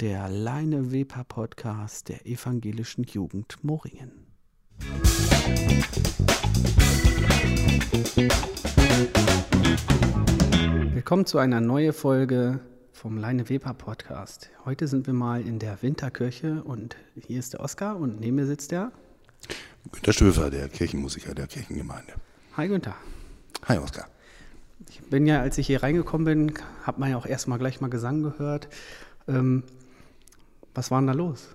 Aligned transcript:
der 0.00 0.30
Leine 0.30 0.92
Weber 0.92 1.24
Podcast 1.24 2.08
der 2.08 2.26
evangelischen 2.26 3.04
Jugend 3.04 3.62
Moringen. 3.62 4.10
Willkommen 10.94 11.26
zu 11.26 11.36
einer 11.36 11.60
neuen 11.60 11.92
Folge 11.92 12.60
vom 12.92 13.18
Leine 13.18 13.50
Weber 13.50 13.74
Podcast. 13.74 14.48
Heute 14.64 14.88
sind 14.88 15.06
wir 15.06 15.12
mal 15.12 15.42
in 15.42 15.58
der 15.58 15.82
Winterkirche 15.82 16.62
und 16.64 16.96
hier 17.26 17.38
ist 17.38 17.52
der 17.52 17.60
Oskar 17.60 17.98
und 17.98 18.20
neben 18.20 18.36
mir 18.36 18.46
sitzt 18.46 18.70
der 18.70 18.92
Günter 19.92 20.14
Stöfer, 20.14 20.48
der 20.48 20.70
Kirchenmusiker 20.70 21.34
der 21.34 21.46
Kirchengemeinde. 21.46 22.14
Hi 22.56 22.68
Günther. 22.68 22.96
Hi 23.66 23.76
Oskar. 23.76 24.08
Ich 24.88 25.02
bin 25.10 25.26
ja, 25.26 25.42
als 25.42 25.58
ich 25.58 25.66
hier 25.66 25.82
reingekommen 25.82 26.24
bin, 26.24 26.54
hat 26.84 26.98
man 26.98 27.10
ja 27.10 27.18
auch 27.18 27.26
erstmal 27.26 27.58
gleich 27.58 27.82
mal 27.82 27.90
Gesang 27.90 28.22
gehört. 28.22 28.70
Ähm, 29.28 29.62
was 30.80 30.90
war 30.90 30.98
denn 31.02 31.08
da 31.08 31.12
los? 31.12 31.48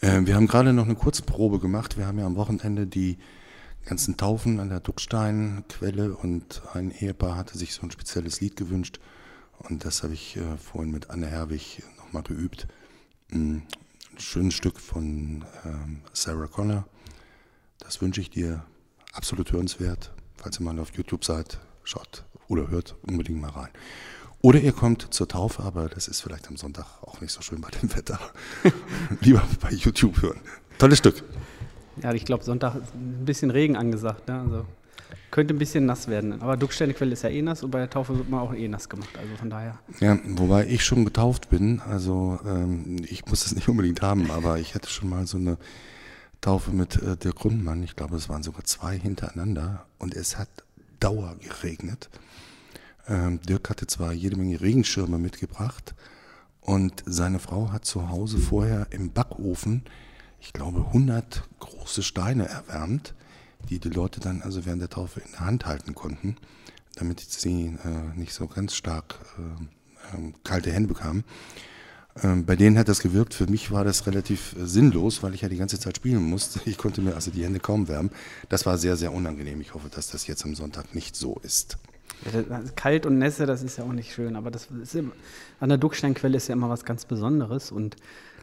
Äh, 0.00 0.22
wir 0.24 0.34
haben 0.34 0.48
gerade 0.48 0.72
noch 0.72 0.86
eine 0.86 0.96
Kurzprobe 0.96 1.60
gemacht. 1.60 1.96
Wir 1.96 2.08
haben 2.08 2.18
ja 2.18 2.26
am 2.26 2.34
Wochenende 2.34 2.88
die 2.88 3.16
ganzen 3.84 4.16
Taufen 4.16 4.58
an 4.58 4.70
der 4.70 4.80
Ducksteinquelle 4.80 6.16
und 6.16 6.62
ein 6.74 6.90
Ehepaar 6.90 7.36
hatte 7.36 7.56
sich 7.56 7.74
so 7.74 7.82
ein 7.82 7.92
spezielles 7.92 8.40
Lied 8.40 8.56
gewünscht. 8.56 8.98
Und 9.60 9.84
das 9.84 10.02
habe 10.02 10.14
ich 10.14 10.36
äh, 10.36 10.56
vorhin 10.56 10.90
mit 10.90 11.10
Anne 11.10 11.28
Herwig 11.28 11.84
nochmal 11.96 12.24
geübt. 12.24 12.66
Ein 13.30 13.62
schönes 14.16 14.54
Stück 14.54 14.80
von 14.80 15.44
ähm, 15.64 16.00
Sarah 16.12 16.48
Connor. 16.48 16.88
Das 17.78 18.02
wünsche 18.02 18.20
ich 18.20 18.30
dir. 18.30 18.64
Absolut 19.12 19.52
hörenswert. 19.52 20.12
Falls 20.36 20.58
ihr 20.58 20.64
mal 20.64 20.78
auf 20.80 20.90
YouTube 20.92 21.24
seid, 21.24 21.60
schaut 21.84 22.24
oder 22.48 22.68
hört 22.68 22.96
unbedingt 23.06 23.40
mal 23.40 23.50
rein. 23.50 23.70
Oder 24.40 24.60
ihr 24.60 24.72
kommt 24.72 25.12
zur 25.12 25.26
Taufe, 25.26 25.62
aber 25.62 25.88
das 25.88 26.06
ist 26.06 26.20
vielleicht 26.20 26.48
am 26.48 26.56
Sonntag 26.56 26.86
auch 27.02 27.20
nicht 27.20 27.32
so 27.32 27.42
schön 27.42 27.60
bei 27.60 27.70
dem 27.70 27.94
Wetter. 27.96 28.20
Lieber 29.20 29.42
bei 29.60 29.72
YouTube 29.72 30.22
hören. 30.22 30.40
Tolles 30.78 30.98
Stück. 30.98 31.24
Ja, 32.02 32.12
ich 32.12 32.24
glaube, 32.24 32.44
Sonntag 32.44 32.76
ist 32.76 32.94
ein 32.94 33.24
bisschen 33.24 33.50
Regen 33.50 33.76
angesagt. 33.76 34.28
Ne? 34.28 34.40
Also 34.40 34.64
könnte 35.30 35.54
ein 35.54 35.58
bisschen 35.58 35.86
nass 35.86 36.08
werden. 36.08 36.40
Aber 36.40 36.56
Ducksteinequelle 36.56 37.12
ist 37.12 37.22
ja 37.22 37.30
eh 37.30 37.42
nass 37.42 37.62
und 37.62 37.70
bei 37.70 37.78
der 37.78 37.90
Taufe 37.90 38.16
wird 38.16 38.30
man 38.30 38.40
auch 38.40 38.54
eh 38.54 38.68
nass 38.68 38.88
gemacht. 38.88 39.10
Also 39.18 39.36
von 39.36 39.50
daher. 39.50 39.78
Ja, 40.00 40.18
wobei 40.24 40.66
ich 40.66 40.84
schon 40.84 41.04
getauft 41.04 41.50
bin. 41.50 41.80
Also 41.80 42.38
ähm, 42.46 42.96
ich 43.08 43.26
muss 43.26 43.44
es 43.44 43.54
nicht 43.54 43.68
unbedingt 43.68 44.02
haben, 44.02 44.30
aber 44.30 44.58
ich 44.58 44.74
hatte 44.74 44.88
schon 44.88 45.08
mal 45.08 45.26
so 45.26 45.36
eine 45.36 45.58
Taufe 46.40 46.70
mit 46.70 47.02
äh, 47.02 47.16
der 47.16 47.32
Grundmann. 47.32 47.82
Ich 47.82 47.96
glaube, 47.96 48.16
es 48.16 48.28
waren 48.28 48.42
sogar 48.42 48.64
zwei 48.64 48.96
hintereinander 48.96 49.86
und 49.98 50.14
es 50.14 50.38
hat 50.38 50.48
Dauer 51.00 51.36
geregnet. 51.40 52.08
Ähm, 53.08 53.40
Dirk 53.42 53.70
hatte 53.70 53.86
zwar 53.86 54.12
jede 54.12 54.36
Menge 54.36 54.60
Regenschirme 54.60 55.18
mitgebracht 55.18 55.94
und 56.60 57.02
seine 57.06 57.38
Frau 57.38 57.72
hat 57.72 57.84
zu 57.84 58.10
Hause 58.10 58.38
vorher 58.38 58.88
im 58.90 59.10
Backofen, 59.12 59.84
ich 60.40 60.52
glaube, 60.52 60.80
100 60.80 61.48
große 61.58 62.02
Steine 62.02 62.48
erwärmt, 62.48 63.14
die 63.68 63.78
die 63.78 63.88
Leute 63.88 64.20
dann 64.20 64.42
also 64.42 64.66
während 64.66 64.82
der 64.82 64.90
Taufe 64.90 65.20
in 65.20 65.30
der 65.32 65.40
Hand 65.40 65.66
halten 65.66 65.94
konnten, 65.94 66.36
damit 66.94 67.20
sie 67.20 67.76
äh, 67.84 68.16
nicht 68.16 68.32
so 68.32 68.46
ganz 68.46 68.74
stark 68.74 69.18
äh, 69.38 70.18
äh, 70.28 70.32
kalte 70.44 70.70
Hände 70.70 70.88
bekamen. 70.88 71.24
Ähm, 72.22 72.44
bei 72.44 72.56
denen 72.56 72.78
hat 72.78 72.88
das 72.88 73.00
gewirkt. 73.00 73.34
Für 73.34 73.46
mich 73.46 73.70
war 73.70 73.84
das 73.84 74.06
relativ 74.06 74.54
äh, 74.56 74.66
sinnlos, 74.66 75.22
weil 75.22 75.34
ich 75.34 75.40
ja 75.40 75.48
die 75.48 75.56
ganze 75.56 75.78
Zeit 75.78 75.96
spielen 75.96 76.22
musste. 76.22 76.60
Ich 76.66 76.76
konnte 76.76 77.00
mir 77.00 77.14
also 77.14 77.30
die 77.30 77.44
Hände 77.44 77.60
kaum 77.60 77.88
wärmen. 77.88 78.10
Das 78.48 78.66
war 78.66 78.78
sehr, 78.78 78.96
sehr 78.96 79.12
unangenehm. 79.12 79.60
Ich 79.60 79.74
hoffe, 79.74 79.88
dass 79.88 80.10
das 80.10 80.26
jetzt 80.26 80.44
am 80.44 80.54
Sonntag 80.54 80.94
nicht 80.94 81.16
so 81.16 81.38
ist. 81.42 81.78
Kalt 82.76 83.06
und 83.06 83.18
Nässe, 83.18 83.46
das 83.46 83.62
ist 83.62 83.78
ja 83.78 83.84
auch 83.84 83.92
nicht 83.92 84.12
schön, 84.12 84.36
aber 84.36 84.50
das 84.50 84.68
ist 84.82 84.94
immer, 84.94 85.12
an 85.60 85.68
der 85.68 85.78
Ducksteinquelle 85.78 86.36
ist 86.36 86.48
ja 86.48 86.54
immer 86.54 86.68
was 86.68 86.84
ganz 86.84 87.04
Besonderes 87.04 87.70
und 87.70 87.96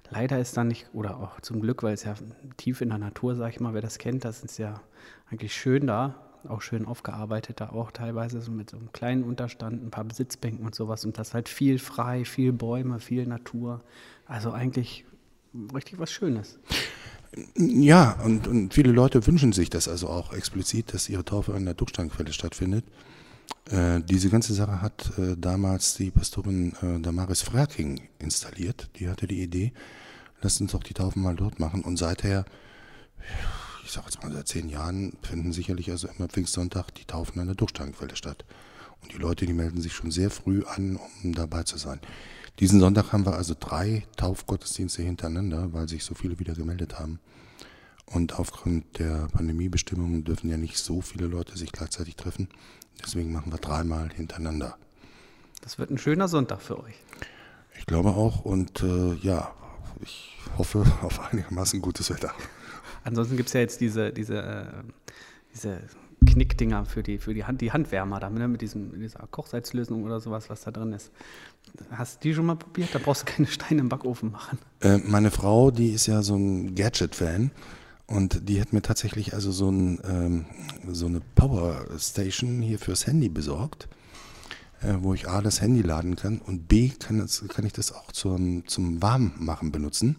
leider 0.10 0.40
ist 0.40 0.56
da 0.58 0.64
nicht, 0.64 0.88
oder 0.94 1.18
auch 1.18 1.42
zum 1.42 1.62
Glück, 1.62 1.84
weil 1.84 1.94
es 1.94 2.04
ja 2.04 2.16
tief 2.58 2.82
in 2.82 2.90
der 2.90 2.98
Natur, 2.98 3.36
sag 3.36 3.52
ich 3.52 3.60
mal, 3.60 3.74
wer 3.74 3.82
das 3.82 3.98
kennt, 3.98 4.26
das 4.26 4.44
ist 4.44 4.58
ja 4.58 4.82
eigentlich 5.30 5.54
schön 5.54 5.88
da, 5.88 6.16
auch 6.48 6.62
schön 6.62 6.86
aufgearbeitet 6.86 7.60
da 7.60 7.70
auch 7.70 7.92
teilweise 7.92 8.42
so 8.42 8.52
mit 8.52 8.70
so 8.70 8.78
einem 8.78 8.92
kleinen 8.92 9.24
Unterstand, 9.24 9.84
ein 9.84 9.92
paar 9.92 10.06
Sitzbänken 10.14 10.66
und 10.66 10.76
sowas 10.76 11.04
und 11.06 11.18
das 11.18 11.34
halt 11.34 11.50
viel 11.50 11.80
frei, 11.80 12.24
viel 12.24 12.54
Bäume, 12.54 13.00
viel 13.00 13.26
Natur, 13.26 13.82
also 14.26 14.52
eigentlich 14.52 15.06
richtig 15.74 16.00
was 16.00 16.12
Schönes. 16.12 16.60
Ja, 17.58 18.18
und, 18.24 18.48
und 18.48 18.74
viele 18.74 18.92
Leute 18.92 19.26
wünschen 19.28 19.52
sich 19.52 19.70
das 19.70 19.88
also 19.88 20.08
auch 20.08 20.34
explizit, 20.34 20.94
dass 20.94 21.10
ihre 21.10 21.26
Taufe 21.26 21.54
an 21.54 21.66
der 21.66 21.74
Ducksteinquelle 21.74 22.32
stattfindet. 22.32 22.86
Äh, 23.70 24.02
diese 24.02 24.30
ganze 24.30 24.54
Sache 24.54 24.82
hat 24.82 25.18
äh, 25.18 25.36
damals 25.38 25.96
die 25.96 26.12
Pastorin 26.12 26.74
äh, 26.82 27.00
Damaris 27.00 27.42
Frerking 27.42 28.02
installiert. 28.20 28.90
Die 29.00 29.10
hatte 29.10 29.28
die 29.28 29.42
Idee, 29.42 29.74
lasst 30.42 30.62
uns 30.62 30.72
doch 30.72 30.84
die 30.84 30.94
Taufen 30.94 31.24
mal 31.24 31.36
dort 31.36 31.60
machen. 31.60 31.84
Und 31.84 31.98
seither, 31.98 32.46
ich 33.84 33.92
sage 33.92 34.08
jetzt 34.08 34.22
mal 34.22 34.32
seit 34.32 34.48
zehn 34.48 34.70
Jahren, 34.70 35.14
finden 35.24 35.52
sicherlich 35.52 35.90
also 35.90 36.08
immer 36.08 36.28
Pfingstsonntag 36.28 36.94
die 36.96 37.06
Taufen 37.06 37.40
an 37.40 37.48
der 37.48 37.56
Durchsteinquelle 37.56 38.16
statt. 38.16 38.46
Und 39.02 39.14
die 39.14 39.18
Leute, 39.18 39.46
die 39.46 39.54
melden 39.54 39.82
sich 39.82 39.94
schon 39.94 40.12
sehr 40.12 40.30
früh 40.30 40.64
an, 40.64 41.00
um 41.24 41.34
dabei 41.34 41.64
zu 41.64 41.78
sein. 41.78 42.00
Diesen 42.60 42.80
Sonntag 42.80 43.12
haben 43.12 43.26
wir 43.26 43.36
also 43.36 43.56
drei 43.60 44.06
Taufgottesdienste 44.16 45.02
hintereinander, 45.02 45.74
weil 45.74 45.90
sich 45.90 46.04
so 46.04 46.16
viele 46.16 46.40
wieder 46.40 46.54
gemeldet 46.54 47.00
haben. 47.00 47.20
Und 48.06 48.40
aufgrund 48.40 49.00
der 49.00 49.28
Pandemiebestimmungen 49.28 50.24
dürfen 50.24 50.50
ja 50.50 50.58
nicht 50.58 50.78
so 50.78 51.02
viele 51.02 51.28
Leute 51.28 51.58
sich 51.58 51.72
gleichzeitig 51.72 52.16
treffen. 52.16 52.48
Deswegen 53.04 53.32
machen 53.32 53.52
wir 53.52 53.60
dreimal 53.60 54.10
hintereinander. 54.10 54.78
Das 55.62 55.80
wird 55.80 55.90
ein 55.90 55.98
schöner 55.98 56.28
Sonntag 56.28 56.62
für 56.62 56.84
euch. 56.84 56.96
Ich 57.78 57.86
glaube 57.86 58.10
auch 58.10 58.46
und 58.46 58.82
äh, 58.84 59.14
ja, 59.16 59.54
ich 60.02 60.38
hoffe 60.58 60.86
auf 61.02 61.32
einigermaßen 61.32 61.82
gutes 61.82 62.10
Wetter. 62.10 62.34
Ansonsten 63.04 63.38
gibt 63.38 63.48
es 63.48 63.54
ja 63.54 63.62
jetzt 63.62 63.82
diese, 63.82 64.12
diese, 64.12 64.42
äh, 64.42 64.66
diese 65.54 65.82
Knickdinger 66.26 66.86
für 66.86 67.04
die, 67.04 67.18
für 67.18 67.34
die, 67.34 67.44
Hand, 67.46 67.62
die 67.62 67.72
Handwärmer 67.72 68.20
da, 68.20 68.30
ne, 68.30 68.48
mit 68.48 68.62
diesem, 68.62 69.00
dieser 69.00 69.28
Kochsalzlösung 69.28 70.04
oder 70.04 70.20
sowas, 70.20 70.50
was 70.50 70.62
da 70.62 70.72
drin 70.72 70.94
ist. 70.94 71.12
Hast 71.92 72.24
du 72.24 72.30
die 72.30 72.36
schon 72.36 72.46
mal 72.46 72.56
probiert? 72.56 72.90
Da 72.94 73.00
brauchst 73.00 73.24
du 73.24 73.32
keine 73.32 73.48
Steine 73.48 73.82
im 73.82 73.90
Backofen 73.90 74.32
machen. 74.32 74.58
Äh, 74.82 74.98
meine 74.98 75.32
Frau, 75.32 75.72
die 75.72 75.90
ist 75.90 76.08
ja 76.08 76.22
so 76.22 76.36
ein 76.36 76.76
Gadget-Fan 76.76 77.52
und 78.08 78.48
die 78.50 78.62
hat 78.62 78.74
mir 78.74 78.82
tatsächlich 78.82 79.34
also 79.34 79.52
so, 79.52 79.70
ein, 79.70 80.00
ähm, 80.08 80.46
so 80.88 81.08
eine 81.08 81.22
Power 81.34 81.86
Station 81.98 82.62
hier 82.62 82.78
fürs 82.78 83.08
Handy 83.08 83.30
besorgt, 83.30 83.88
äh, 84.82 84.96
wo 85.00 85.14
ich 85.14 85.28
A, 85.28 85.42
das 85.42 85.62
Handy 85.62 85.82
laden 85.82 86.16
kann 86.16 86.40
und 86.40 86.68
B, 86.68 86.90
kann, 86.90 87.18
das, 87.18 87.44
kann 87.48 87.66
ich 87.66 87.74
das 87.74 87.92
auch 87.92 88.12
zum, 88.12 88.68
zum 88.68 89.02
Warmmachen 89.02 89.72
benutzen. 89.72 90.18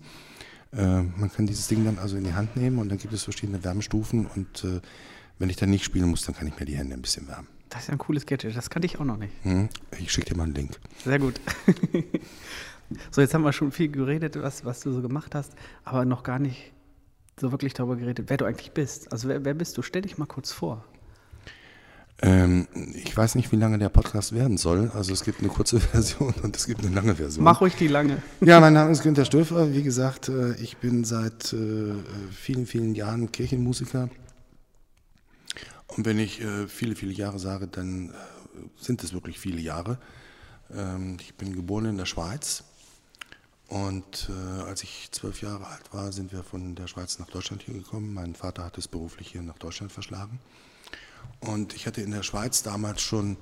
Äh, 0.72 1.02
man 1.02 1.30
kann 1.30 1.46
dieses 1.46 1.68
Ding 1.68 1.84
dann 1.84 1.98
also 1.98 2.16
in 2.16 2.24
die 2.24 2.34
Hand 2.34 2.56
nehmen 2.56 2.78
und 2.78 2.88
dann 2.88 2.98
gibt 2.98 3.14
es 3.14 3.22
verschiedene 3.22 3.62
Wärmestufen 3.62 4.26
und 4.26 4.64
äh, 4.64 4.80
wenn 5.38 5.50
ich 5.50 5.56
dann 5.56 5.70
nicht 5.70 5.84
spielen 5.84 6.08
muss, 6.08 6.22
dann 6.22 6.34
kann 6.34 6.48
ich 6.48 6.58
mir 6.58 6.66
die 6.66 6.76
Hände 6.76 6.94
ein 6.94 7.02
bisschen 7.02 7.28
wärmen. 7.28 7.46
Das 7.68 7.82
ist 7.82 7.88
ja 7.88 7.92
ein 7.92 7.98
cooles 7.98 8.26
Gadget, 8.26 8.56
das 8.56 8.70
kannte 8.70 8.86
ich 8.86 8.98
auch 8.98 9.04
noch 9.04 9.16
nicht. 9.16 9.32
Hm, 9.42 9.68
ich 9.98 10.10
schicke 10.10 10.30
dir 10.30 10.36
mal 10.36 10.44
einen 10.44 10.54
Link. 10.54 10.78
Sehr 11.04 11.18
gut. 11.18 11.40
so, 13.10 13.20
jetzt 13.20 13.34
haben 13.34 13.42
wir 13.42 13.52
schon 13.52 13.70
viel 13.70 13.88
geredet, 13.88 14.40
was, 14.40 14.64
was 14.64 14.80
du 14.80 14.92
so 14.92 15.02
gemacht 15.02 15.34
hast, 15.34 15.52
aber 15.84 16.04
noch 16.04 16.22
gar 16.22 16.38
nicht 16.38 16.72
so 17.38 17.52
wirklich 17.52 17.74
darüber 17.74 17.96
geredet, 17.96 18.26
wer 18.28 18.36
du 18.36 18.44
eigentlich 18.46 18.72
bist. 18.72 19.12
Also 19.12 19.28
wer, 19.28 19.44
wer 19.44 19.54
bist 19.54 19.76
du? 19.76 19.82
Stell 19.82 20.02
dich 20.02 20.16
mal 20.16 20.26
kurz 20.26 20.52
vor. 20.52 20.84
Ähm, 22.22 22.66
ich 22.94 23.14
weiß 23.14 23.34
nicht, 23.34 23.52
wie 23.52 23.56
lange 23.56 23.78
der 23.78 23.90
Podcast 23.90 24.32
werden 24.32 24.56
soll. 24.56 24.90
Also 24.94 25.12
es 25.12 25.22
gibt 25.22 25.40
eine 25.40 25.48
kurze 25.48 25.78
Version 25.92 26.34
und 26.42 26.56
es 26.56 26.66
gibt 26.66 26.82
eine 26.82 26.94
lange 26.94 27.16
Version. 27.16 27.44
Mach 27.44 27.60
ruhig 27.60 27.74
die 27.76 27.88
lange. 27.88 28.22
Ja, 28.40 28.58
mein 28.58 28.72
Name 28.72 28.90
ist 28.90 29.02
Günter 29.02 29.26
Stöfer. 29.26 29.74
Wie 29.74 29.82
gesagt, 29.82 30.30
äh, 30.30 30.54
ich 30.54 30.78
bin 30.78 31.04
seit 31.04 31.52
äh, 31.52 31.92
vielen, 32.30 32.64
vielen 32.64 32.94
Jahren 32.94 33.30
Kirchenmusiker. 33.30 34.08
Und 35.88 36.06
wenn 36.06 36.18
ich 36.18 36.40
äh, 36.40 36.66
viele, 36.68 36.96
viele 36.96 37.12
Jahre 37.12 37.38
sage, 37.38 37.66
dann 37.66 38.14
sind 38.80 39.04
es 39.04 39.12
wirklich 39.12 39.38
viele 39.38 39.60
Jahre. 39.60 39.98
Ähm, 40.74 41.18
ich 41.20 41.34
bin 41.34 41.54
geboren 41.54 41.84
in 41.84 41.98
der 41.98 42.06
Schweiz 42.06 42.64
und 43.68 44.30
äh, 44.30 44.62
als 44.62 44.82
ich 44.84 45.08
zwölf 45.10 45.42
Jahre 45.42 45.66
alt 45.66 45.92
war, 45.92 46.12
sind 46.12 46.32
wir 46.32 46.44
von 46.44 46.76
der 46.76 46.86
Schweiz 46.86 47.18
nach 47.18 47.26
Deutschland 47.26 47.62
hier 47.62 47.74
gekommen. 47.74 48.14
Mein 48.14 48.34
Vater 48.34 48.64
hat 48.64 48.78
es 48.78 48.86
beruflich 48.86 49.28
hier 49.32 49.42
nach 49.42 49.58
Deutschland 49.58 49.92
verschlagen. 49.92 50.38
Und 51.40 51.74
ich 51.74 51.86
hatte 51.86 52.00
in 52.00 52.12
der 52.12 52.22
Schweiz 52.22 52.62
damals 52.62 53.02
schon 53.02 53.36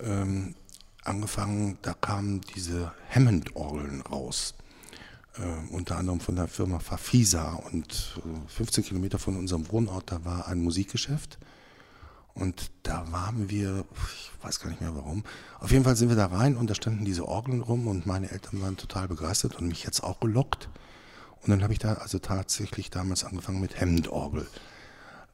ähm, 0.00 0.54
angefangen, 1.02 1.78
da 1.82 1.94
kamen 1.94 2.40
diese 2.54 2.92
Hammond-Orgeln 3.12 4.02
raus. 4.02 4.54
Äh, 5.38 5.74
unter 5.74 5.96
anderem 5.96 6.20
von 6.20 6.36
der 6.36 6.46
Firma 6.46 6.78
Fafisa. 6.78 7.54
Und 7.54 8.20
äh, 8.24 8.48
15 8.48 8.84
Kilometer 8.84 9.18
von 9.18 9.36
unserem 9.36 9.70
Wohnort, 9.72 10.12
da 10.12 10.24
war 10.24 10.46
ein 10.46 10.60
Musikgeschäft. 10.60 11.38
Und 12.36 12.70
da 12.82 13.10
waren 13.10 13.48
wir, 13.48 13.86
ich 14.14 14.30
weiß 14.44 14.60
gar 14.60 14.68
nicht 14.68 14.82
mehr 14.82 14.94
warum. 14.94 15.24
Auf 15.58 15.70
jeden 15.70 15.84
Fall 15.84 15.96
sind 15.96 16.10
wir 16.10 16.16
da 16.16 16.26
rein 16.26 16.56
und 16.56 16.68
da 16.68 16.74
standen 16.74 17.06
diese 17.06 17.26
Orgeln 17.26 17.62
rum 17.62 17.86
und 17.86 18.04
meine 18.04 18.30
Eltern 18.30 18.60
waren 18.60 18.76
total 18.76 19.08
begeistert 19.08 19.56
und 19.56 19.68
mich 19.68 19.84
jetzt 19.84 20.02
auch 20.04 20.20
gelockt. 20.20 20.68
Und 21.42 21.48
dann 21.50 21.62
habe 21.62 21.72
ich 21.72 21.78
da 21.78 21.94
also 21.94 22.18
tatsächlich 22.18 22.90
damals 22.90 23.24
angefangen 23.24 23.60
mit 23.60 23.80
Hemdorgel. 23.80 24.46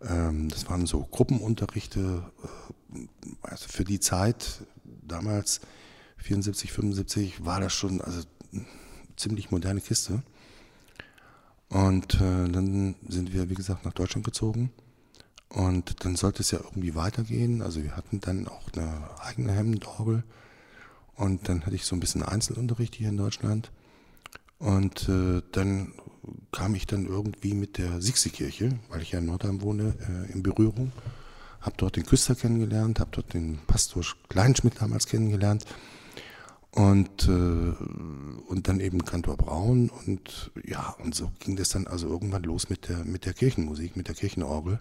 Ähm, 0.01 0.49
das 0.49 0.71
waren 0.71 0.87
so 0.87 1.03
Gruppenunterrichte, 1.03 2.23
äh, 2.95 2.99
also 3.43 3.67
für 3.69 3.85
die 3.85 3.99
Zeit, 3.99 4.63
damals 4.85 5.61
74, 6.19 6.73
75, 6.73 7.45
war 7.45 7.59
das 7.59 7.73
schon 7.73 8.01
also 8.01 8.21
ziemlich 9.17 9.51
moderne 9.51 9.81
Kiste. 9.81 10.23
Und 11.69 12.15
äh, 12.15 12.49
dann 12.49 12.95
sind 13.09 13.33
wir, 13.33 13.51
wie 13.51 13.55
gesagt, 13.55 13.85
nach 13.85 13.93
Deutschland 13.93 14.25
gezogen. 14.25 14.71
Und 15.53 16.05
dann 16.05 16.17
sollte 16.17 16.41
es 16.41 16.51
ja 16.51 16.61
irgendwie 16.61 16.95
weitergehen. 16.95 17.61
Also 17.61 17.83
wir 17.83 17.95
hatten 17.95 18.21
dann 18.21 18.49
auch 18.49 18.73
eine 18.75 18.91
eigene 19.21 19.53
Hemmendorgel. 19.53 20.25
Und 21.15 21.49
dann 21.49 21.67
hatte 21.67 21.77
ich 21.77 21.85
so 21.85 21.95
ein 21.95 22.01
bisschen 22.01 22.23
Einzelunterricht 22.23 22.95
hier 22.95 23.11
in 23.11 23.19
Deutschland. 23.19 23.71
Und 24.59 25.09
äh, 25.11 25.43
dann 25.53 25.93
kam 26.53 26.75
ich 26.75 26.87
dann 26.87 27.07
irgendwie 27.07 27.53
mit 27.53 27.77
der 27.77 28.01
Sixi-Kirche, 28.01 28.79
weil 28.89 29.03
ich 29.03 29.13
ja 29.13 29.19
in 29.19 29.27
Nordheim 29.27 29.61
wohne, 29.61 29.95
äh, 30.09 30.33
in 30.33 30.43
Berührung. 30.43 30.93
Habe 31.61 31.77
dort 31.77 31.97
den 31.97 32.07
Küster 32.07 32.35
kennengelernt, 32.35 32.99
habe 32.99 33.11
dort 33.13 33.35
den 33.35 33.59
Pastor 33.67 34.03
Kleinschmidt 34.31 34.81
damals 34.81 35.07
kennengelernt. 35.07 35.67
Und, 36.71 37.29
äh, 37.29 37.31
und 37.31 38.69
dann 38.69 38.81
eben 38.81 39.05
Kantor 39.05 39.37
Braun. 39.37 39.91
Und 39.91 40.51
ja, 40.65 40.97
und 41.05 41.15
so 41.15 41.31
ging 41.41 41.57
das 41.57 41.69
dann 41.69 41.87
also 41.87 42.09
irgendwann 42.09 42.45
los 42.45 42.71
mit 42.71 42.89
der, 42.89 43.05
mit 43.05 43.27
der 43.27 43.35
Kirchenmusik, 43.35 43.97
mit 43.97 44.09
der 44.09 44.15
Kirchenorgel. 44.15 44.81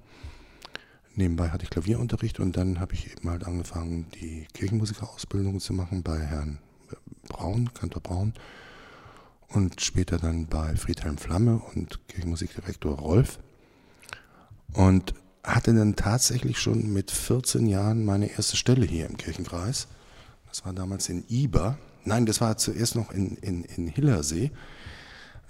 Nebenbei 1.16 1.50
hatte 1.50 1.64
ich 1.64 1.70
Klavierunterricht 1.70 2.40
und 2.40 2.56
dann 2.56 2.80
habe 2.80 2.94
ich 2.94 3.12
eben 3.12 3.30
halt 3.30 3.46
angefangen, 3.46 4.08
die 4.22 4.48
Kirchenmusikerausbildung 4.54 5.60
zu 5.60 5.74
machen 5.74 6.04
bei 6.04 6.20
Herrn 6.20 6.60
Braun, 7.28 7.74
Kantor 7.74 8.02
Braun 8.02 8.34
und 9.50 9.82
später 9.82 10.18
dann 10.18 10.48
bei 10.48 10.76
Friedhelm 10.76 11.18
Flamme 11.18 11.62
und 11.76 12.00
Kirchenmusikdirektor 12.08 12.98
Rolf. 12.98 13.40
Und 14.74 15.14
hatte 15.44 15.74
dann 15.74 15.96
tatsächlich 15.96 16.60
schon 16.60 16.94
mit 16.94 17.12
14 17.12 17.66
Jahren 17.66 18.06
meine 18.06 18.32
erste 18.32 18.56
Stelle 18.56 18.86
hier 18.86 19.08
im 19.08 19.18
Kirchenkreis. 19.18 19.88
Das 20.48 20.66
war 20.66 20.74
damals 20.74 21.10
in 21.10 21.26
Iber. 21.28 21.78
Nein, 22.06 22.26
das 22.26 22.42
war 22.42 22.58
zuerst 22.58 22.96
noch 22.96 23.12
in, 23.12 23.38
in, 23.38 23.64
in 23.64 23.88
Hillersee. 23.88 24.52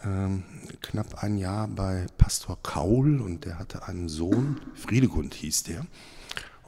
Ähm, 0.03 0.43
knapp 0.81 1.23
ein 1.23 1.37
Jahr 1.37 1.67
bei 1.67 2.07
Pastor 2.17 2.57
Kaul 2.63 3.21
und 3.21 3.45
der 3.45 3.59
hatte 3.59 3.87
einen 3.87 4.09
Sohn, 4.09 4.59
Friedegund 4.73 5.33
hieß 5.35 5.63
der. 5.63 5.85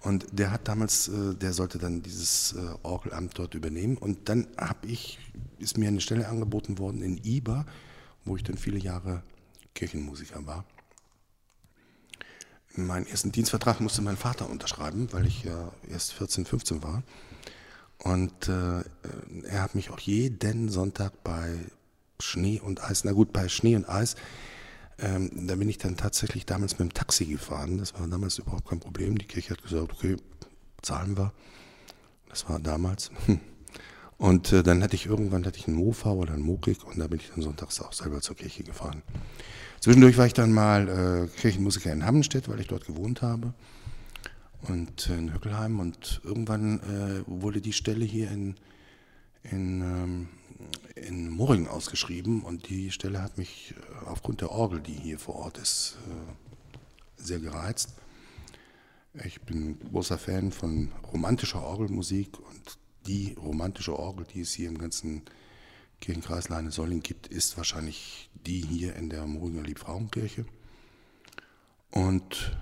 Und 0.01 0.27
der 0.31 0.51
hat 0.51 0.67
damals, 0.67 1.07
äh, 1.07 1.33
der 1.33 1.53
sollte 1.53 1.77
dann 1.77 2.03
dieses 2.03 2.53
äh, 2.53 2.75
Orgelamt 2.83 3.39
dort 3.39 3.55
übernehmen. 3.55 3.97
Und 3.97 4.29
dann 4.29 4.47
habe 4.57 4.85
ich, 4.87 5.19
ist 5.59 5.77
mir 5.77 5.87
eine 5.87 6.01
Stelle 6.01 6.27
angeboten 6.27 6.77
worden 6.77 7.01
in 7.01 7.17
Iber, 7.17 7.65
wo 8.25 8.35
ich 8.35 8.43
dann 8.43 8.57
viele 8.57 8.77
Jahre 8.77 9.23
Kirchenmusiker 9.73 10.45
war. 10.45 10.65
Meinen 12.75 13.07
ersten 13.07 13.31
Dienstvertrag 13.31 13.79
musste 13.79 14.01
mein 14.01 14.17
Vater 14.17 14.49
unterschreiben, 14.49 15.07
weil 15.11 15.25
ich 15.25 15.43
ja 15.43 15.71
erst 15.89 16.13
14, 16.13 16.45
15 16.45 16.83
war. 16.83 17.03
Und 17.99 18.49
äh, 18.49 18.83
er 19.43 19.61
hat 19.61 19.75
mich 19.75 19.89
auch 19.89 19.99
jeden 19.99 20.69
Sonntag 20.69 21.23
bei 21.23 21.59
Schnee 22.23 22.59
und 22.59 22.83
Eis, 22.83 23.03
na 23.03 23.11
gut, 23.11 23.33
bei 23.33 23.47
Schnee 23.49 23.75
und 23.75 23.87
Eis 23.87 24.15
ähm, 24.99 25.47
da 25.47 25.55
bin 25.55 25.69
ich 25.69 25.77
dann 25.77 25.97
tatsächlich 25.97 26.45
damals 26.45 26.79
mit 26.79 26.89
dem 26.89 26.93
Taxi 26.93 27.25
gefahren. 27.25 27.77
Das 27.77 27.93
war 27.99 28.07
damals 28.07 28.37
überhaupt 28.37 28.69
kein 28.69 28.79
Problem. 28.79 29.17
Die 29.17 29.25
Kirche 29.25 29.51
hat 29.51 29.63
gesagt, 29.63 29.91
okay, 29.91 30.17
zahlen 30.81 31.17
wir. 31.17 31.33
Das 32.29 32.47
war 32.49 32.59
damals. 32.59 33.11
Und 34.17 34.53
äh, 34.53 34.63
dann 34.63 34.81
hatte 34.83 34.95
ich 34.95 35.07
irgendwann 35.07 35.45
hatte 35.45 35.57
ich 35.57 35.67
einen 35.67 35.75
Mofa 35.75 36.11
oder 36.11 36.33
einen 36.33 36.43
Mokik 36.43 36.85
und 36.85 36.99
da 36.99 37.07
bin 37.07 37.19
ich 37.19 37.31
dann 37.31 37.41
sonntags 37.41 37.81
auch 37.81 37.91
selber 37.91 38.21
zur 38.21 38.35
Kirche 38.35 38.63
gefahren. 38.63 39.01
Zwischendurch 39.81 40.17
war 40.17 40.27
ich 40.27 40.33
dann 40.33 40.53
mal 40.53 40.87
äh, 40.87 41.39
Kirchenmusiker 41.39 41.91
in 41.91 42.05
Hammenstedt, 42.05 42.47
weil 42.47 42.59
ich 42.61 42.67
dort 42.67 42.85
gewohnt 42.85 43.21
habe 43.21 43.53
und 44.61 45.09
äh, 45.09 45.17
in 45.17 45.33
Höckelheim 45.33 45.79
und 45.79 46.21
irgendwann 46.23 46.79
äh, 46.79 47.23
wurde 47.25 47.59
die 47.59 47.73
Stelle 47.73 48.05
hier 48.05 48.31
in, 48.31 48.55
in 49.43 49.81
ähm, 49.81 50.29
in 51.03 51.29
Moring 51.29 51.67
ausgeschrieben 51.67 52.41
und 52.41 52.69
die 52.69 52.91
Stelle 52.91 53.21
hat 53.21 53.37
mich 53.37 53.73
äh, 53.77 54.05
aufgrund 54.05 54.41
der 54.41 54.51
Orgel, 54.51 54.81
die 54.81 54.93
hier 54.93 55.19
vor 55.19 55.35
Ort 55.35 55.57
ist, 55.57 55.97
äh, 56.07 57.21
sehr 57.21 57.39
gereizt. 57.39 57.93
Ich 59.23 59.41
bin 59.41 59.79
großer 59.79 60.17
Fan 60.17 60.51
von 60.51 60.91
romantischer 61.11 61.61
Orgelmusik 61.61 62.39
und 62.39 62.77
die 63.05 63.33
romantische 63.33 63.97
Orgel, 63.97 64.25
die 64.25 64.41
es 64.41 64.53
hier 64.53 64.69
im 64.69 64.77
ganzen 64.77 65.23
Kirchenkreis 66.01 66.49
Leine-Solling 66.49 67.01
gibt, 67.01 67.27
ist 67.27 67.55
wahrscheinlich 67.57 68.29
die 68.33 68.61
hier 68.61 68.95
in 68.95 69.09
der 69.09 69.25
Moringer 69.25 69.63
Liebfrauenkirche. 69.63 70.45
Und 71.91 72.57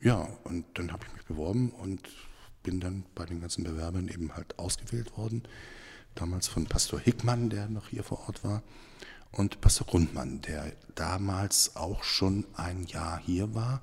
ja, 0.00 0.28
und 0.44 0.64
dann 0.74 0.92
habe 0.92 1.04
ich 1.06 1.12
mich 1.12 1.24
beworben 1.24 1.70
und 1.72 2.08
bin 2.62 2.80
dann 2.80 3.04
bei 3.14 3.26
den 3.26 3.40
ganzen 3.40 3.64
Bewerbern 3.64 4.08
eben 4.08 4.34
halt 4.34 4.58
ausgewählt 4.58 5.16
worden 5.16 5.42
damals 6.14 6.48
von 6.48 6.66
Pastor 6.66 7.00
Hickmann, 7.00 7.50
der 7.50 7.68
noch 7.68 7.88
hier 7.88 8.02
vor 8.02 8.26
Ort 8.26 8.42
war, 8.44 8.62
und 9.32 9.60
Pastor 9.60 9.86
Grundmann, 9.86 10.40
der 10.42 10.72
damals 10.94 11.76
auch 11.76 12.02
schon 12.02 12.46
ein 12.54 12.84
Jahr 12.84 13.20
hier 13.24 13.54
war. 13.54 13.82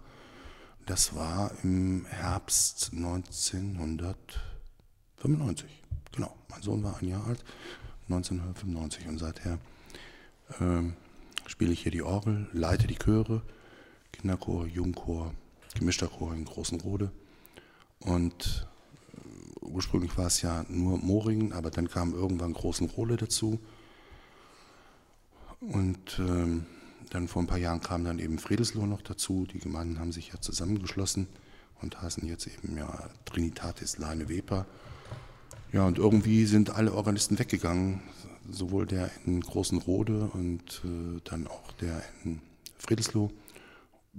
Das 0.85 1.15
war 1.15 1.51
im 1.63 2.05
Herbst 2.05 2.91
1995. 2.93 5.83
Genau, 6.11 6.35
mein 6.49 6.61
Sohn 6.61 6.83
war 6.83 6.97
ein 7.01 7.07
Jahr 7.07 7.25
alt, 7.27 7.43
1995 8.09 9.07
und 9.07 9.17
seither 9.17 9.57
äh, 10.59 10.83
spiele 11.45 11.73
ich 11.73 11.83
hier 11.83 11.91
die 11.91 12.03
Orgel, 12.03 12.47
leite 12.53 12.87
die 12.87 12.97
Chöre, 12.97 13.41
Kinderchor, 14.11 14.65
Jugendchor, 14.65 15.33
gemischter 15.75 16.07
Chor 16.07 16.33
in 16.33 16.45
Großen 16.45 16.81
Rode 16.81 17.11
und 17.99 18.67
ursprünglich 19.67 20.17
war 20.17 20.27
es 20.27 20.41
ja 20.41 20.65
nur 20.69 20.97
Moringen, 20.97 21.53
aber 21.53 21.71
dann 21.71 21.89
kam 21.89 22.13
irgendwann 22.13 22.53
Großen 22.53 22.87
Rohle 22.89 23.17
dazu. 23.17 23.59
Und 25.59 26.19
ähm, 26.19 26.65
dann 27.09 27.27
vor 27.27 27.41
ein 27.41 27.47
paar 27.47 27.57
Jahren 27.57 27.81
kam 27.81 28.03
dann 28.03 28.19
eben 28.19 28.37
Friedesloh 28.37 28.85
noch 28.85 29.01
dazu. 29.01 29.47
Die 29.51 29.59
Gemeinden 29.59 29.99
haben 29.99 30.11
sich 30.11 30.29
ja 30.29 30.39
zusammengeschlossen 30.39 31.27
und 31.81 32.01
heißen 32.01 32.27
jetzt 32.27 32.47
eben 32.47 32.77
ja 32.77 33.09
Trinitatis 33.25 33.97
Leine 33.97 34.29
Weber. 34.29 34.65
Ja, 35.71 35.85
und 35.85 35.97
irgendwie 35.97 36.45
sind 36.45 36.69
alle 36.69 36.93
Organisten 36.93 37.39
weggegangen, 37.39 38.01
sowohl 38.49 38.85
der 38.85 39.09
in 39.25 39.41
Großen 39.41 39.77
Rode 39.79 40.29
und 40.33 40.81
äh, 40.85 41.19
dann 41.23 41.47
auch 41.47 41.71
der 41.73 42.01
in 42.23 42.41
Friedesloh 42.77 43.31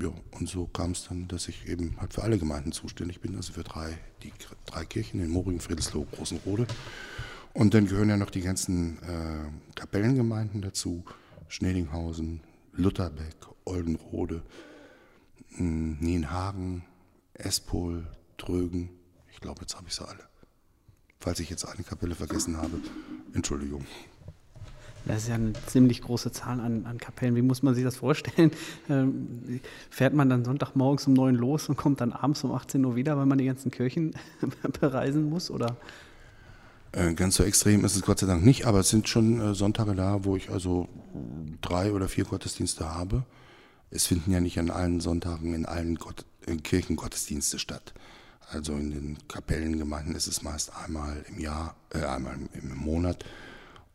ja, 0.00 0.10
und 0.32 0.48
so 0.48 0.66
kam 0.66 0.92
es 0.92 1.08
dann, 1.08 1.26
dass 1.26 1.48
ich 1.48 1.68
eben 1.68 1.96
halt 2.00 2.14
für 2.14 2.22
alle 2.22 2.38
Gemeinden 2.38 2.72
zuständig 2.72 3.20
bin, 3.20 3.34
also 3.34 3.52
für 3.52 3.64
drei, 3.64 3.98
die 4.22 4.32
drei 4.66 4.84
Kirchen 4.84 5.20
in 5.20 5.30
Moring, 5.30 5.60
Friedelsloh, 5.60 6.06
Großenrode. 6.12 6.66
Und 7.52 7.74
dann 7.74 7.86
gehören 7.86 8.08
ja 8.08 8.16
noch 8.16 8.30
die 8.30 8.42
ganzen 8.42 9.02
äh, 9.02 9.74
Kapellengemeinden 9.74 10.62
dazu, 10.62 11.04
Schnelinghausen, 11.48 12.40
Lutherbeck, 12.72 13.34
Oldenrode, 13.64 14.43
hm, 15.56 15.98
Nienhagen, 15.98 16.84
Espol, 17.34 18.06
Trögen. 18.36 18.90
Ich 19.32 19.40
glaube, 19.40 19.62
jetzt 19.62 19.76
habe 19.76 19.88
ich 19.88 19.94
sie 19.94 20.06
alle. 20.06 20.28
Falls 21.19 21.40
ich 21.40 21.50
jetzt 21.50 21.64
eine 21.64 21.82
Kapelle 21.82 22.14
vergessen 22.14 22.56
habe, 22.56 22.81
Entschuldigung. 23.34 23.84
Das 25.08 25.22
ist 25.22 25.29
ja 25.29 25.36
eine 25.36 25.55
ziemlich 25.67 26.03
große 26.03 26.32
Zahl 26.32 26.60
an, 26.60 26.84
an 26.84 26.98
Kapellen. 26.98 27.34
Wie 27.34 27.43
muss 27.43 27.62
man 27.62 27.74
sich 27.74 27.82
das 27.82 27.96
vorstellen? 27.96 28.53
Ähm, 28.91 29.60
fährt 29.91 30.15
man 30.15 30.31
dann 30.31 30.44
Sonntagmorgens 30.44 31.06
um 31.06 31.12
neun 31.12 31.34
los 31.34 31.69
und 31.69 31.77
kommt 31.77 32.00
dann 32.00 32.12
abends 32.12 32.43
um 32.44 32.53
18 32.53 32.82
Uhr 32.84 32.96
wieder, 32.96 33.19
weil 33.19 33.27
man 33.27 33.36
die 33.36 33.44
ganzen 33.44 33.70
Kirchen 33.70 34.15
bereisen 34.81 35.29
muss? 35.29 35.50
Oder? 35.50 35.77
Äh, 36.93 37.12
ganz 37.15 37.36
so 37.36 37.44
extrem 37.44 37.84
ist 37.84 37.96
es 37.96 38.03
Gott 38.03 38.19
sei 38.19 38.27
Dank 38.27 38.44
nicht, 38.44 38.67
aber 38.67 38.81
es 38.81 38.88
sind 38.88 39.08
schon 39.08 39.41
äh, 39.41 39.55
Sonntage 39.55 39.94
da, 39.94 40.24
wo 40.24 40.36
ich 40.36 40.50
also 40.50 40.88
drei 41.60 41.93
oder 41.93 42.08
vier 42.08 42.24
Gottesdienste 42.24 42.94
habe. 42.94 43.24
Es 43.91 44.06
finden 44.06 44.32
ja 44.32 44.41
nicht 44.41 44.58
an 44.58 44.70
allen 44.70 45.00
Sonntagen 45.00 45.55
in 45.55 45.67
allen 45.67 45.96
Gott, 45.96 46.24
in 46.46 46.62
Kirchen 46.62 46.96
Gottesdienste 46.96 47.58
statt. 47.58 47.93
Also 48.50 48.72
in 48.72 48.91
den 48.91 49.19
Kapellengemeinden 49.29 50.15
ist 50.15 50.29
es 50.29 50.43
meist 50.43 50.72
einmal 50.74 51.24
im 51.29 51.41
Jahr, 51.41 51.77
äh, 51.93 52.05
einmal 52.05 52.36
im 52.55 52.77
Monat 52.77 53.24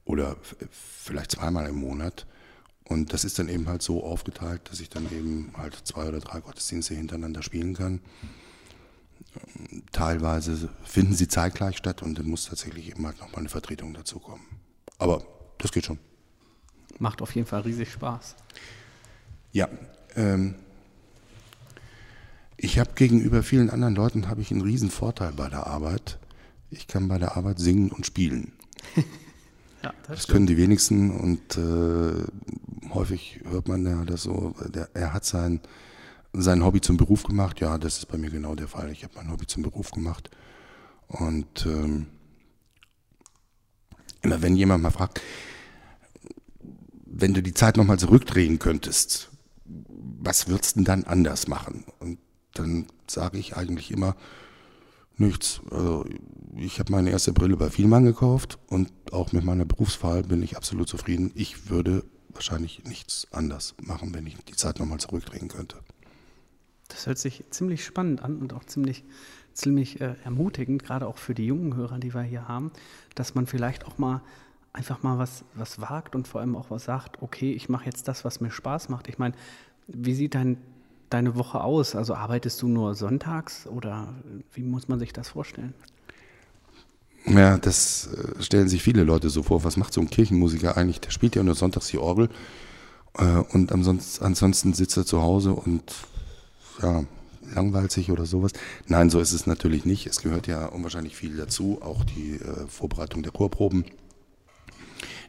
oder 0.05 0.37
vielleicht 0.71 1.31
zweimal 1.31 1.67
im 1.67 1.75
Monat. 1.75 2.25
Und 2.85 3.13
das 3.13 3.23
ist 3.23 3.39
dann 3.39 3.49
eben 3.49 3.67
halt 3.67 3.81
so 3.81 4.03
aufgeteilt, 4.03 4.61
dass 4.69 4.79
ich 4.79 4.89
dann 4.89 5.05
eben 5.11 5.53
halt 5.57 5.75
zwei 5.85 6.07
oder 6.07 6.19
drei 6.19 6.41
Gottesdienste 6.41 6.93
hintereinander 6.93 7.41
spielen 7.41 7.73
kann. 7.73 8.01
Teilweise 9.91 10.69
finden 10.83 11.15
sie 11.15 11.27
zeitgleich 11.27 11.77
statt 11.77 12.01
und 12.03 12.19
dann 12.19 12.27
muss 12.27 12.45
tatsächlich 12.45 12.89
eben 12.89 13.05
halt 13.05 13.19
nochmal 13.19 13.39
eine 13.39 13.49
Vertretung 13.49 13.93
dazu 13.93 14.19
kommen. 14.19 14.45
Aber 14.97 15.25
das 15.57 15.71
geht 15.71 15.85
schon. 15.85 15.97
Macht 16.99 17.21
auf 17.21 17.33
jeden 17.33 17.47
Fall 17.47 17.61
riesig 17.61 17.91
Spaß. 17.91 18.35
Ja, 19.51 19.69
ähm, 20.15 20.55
ich 22.57 22.79
habe 22.79 22.91
gegenüber 22.95 23.43
vielen 23.43 23.69
anderen 23.69 23.95
Leuten 23.95 24.27
habe 24.27 24.41
ich 24.41 24.51
einen 24.51 24.61
riesen 24.61 24.91
Vorteil 24.91 25.31
bei 25.33 25.49
der 25.49 25.67
Arbeit. 25.67 26.19
Ich 26.69 26.87
kann 26.87 27.07
bei 27.07 27.17
der 27.17 27.37
Arbeit 27.37 27.59
singen 27.59 27.91
und 27.91 28.05
spielen. 28.05 28.53
Ja, 29.83 29.93
das, 30.07 30.19
das 30.19 30.27
können 30.27 30.47
die 30.47 30.57
wenigsten 30.57 31.11
und 31.11 31.57
äh, 31.57 32.93
häufig 32.93 33.41
hört 33.49 33.67
man 33.67 33.85
ja 33.85 34.05
das 34.05 34.23
so, 34.23 34.55
der, 34.73 34.89
er 34.93 35.13
hat 35.13 35.25
sein, 35.25 35.59
sein 36.31 36.63
Hobby 36.63 36.81
zum 36.81 36.97
Beruf 36.97 37.23
gemacht. 37.23 37.59
Ja, 37.59 37.77
das 37.77 37.97
ist 37.97 38.05
bei 38.07 38.17
mir 38.17 38.29
genau 38.29 38.55
der 38.55 38.67
Fall. 38.67 38.91
Ich 38.91 39.03
habe 39.03 39.13
mein 39.15 39.29
Hobby 39.31 39.45
zum 39.45 39.63
Beruf 39.63 39.91
gemacht. 39.91 40.29
Und 41.07 41.65
ähm, 41.65 42.07
immer 44.21 44.41
wenn 44.41 44.55
jemand 44.55 44.81
mal 44.81 44.91
fragt, 44.91 45.21
wenn 47.05 47.33
du 47.33 47.43
die 47.43 47.53
Zeit 47.53 47.77
nochmal 47.77 47.99
zurückdrehen 47.99 48.57
könntest, 48.57 49.29
was 49.65 50.47
würdest 50.47 50.75
du 50.75 50.79
denn 50.79 50.85
dann 50.85 51.03
anders 51.03 51.47
machen? 51.47 51.83
Und 51.99 52.17
dann 52.53 52.87
sage 53.07 53.37
ich 53.37 53.55
eigentlich 53.55 53.91
immer, 53.91 54.15
nichts. 55.17 55.61
Also 55.69 56.05
ich 56.55 56.79
habe 56.79 56.91
meine 56.91 57.09
erste 57.11 57.33
Brille 57.33 57.57
bei 57.57 57.69
Vielmann 57.69 58.05
gekauft 58.05 58.59
und 58.67 58.91
auch 59.11 59.31
mit 59.31 59.43
meiner 59.43 59.65
Berufswahl 59.65 60.23
bin 60.23 60.41
ich 60.43 60.57
absolut 60.57 60.87
zufrieden. 60.87 61.31
Ich 61.35 61.69
würde 61.69 62.03
wahrscheinlich 62.29 62.83
nichts 62.85 63.27
anders 63.31 63.75
machen, 63.81 64.13
wenn 64.13 64.25
ich 64.25 64.35
die 64.45 64.55
Zeit 64.55 64.79
nochmal 64.79 64.99
zurückdrehen 64.99 65.47
könnte. 65.47 65.77
Das 66.87 67.07
hört 67.07 67.17
sich 67.17 67.43
ziemlich 67.49 67.85
spannend 67.85 68.21
an 68.21 68.37
und 68.37 68.53
auch 68.53 68.63
ziemlich, 68.65 69.03
ziemlich 69.53 70.01
äh, 70.01 70.15
ermutigend, 70.23 70.83
gerade 70.83 71.07
auch 71.07 71.17
für 71.17 71.33
die 71.33 71.45
jungen 71.45 71.75
Hörer, 71.75 71.99
die 71.99 72.13
wir 72.13 72.21
hier 72.21 72.47
haben, 72.47 72.71
dass 73.15 73.35
man 73.35 73.47
vielleicht 73.47 73.85
auch 73.85 73.97
mal 73.97 74.21
einfach 74.73 75.03
mal 75.03 75.19
was, 75.19 75.45
was 75.53 75.79
wagt 75.79 76.15
und 76.15 76.27
vor 76.27 76.41
allem 76.41 76.55
auch 76.55 76.71
was 76.71 76.85
sagt, 76.85 77.21
okay, 77.21 77.53
ich 77.53 77.69
mache 77.69 77.85
jetzt 77.85 78.07
das, 78.07 78.25
was 78.25 78.41
mir 78.41 78.51
Spaß 78.51 78.89
macht. 78.89 79.07
Ich 79.07 79.19
meine, 79.19 79.35
wie 79.87 80.15
sieht 80.15 80.35
dein, 80.35 80.57
deine 81.13 81.35
Woche 81.35 81.61
aus? 81.61 81.95
Also 81.95 82.15
arbeitest 82.15 82.61
du 82.61 82.67
nur 82.67 82.95
sonntags 82.95 83.67
oder 83.67 84.13
wie 84.53 84.63
muss 84.63 84.87
man 84.87 84.99
sich 84.99 85.13
das 85.13 85.29
vorstellen? 85.29 85.73
Ja, 87.25 87.57
das 87.57 88.07
äh, 88.07 88.43
stellen 88.43 88.67
sich 88.67 88.83
viele 88.83 89.03
Leute 89.03 89.29
so 89.29 89.43
vor. 89.43 89.63
Was 89.63 89.77
macht 89.77 89.93
so 89.93 90.01
ein 90.01 90.09
Kirchenmusiker 90.09 90.75
eigentlich? 90.75 90.99
Der 90.99 91.11
spielt 91.11 91.35
ja 91.35 91.43
nur 91.43 91.55
sonntags 91.55 91.87
die 91.87 91.97
Orgel 91.97 92.29
äh, 93.17 93.23
und 93.23 93.71
ansonsten, 93.71 94.73
sitzt 94.73 94.97
er 94.97 95.05
zu 95.05 95.21
Hause 95.21 95.53
und 95.53 95.93
ja, 96.81 97.05
langweilt 97.53 97.91
sich 97.91 98.11
oder 98.11 98.25
sowas. 98.25 98.51
Nein, 98.87 99.09
so 99.09 99.19
ist 99.19 99.31
es 99.31 99.45
natürlich 99.47 99.85
nicht. 99.85 100.07
Es 100.07 100.21
gehört 100.21 100.47
ja 100.47 100.65
unwahrscheinlich 100.65 101.15
viel 101.15 101.37
dazu, 101.37 101.79
auch 101.81 102.03
die 102.03 102.35
äh, 102.35 102.67
Vorbereitung 102.67 103.23
der 103.23 103.31
Chorproben. 103.31 103.85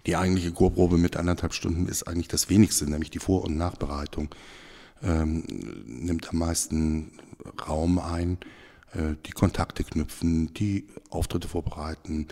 Die 0.06 0.16
eigentliche 0.16 0.52
Chorprobe 0.52 0.98
mit 0.98 1.16
anderthalb 1.16 1.54
Stunden 1.54 1.86
ist 1.86 2.02
eigentlich 2.04 2.28
das 2.28 2.50
wenigste, 2.50 2.90
nämlich 2.90 3.10
die 3.10 3.20
Vor- 3.20 3.44
und 3.44 3.56
Nachbereitung. 3.56 4.28
Ähm, 5.02 5.44
nimmt 5.86 6.30
am 6.30 6.38
meisten 6.38 7.12
Raum 7.68 7.98
ein, 7.98 8.38
äh, 8.92 9.16
die 9.26 9.32
Kontakte 9.32 9.84
knüpfen, 9.84 10.54
die 10.54 10.86
Auftritte 11.10 11.48
vorbereiten, 11.48 12.28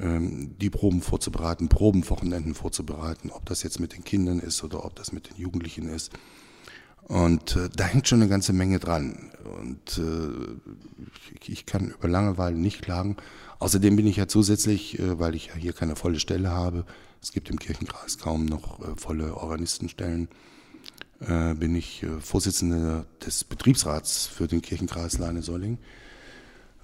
ähm, 0.00 0.56
die 0.58 0.70
Proben 0.70 1.02
vorzubereiten, 1.02 1.68
Probenwochenenden 1.68 2.54
vorzubereiten, 2.54 3.30
ob 3.30 3.44
das 3.46 3.62
jetzt 3.62 3.78
mit 3.80 3.92
den 3.92 4.04
Kindern 4.04 4.40
ist 4.40 4.62
oder 4.64 4.84
ob 4.84 4.94
das 4.96 5.12
mit 5.12 5.30
den 5.30 5.36
Jugendlichen 5.36 5.88
ist. 5.88 6.12
Und 7.08 7.56
äh, 7.56 7.70
da 7.74 7.84
hängt 7.84 8.06
schon 8.06 8.20
eine 8.20 8.28
ganze 8.28 8.52
Menge 8.52 8.78
dran. 8.78 9.30
Und 9.58 9.98
äh, 9.98 11.46
ich 11.46 11.64
kann 11.64 11.90
über 11.90 12.06
Langeweile 12.06 12.56
nicht 12.56 12.82
klagen. 12.82 13.16
Außerdem 13.60 13.96
bin 13.96 14.06
ich 14.06 14.16
ja 14.16 14.28
zusätzlich, 14.28 14.98
äh, 14.98 15.18
weil 15.18 15.34
ich 15.34 15.46
ja 15.46 15.54
hier 15.54 15.72
keine 15.72 15.96
volle 15.96 16.20
Stelle 16.20 16.50
habe, 16.50 16.84
es 17.22 17.32
gibt 17.32 17.50
im 17.50 17.58
Kirchenkreis 17.58 18.18
kaum 18.18 18.44
noch 18.44 18.80
äh, 18.80 18.94
volle 18.96 19.34
Organistenstellen, 19.34 20.28
äh, 21.20 21.54
bin 21.54 21.74
ich 21.74 22.04
äh, 22.04 22.20
Vorsitzender 22.20 23.04
des 23.24 23.42
Betriebsrats 23.42 24.26
für 24.26 24.46
den 24.46 24.62
Kirchenkreis 24.62 25.18
Leine-Solling. 25.18 25.78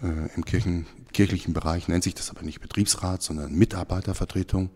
Äh, 0.03 0.35
Im 0.35 0.45
Kirchen, 0.45 0.87
kirchlichen 1.13 1.55
Bereich 1.55 1.87
nennt 1.87 2.03
sich 2.03 2.15
das 2.15 2.31
aber 2.31 2.43
nicht 2.43 2.61
Betriebsrat, 2.61 3.23
sondern 3.23 3.55
Mitarbeitervertretung. 3.55 4.71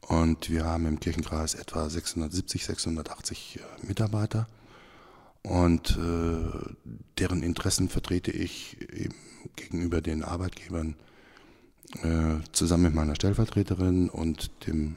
Und 0.00 0.48
wir 0.48 0.64
haben 0.64 0.86
im 0.86 1.00
Kirchenkreis 1.00 1.54
etwa 1.54 1.90
670, 1.90 2.64
680 2.64 3.60
äh, 3.60 3.86
Mitarbeiter. 3.86 4.46
Und 5.42 5.96
deren 5.96 7.42
Interessen 7.42 7.88
vertrete 7.88 8.32
ich 8.32 8.76
eben 8.92 9.14
gegenüber 9.54 10.02
den 10.02 10.22
Arbeitgebern 10.24 10.96
zusammen 12.52 12.82
mit 12.82 12.94
meiner 12.94 13.14
Stellvertreterin 13.14 14.10
und 14.10 14.50
dem 14.66 14.96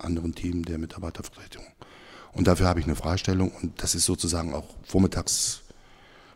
anderen 0.00 0.34
Team 0.34 0.64
der 0.64 0.78
Mitarbeitervertretung. 0.78 1.64
Und 2.32 2.46
dafür 2.46 2.66
habe 2.66 2.80
ich 2.80 2.86
eine 2.86 2.96
Freistellung 2.96 3.50
und 3.50 3.82
das 3.82 3.94
ist 3.94 4.04
sozusagen 4.04 4.54
auch 4.54 4.66
vormittags 4.84 5.62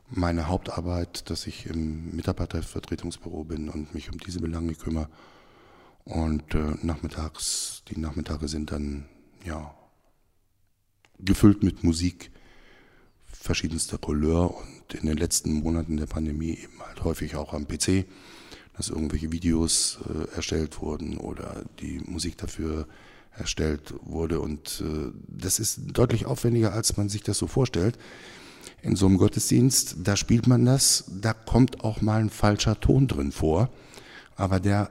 meine 0.08 0.48
Hauptarbeit, 0.48 1.30
dass 1.30 1.46
ich 1.46 1.66
im 1.66 2.14
Mitarbeitervertretungsbüro 2.14 3.44
bin 3.44 3.68
und 3.68 3.94
mich 3.94 4.10
um 4.10 4.18
diese 4.18 4.40
Belange 4.40 4.74
kümmere. 4.74 5.08
Und 6.04 6.54
äh, 6.54 6.74
nachmittags, 6.82 7.82
die 7.88 7.98
Nachmittage 7.98 8.48
sind 8.48 8.72
dann 8.72 9.06
ja 9.44 9.74
gefüllt 11.18 11.62
mit 11.62 11.84
Musik 11.84 12.30
verschiedenster 13.26 13.98
Couleur 13.98 14.56
und 14.56 14.94
in 14.94 15.06
den 15.06 15.16
letzten 15.16 15.54
Monaten 15.54 15.96
der 15.96 16.06
Pandemie 16.06 16.58
eben 16.58 16.80
halt 16.80 17.02
häufig 17.04 17.36
auch 17.36 17.54
am 17.54 17.66
PC, 17.66 18.06
dass 18.76 18.88
irgendwelche 18.88 19.32
Videos 19.32 19.98
äh, 20.08 20.34
erstellt 20.34 20.80
wurden 20.80 21.16
oder 21.16 21.64
die 21.80 22.00
Musik 22.00 22.36
dafür 22.38 22.86
erstellt 23.36 23.94
wurde. 24.02 24.40
Und 24.40 24.82
äh, 24.84 25.12
das 25.28 25.58
ist 25.58 25.80
deutlich 25.92 26.26
aufwendiger, 26.26 26.72
als 26.72 26.96
man 26.96 27.08
sich 27.08 27.22
das 27.22 27.38
so 27.38 27.46
vorstellt. 27.46 27.98
In 28.82 28.96
so 28.96 29.06
einem 29.06 29.18
Gottesdienst, 29.18 29.96
da 30.02 30.16
spielt 30.16 30.46
man 30.46 30.64
das, 30.64 31.04
da 31.08 31.32
kommt 31.32 31.84
auch 31.84 32.00
mal 32.00 32.20
ein 32.20 32.30
falscher 32.30 32.80
Ton 32.80 33.06
drin 33.06 33.30
vor, 33.30 33.70
aber 34.34 34.58
der 34.58 34.90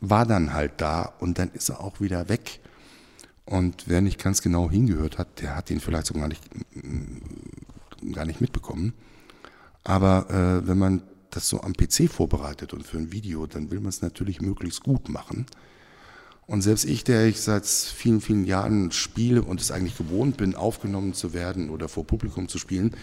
war 0.00 0.26
dann 0.26 0.52
halt 0.52 0.72
da 0.78 1.12
und 1.20 1.38
dann 1.38 1.50
ist 1.52 1.68
er 1.68 1.80
auch 1.80 2.00
wieder 2.00 2.28
weg. 2.28 2.60
Und 3.44 3.84
wer 3.86 4.00
nicht 4.00 4.22
ganz 4.22 4.42
genau 4.42 4.70
hingehört 4.70 5.18
hat, 5.18 5.40
der 5.40 5.56
hat 5.56 5.70
ihn 5.70 5.80
vielleicht 5.80 6.06
sogar 6.06 6.28
nicht, 6.28 6.42
mm, 6.74 8.12
gar 8.12 8.24
nicht 8.24 8.40
mitbekommen. 8.40 8.92
Aber 9.84 10.30
äh, 10.30 10.66
wenn 10.66 10.78
man 10.78 11.02
das 11.30 11.48
so 11.48 11.60
am 11.60 11.72
PC 11.72 12.10
vorbereitet 12.10 12.72
und 12.72 12.86
für 12.86 12.98
ein 12.98 13.12
Video, 13.12 13.46
dann 13.46 13.70
will 13.70 13.80
man 13.80 13.88
es 13.88 14.02
natürlich 14.02 14.40
möglichst 14.40 14.82
gut 14.82 15.08
machen. 15.08 15.46
Und 16.46 16.62
selbst 16.62 16.84
ich, 16.84 17.04
der 17.04 17.26
ich 17.26 17.40
seit 17.40 17.66
vielen, 17.66 18.20
vielen 18.20 18.44
Jahren 18.44 18.90
spiele 18.90 19.42
und 19.42 19.60
es 19.60 19.70
eigentlich 19.70 19.96
gewohnt 19.96 20.36
bin, 20.36 20.54
aufgenommen 20.54 21.14
zu 21.14 21.32
werden 21.32 21.70
oder 21.70 21.88
vor 21.88 22.06
Publikum 22.06 22.48
zu 22.48 22.58
spielen, 22.58 22.96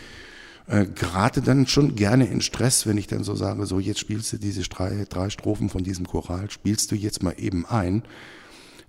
äh, 0.67 0.85
gerate 0.85 1.41
dann 1.41 1.65
schon 1.65 1.95
gerne 1.95 2.27
in 2.27 2.41
Stress, 2.41 2.85
wenn 2.85 2.97
ich 2.97 3.07
dann 3.07 3.23
so 3.23 3.35
sage, 3.35 3.65
so 3.65 3.79
jetzt 3.79 3.99
spielst 3.99 4.33
du 4.33 4.37
diese 4.37 4.61
drei, 4.63 5.05
drei 5.09 5.29
Strophen 5.29 5.69
von 5.69 5.83
diesem 5.83 6.05
Choral, 6.05 6.51
spielst 6.51 6.91
du 6.91 6.95
jetzt 6.95 7.23
mal 7.23 7.33
eben 7.37 7.65
ein. 7.65 8.03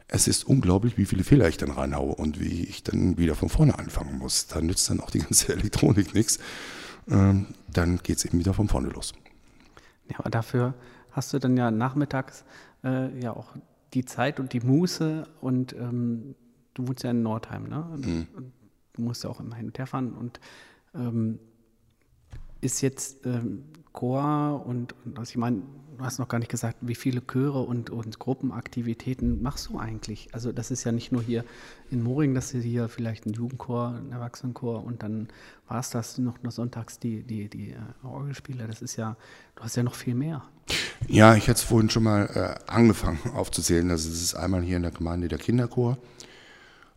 Es 0.06 0.26
ist 0.26 0.44
unglaublich, 0.44 0.98
wie 0.98 1.06
viele 1.06 1.24
Fehler 1.24 1.48
ich 1.48 1.56
dann 1.56 1.70
reinhaue 1.70 2.14
und 2.16 2.40
wie 2.40 2.64
ich 2.64 2.82
dann 2.82 3.16
wieder 3.16 3.36
von 3.36 3.48
vorne 3.48 3.78
anfangen 3.78 4.18
muss. 4.18 4.48
Da 4.48 4.60
nützt 4.60 4.90
dann 4.90 5.00
auch 5.00 5.10
die 5.10 5.18
ganze 5.20 5.52
Elektronik 5.52 6.12
nichts. 6.14 6.38
Ähm, 7.08 7.46
dann 7.72 7.98
geht 8.02 8.18
es 8.18 8.24
eben 8.24 8.38
wieder 8.38 8.52
von 8.52 8.68
vorne 8.68 8.88
los. 8.88 9.14
Ja, 10.10 10.18
aber 10.18 10.30
dafür 10.30 10.74
hast 11.12 11.32
du 11.32 11.38
dann 11.38 11.56
ja 11.56 11.70
nachmittags 11.70 12.44
äh, 12.84 13.18
ja 13.20 13.32
auch 13.32 13.54
die 13.94 14.04
Zeit 14.04 14.40
und 14.40 14.52
die 14.52 14.60
Muße 14.60 15.24
und 15.40 15.72
ähm, 15.74 16.34
du 16.74 16.88
wohnst 16.88 17.02
ja 17.04 17.10
in 17.10 17.22
Nordheim, 17.22 17.68
ne? 17.68 17.86
Mhm. 17.96 18.26
Du 18.92 19.02
musst 19.02 19.24
ja 19.24 19.30
auch 19.30 19.40
immer 19.40 19.54
hin 19.54 19.66
und 19.66 19.78
her 19.78 19.86
fahren 19.86 20.12
und 20.12 20.40
ähm, 20.94 21.38
ist 22.60 22.80
jetzt 22.82 23.24
ähm, 23.24 23.64
Chor 23.92 24.64
und, 24.66 24.94
und 25.04 25.18
also 25.18 25.30
ich 25.30 25.36
meine, 25.36 25.62
du 25.98 26.04
hast 26.04 26.18
noch 26.18 26.28
gar 26.28 26.38
nicht 26.38 26.50
gesagt, 26.50 26.78
wie 26.80 26.94
viele 26.94 27.20
Chöre 27.20 27.60
und, 27.60 27.90
und 27.90 28.18
Gruppenaktivitäten 28.18 29.42
machst 29.42 29.68
du 29.68 29.78
eigentlich? 29.78 30.28
Also 30.32 30.52
das 30.52 30.70
ist 30.70 30.84
ja 30.84 30.92
nicht 30.92 31.12
nur 31.12 31.22
hier 31.22 31.44
in 31.90 32.02
Moring, 32.02 32.34
dass 32.34 32.52
du 32.52 32.58
hier 32.58 32.88
vielleicht 32.88 33.26
ein 33.26 33.32
Jugendchor, 33.32 33.94
ein 33.96 34.12
Erwachsenenchor 34.12 34.84
und 34.84 35.02
dann 35.02 35.28
war 35.66 35.80
es 35.80 35.90
das 35.90 36.18
noch 36.18 36.42
nur 36.42 36.52
sonntags 36.52 36.98
die, 36.98 37.22
die, 37.22 37.48
die 37.48 37.72
äh, 37.72 37.78
Orgelspiele. 38.02 38.66
Das 38.66 38.80
ist 38.82 38.96
ja, 38.96 39.16
du 39.56 39.62
hast 39.62 39.76
ja 39.76 39.82
noch 39.82 39.94
viel 39.94 40.14
mehr. 40.14 40.42
Ja, 41.08 41.34
ich 41.34 41.44
hatte 41.44 41.58
es 41.58 41.62
vorhin 41.62 41.90
schon 41.90 42.04
mal 42.04 42.26
äh, 42.66 42.70
angefangen 42.70 43.18
aufzuzählen. 43.34 43.90
Also 43.90 44.08
es 44.08 44.22
ist 44.22 44.34
einmal 44.34 44.62
hier 44.62 44.76
in 44.76 44.82
der 44.82 44.92
Gemeinde 44.92 45.28
der 45.28 45.38
Kinderchor 45.38 45.98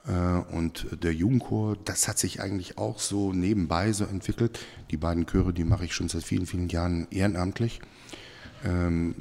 äh, 0.07 0.11
und 0.53 0.87
der 1.03 1.13
Jugendchor. 1.13 1.77
Das 1.83 2.07
hat 2.07 2.19
sich 2.19 2.41
eigentlich 2.41 2.77
auch 2.77 2.99
so 2.99 3.33
nebenbei 3.33 3.91
so 3.91 4.05
entwickelt. 4.05 4.59
Die 4.91 4.97
beiden 4.97 5.25
Chöre, 5.25 5.53
die 5.53 5.63
mache 5.63 5.85
ich 5.85 5.93
schon 5.93 6.09
seit 6.09 6.23
vielen, 6.23 6.45
vielen 6.45 6.69
Jahren 6.69 7.07
ehrenamtlich. 7.11 7.81
Ähm, 8.65 9.15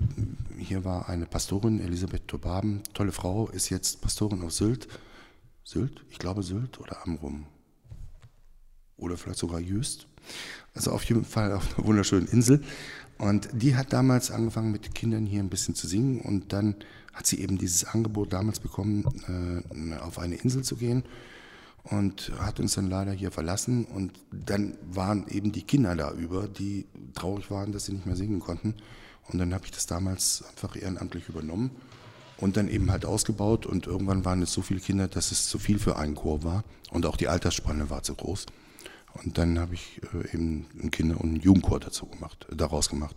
hier 0.58 0.84
war 0.84 1.08
eine 1.08 1.26
Pastorin, 1.26 1.80
Elisabeth 1.80 2.28
Tobaben, 2.28 2.82
tolle 2.94 3.12
Frau, 3.12 3.48
ist 3.48 3.70
jetzt 3.70 4.00
Pastorin 4.00 4.42
auf 4.42 4.52
Sylt. 4.52 4.86
Sylt? 5.64 6.04
Ich 6.10 6.18
glaube 6.18 6.42
Sylt 6.42 6.80
oder 6.80 7.04
Amrum. 7.04 7.46
Oder 8.96 9.16
vielleicht 9.16 9.40
sogar 9.40 9.58
Jüst. 9.58 10.06
Also 10.74 10.92
auf 10.92 11.04
jeden 11.04 11.24
Fall 11.24 11.52
auf 11.52 11.76
einer 11.76 11.86
wunderschönen 11.86 12.28
Insel. 12.28 12.62
Und 13.18 13.48
die 13.52 13.76
hat 13.76 13.92
damals 13.92 14.30
angefangen 14.30 14.72
mit 14.72 14.86
den 14.86 14.94
Kindern 14.94 15.26
hier 15.26 15.40
ein 15.40 15.48
bisschen 15.48 15.74
zu 15.74 15.86
singen. 15.86 16.20
Und 16.20 16.52
dann 16.52 16.76
hat 17.12 17.26
sie 17.26 17.40
eben 17.40 17.58
dieses 17.58 17.84
Angebot 17.84 18.32
damals 18.32 18.60
bekommen, 18.60 19.04
äh, 19.72 19.96
auf 19.98 20.18
eine 20.18 20.36
Insel 20.36 20.64
zu 20.64 20.76
gehen. 20.76 21.04
Und 21.84 22.32
hat 22.38 22.60
uns 22.60 22.74
dann 22.74 22.88
leider 22.88 23.12
hier 23.12 23.30
verlassen. 23.32 23.84
Und 23.84 24.12
dann 24.30 24.74
waren 24.90 25.26
eben 25.28 25.52
die 25.52 25.62
Kinder 25.62 25.94
da 25.96 26.12
über, 26.12 26.48
die 26.48 26.86
traurig 27.14 27.50
waren, 27.50 27.72
dass 27.72 27.86
sie 27.86 27.92
nicht 27.92 28.06
mehr 28.06 28.16
singen 28.16 28.40
konnten. 28.40 28.74
Und 29.28 29.38
dann 29.38 29.54
habe 29.54 29.64
ich 29.64 29.70
das 29.70 29.86
damals 29.86 30.44
einfach 30.50 30.76
ehrenamtlich 30.76 31.28
übernommen 31.28 31.70
und 32.38 32.56
dann 32.56 32.68
eben 32.68 32.90
halt 32.90 33.06
ausgebaut. 33.06 33.66
Und 33.66 33.86
irgendwann 33.86 34.24
waren 34.24 34.42
es 34.42 34.52
so 34.52 34.62
viele 34.62 34.80
Kinder, 34.80 35.08
dass 35.08 35.30
es 35.30 35.48
zu 35.48 35.58
viel 35.58 35.78
für 35.78 35.96
einen 35.96 36.14
Chor 36.14 36.42
war. 36.42 36.64
Und 36.90 37.06
auch 37.06 37.16
die 37.16 37.28
Altersspanne 37.28 37.88
war 37.88 38.02
zu 38.02 38.14
groß. 38.14 38.46
Und 39.14 39.38
dann 39.38 39.58
habe 39.58 39.74
ich 39.74 40.00
äh, 40.14 40.34
eben 40.34 40.66
einen 40.78 40.90
Kinder- 40.90 41.20
und 41.20 41.30
einen 41.30 41.40
Jugendchor 41.40 41.80
dazu 41.80 42.06
gemacht, 42.06 42.46
äh, 42.50 42.56
daraus 42.56 42.88
gemacht. 42.88 43.16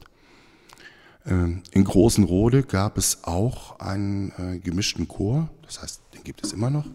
Ähm, 1.26 1.64
in 1.72 1.84
Großenrode 1.84 2.64
gab 2.64 2.98
es 2.98 3.24
auch 3.24 3.80
einen 3.80 4.32
äh, 4.38 4.60
gemischten 4.60 5.08
Chor, 5.08 5.50
das 5.64 5.82
heißt, 5.82 6.02
den 6.14 6.24
gibt 6.24 6.46
es 6.46 6.54
immer 6.54 6.70
noch. 6.70 6.86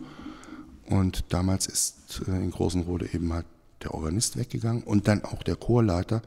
Und 0.87 1.25
damals 1.33 1.67
ist 1.67 2.23
äh, 2.27 2.31
in 2.31 2.51
Großenrode 2.51 3.13
eben 3.13 3.33
halt 3.33 3.47
der 3.83 3.95
Organist 3.95 4.37
weggegangen 4.37 4.83
und 4.83 5.09
dann 5.09 5.25
auch 5.25 5.43
der 5.43 5.57
Chorleiter. 5.57 6.23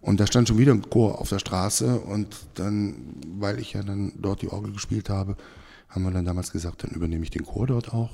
Und 0.00 0.20
da 0.20 0.26
stand 0.26 0.46
schon 0.46 0.58
wieder 0.58 0.72
ein 0.72 0.88
Chor 0.88 1.20
auf 1.20 1.28
der 1.28 1.38
Straße 1.40 1.98
und 1.98 2.36
dann, 2.54 3.14
weil 3.38 3.58
ich 3.58 3.72
ja 3.72 3.82
dann 3.82 4.12
dort 4.16 4.42
die 4.42 4.48
Orgel 4.48 4.72
gespielt 4.72 5.08
habe, 5.08 5.36
haben 5.88 6.04
wir 6.04 6.10
dann 6.10 6.24
damals 6.24 6.52
gesagt, 6.52 6.84
dann 6.84 6.90
übernehme 6.90 7.24
ich 7.24 7.30
den 7.30 7.44
Chor 7.44 7.66
dort 7.66 7.92
auch. 7.92 8.10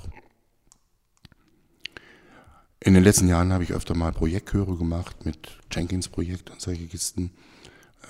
In 2.87 2.93
den 2.93 3.03
letzten 3.03 3.29
Jahren 3.29 3.51
habe 3.51 3.65
ich 3.65 3.73
öfter 3.73 3.97
mal 3.97 4.13
Projektchöre 4.13 4.77
gemacht 4.77 5.25
mit 5.25 5.57
Jenkins 5.73 6.11
Projekt 6.11 6.51
und 6.51 6.61
solche 6.61 6.87
Kisten. 6.87 7.31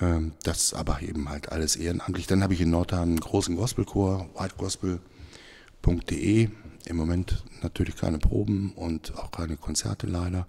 Ähm, 0.01 0.33
das 0.43 0.73
aber 0.73 1.01
eben 1.01 1.29
halt 1.29 1.49
alles 1.49 1.77
ehrenamtlich. 1.77 2.27
Dann 2.27 2.43
habe 2.43 2.53
ich 2.53 2.59
in 2.59 2.71
Nordhahn 2.71 3.03
einen 3.03 3.21
großen 3.21 3.55
Gospelchor, 3.55 4.27
whitegospel.de. 4.37 6.49
Im 6.87 6.97
Moment 6.97 7.45
natürlich 7.61 7.95
keine 7.95 8.17
Proben 8.17 8.73
und 8.73 9.15
auch 9.15 9.31
keine 9.31 9.55
Konzerte 9.55 10.07
leider. 10.07 10.45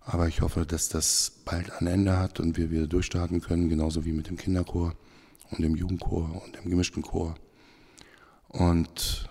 Aber 0.00 0.26
ich 0.26 0.40
hoffe, 0.40 0.66
dass 0.66 0.88
das 0.88 1.30
bald 1.44 1.70
ein 1.80 1.86
Ende 1.86 2.18
hat 2.18 2.40
und 2.40 2.56
wir 2.56 2.72
wieder 2.72 2.88
durchstarten 2.88 3.40
können, 3.40 3.68
genauso 3.68 4.04
wie 4.04 4.12
mit 4.12 4.28
dem 4.28 4.38
Kinderchor 4.38 4.96
und 5.52 5.62
dem 5.62 5.76
Jugendchor 5.76 6.42
und 6.44 6.56
dem 6.56 6.68
gemischten 6.68 7.04
Chor. 7.04 7.36
Und 8.48 9.28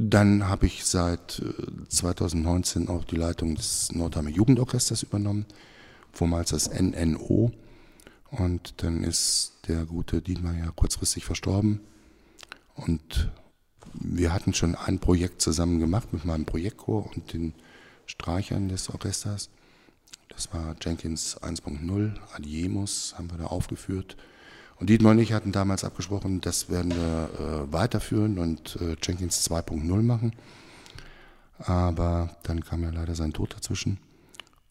dann 0.00 0.48
habe 0.48 0.66
ich 0.66 0.84
seit 0.84 1.42
2019 1.88 2.86
äh, 2.86 2.88
auch 2.88 3.04
die 3.04 3.16
Leitung 3.16 3.56
des 3.56 3.90
Nordheimer 3.92 4.30
Jugendorchesters 4.30 5.02
übernommen, 5.02 5.44
vormals 6.12 6.50
das 6.50 6.70
NNO. 6.70 7.50
Und 8.30 8.74
dann 8.82 9.02
ist 9.02 9.54
der 9.66 9.84
gute 9.86 10.22
Dietmar 10.22 10.54
ja 10.54 10.70
kurzfristig 10.70 11.24
verstorben. 11.24 11.80
Und 12.76 13.28
wir 13.92 14.32
hatten 14.32 14.54
schon 14.54 14.76
ein 14.76 15.00
Projekt 15.00 15.42
zusammen 15.42 15.80
gemacht 15.80 16.12
mit 16.12 16.24
meinem 16.24 16.44
Projektchor 16.44 17.10
und 17.12 17.32
den 17.32 17.54
Streichern 18.06 18.68
des 18.68 18.90
Orchesters. 18.90 19.50
Das 20.28 20.54
war 20.54 20.76
Jenkins 20.80 21.42
1.0, 21.42 22.12
Adiemus 22.36 23.14
haben 23.18 23.32
wir 23.32 23.38
da 23.38 23.46
aufgeführt. 23.46 24.16
Und 24.78 24.90
Dietmar 24.90 25.12
und 25.12 25.18
ich 25.18 25.32
hatten 25.32 25.52
damals 25.52 25.82
abgesprochen, 25.84 26.40
das 26.40 26.70
werden 26.70 26.92
wir 26.92 27.30
äh, 27.38 27.72
weiterführen 27.72 28.38
und 28.38 28.78
äh, 28.80 28.96
Jenkins 29.02 29.48
2.0 29.48 30.02
machen. 30.02 30.32
Aber 31.58 32.36
dann 32.44 32.64
kam 32.64 32.84
ja 32.84 32.90
leider 32.90 33.16
sein 33.16 33.32
Tod 33.32 33.54
dazwischen. 33.54 33.98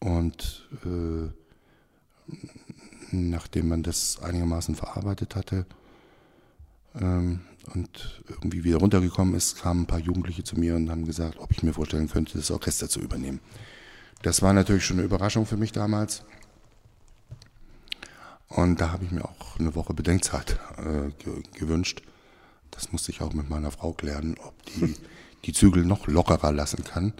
Und 0.00 0.66
äh, 0.84 1.28
nachdem 3.10 3.68
man 3.68 3.82
das 3.82 4.22
einigermaßen 4.22 4.74
verarbeitet 4.74 5.34
hatte 5.34 5.66
ähm, 6.94 7.40
und 7.74 8.22
irgendwie 8.28 8.64
wieder 8.64 8.78
runtergekommen 8.78 9.34
ist, 9.34 9.60
kamen 9.60 9.82
ein 9.82 9.86
paar 9.86 9.98
Jugendliche 9.98 10.44
zu 10.44 10.58
mir 10.58 10.76
und 10.76 10.90
haben 10.90 11.04
gesagt, 11.04 11.38
ob 11.38 11.50
ich 11.50 11.62
mir 11.62 11.74
vorstellen 11.74 12.08
könnte, 12.08 12.38
das 12.38 12.50
Orchester 12.50 12.88
zu 12.88 13.00
übernehmen. 13.00 13.40
Das 14.22 14.40
war 14.42 14.52
natürlich 14.52 14.84
schon 14.84 14.98
eine 14.98 15.06
Überraschung 15.06 15.46
für 15.46 15.56
mich 15.56 15.72
damals. 15.72 16.22
Und 18.48 18.80
da 18.80 18.92
habe 18.92 19.04
ich 19.04 19.10
mir 19.10 19.24
auch 19.24 19.58
eine 19.58 19.74
Woche 19.74 19.94
Bedenkzeit 19.94 20.58
äh, 20.78 21.10
ge 21.22 21.42
gewünscht. 21.54 22.02
Das 22.70 22.92
musste 22.92 23.12
ich 23.12 23.20
auch 23.20 23.32
mit 23.32 23.50
meiner 23.50 23.70
Frau 23.70 23.92
klären, 23.92 24.36
ob 24.42 24.54
die 24.64 24.94
die 25.44 25.52
Zügel 25.52 25.84
noch 25.84 26.06
lockerer 26.06 26.52
lassen 26.52 26.84
kann, 26.84 27.12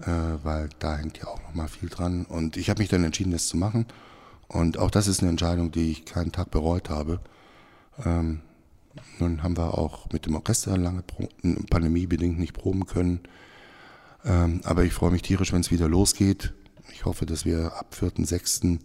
äh, 0.00 0.06
weil 0.42 0.68
da 0.78 0.96
hängt 0.96 1.18
ja 1.18 1.28
auch 1.28 1.40
noch 1.42 1.54
mal 1.54 1.68
viel 1.68 1.88
dran. 1.88 2.24
Und 2.24 2.56
ich 2.56 2.70
habe 2.70 2.80
mich 2.80 2.88
dann 2.88 3.04
entschieden, 3.04 3.32
das 3.32 3.46
zu 3.46 3.56
machen. 3.56 3.86
Und 4.48 4.78
auch 4.78 4.90
das 4.90 5.06
ist 5.06 5.20
eine 5.20 5.30
Entscheidung, 5.30 5.70
die 5.70 5.90
ich 5.90 6.04
keinen 6.04 6.32
Tag 6.32 6.50
bereut 6.50 6.90
habe. 6.90 7.20
Ähm, 8.04 8.40
nun 9.18 9.42
haben 9.42 9.56
wir 9.56 9.78
auch 9.78 10.10
mit 10.12 10.26
dem 10.26 10.34
Orchester 10.34 10.76
lange 10.76 11.02
pandemiebedingt 11.70 12.38
nicht 12.38 12.52
proben 12.52 12.86
können. 12.86 13.20
Ähm, 14.24 14.60
aber 14.64 14.84
ich 14.84 14.92
freue 14.92 15.10
mich 15.10 15.22
tierisch, 15.22 15.52
wenn 15.52 15.60
es 15.60 15.70
wieder 15.70 15.88
losgeht. 15.88 16.52
Ich 16.92 17.04
hoffe, 17.06 17.24
dass 17.24 17.44
wir 17.44 17.72
ab 17.74 17.94
4.6 17.98 18.80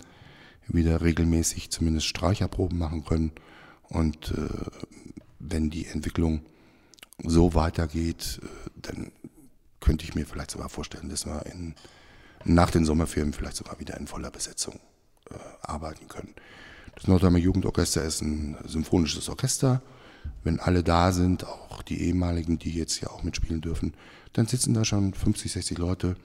wieder 0.68 1.02
regelmäßig 1.02 1.70
zumindest 1.70 2.08
Streicherproben 2.08 2.78
machen 2.78 3.06
können. 3.06 3.32
Und 3.90 4.32
äh, 4.32 4.48
wenn 5.40 5.70
die 5.70 5.86
Entwicklung 5.86 6.42
so 7.24 7.54
weitergeht, 7.54 8.40
äh, 8.44 8.70
dann 8.76 9.12
könnte 9.80 10.06
ich 10.06 10.16
mir 10.16 10.26
vielleicht 10.26 10.52
sogar 10.52 10.70
vorstellen, 10.70 11.10
dass 11.10 11.26
wir 11.26 11.46
in, 11.46 11.76
nach 12.44 12.72
den 12.72 12.86
Sommerferien 12.86 13.34
vielleicht 13.34 13.56
sogar 13.56 13.80
wieder 13.80 13.98
in 13.98 14.08
voller 14.08 14.32
Besetzung 14.32 14.80
äh, 15.30 15.36
arbeiten 15.62 16.08
können. 16.08 16.34
Das 16.96 17.08
Nordheimer 17.08 17.38
Jugendorchester 17.38 18.04
ist 18.04 18.22
ein 18.22 18.58
symphonisches 18.66 19.30
Orchester. 19.30 19.82
Wenn 20.44 20.60
alle 20.60 20.84
da 20.84 21.12
sind, 21.12 21.46
auch 21.46 21.82
die 21.84 22.02
ehemaligen, 22.02 22.58
die 22.60 22.72
jetzt 22.72 23.00
ja 23.02 23.10
auch 23.10 23.24
mitspielen 23.24 23.62
dürfen, 23.62 23.94
dann 24.34 24.48
sitzen 24.48 24.74
da 24.74 24.84
schon 24.84 25.14
50, 25.14 25.52
60 25.52 25.78
Leute 25.78 26.16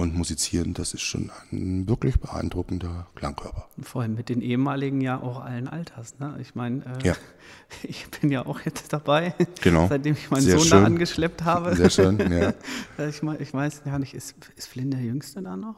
und 0.00 0.16
musizieren, 0.16 0.72
das 0.72 0.94
ist 0.94 1.02
schon 1.02 1.30
ein 1.52 1.86
wirklich 1.86 2.18
beeindruckender 2.18 3.06
Klangkörper. 3.14 3.68
Vor 3.82 4.02
allem 4.02 4.14
mit 4.14 4.30
den 4.30 4.40
ehemaligen 4.40 5.00
ja 5.02 5.20
auch 5.20 5.40
allen 5.44 5.68
Alters. 5.68 6.18
Ne? 6.18 6.38
Ich 6.40 6.54
meine, 6.54 6.82
äh, 6.84 7.08
ja. 7.08 7.16
ich 7.82 8.06
bin 8.08 8.30
ja 8.30 8.46
auch 8.46 8.60
jetzt 8.62 8.92
dabei, 8.92 9.34
genau. 9.60 9.88
seitdem 9.88 10.14
ich 10.14 10.30
meinen 10.30 10.42
Sehr 10.42 10.58
Sohn 10.58 10.66
schön. 10.66 10.80
da 10.80 10.84
angeschleppt 10.86 11.44
habe. 11.44 11.76
Sehr 11.76 11.90
schön, 11.90 12.18
ja. 12.32 12.54
ich, 13.08 13.22
ich 13.22 13.54
weiß 13.54 13.84
gar 13.84 13.98
nicht, 13.98 14.14
ist, 14.14 14.34
ist 14.56 14.68
Flynn 14.68 14.90
der 14.90 15.00
Jüngste 15.00 15.42
da 15.42 15.56
noch? 15.56 15.76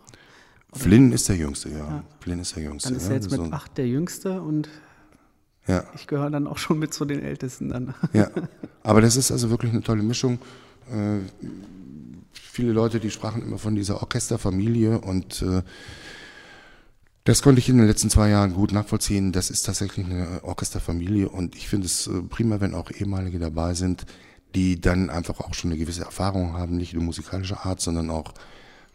Oder? 0.70 0.80
Flynn 0.80 1.12
ist 1.12 1.28
der 1.28 1.36
Jüngste, 1.36 1.70
ja. 1.70 1.78
Ja. 1.78 2.04
Flynn 2.20 2.38
ist 2.38 2.54
der 2.54 2.62
Jüngste. 2.62 2.90
Dann 2.90 2.96
ist 2.98 3.04
ja. 3.04 3.10
er 3.10 3.14
jetzt 3.16 3.30
mit 3.30 3.40
So- 3.40 3.52
acht 3.52 3.76
der 3.76 3.88
Jüngste 3.88 4.40
und 4.40 4.68
ja. 5.66 5.84
ich 5.94 6.06
gehöre 6.06 6.30
dann 6.30 6.46
auch 6.46 6.58
schon 6.58 6.78
mit 6.78 6.94
zu 6.94 7.04
den 7.04 7.20
Ältesten 7.20 7.68
dann. 7.68 7.94
Ja, 8.12 8.30
aber 8.84 9.00
das 9.00 9.16
ist 9.16 9.32
also 9.32 9.50
wirklich 9.50 9.72
eine 9.72 9.82
tolle 9.82 10.02
Mischung. 10.02 10.38
Äh, 10.90 11.18
viele 12.52 12.72
Leute, 12.72 13.00
die 13.00 13.10
sprachen 13.10 13.40
immer 13.40 13.56
von 13.56 13.74
dieser 13.74 14.02
Orchesterfamilie 14.02 15.00
und 15.00 15.40
äh, 15.40 15.62
das 17.24 17.40
konnte 17.40 17.60
ich 17.60 17.68
in 17.70 17.78
den 17.78 17.86
letzten 17.86 18.10
zwei 18.10 18.28
Jahren 18.28 18.52
gut 18.52 18.72
nachvollziehen. 18.72 19.32
Das 19.32 19.48
ist 19.48 19.62
tatsächlich 19.62 20.04
eine 20.04 20.44
Orchesterfamilie 20.44 21.30
und 21.30 21.56
ich 21.56 21.66
finde 21.66 21.86
es 21.86 22.08
äh, 22.08 22.20
prima, 22.20 22.60
wenn 22.60 22.74
auch 22.74 22.90
ehemalige 22.90 23.38
dabei 23.38 23.72
sind, 23.72 24.04
die 24.54 24.78
dann 24.78 25.08
einfach 25.08 25.40
auch 25.40 25.54
schon 25.54 25.70
eine 25.70 25.78
gewisse 25.78 26.04
Erfahrung 26.04 26.52
haben, 26.52 26.76
nicht 26.76 26.92
nur 26.92 27.02
musikalischer 27.02 27.64
Art, 27.64 27.80
sondern 27.80 28.10
auch 28.10 28.34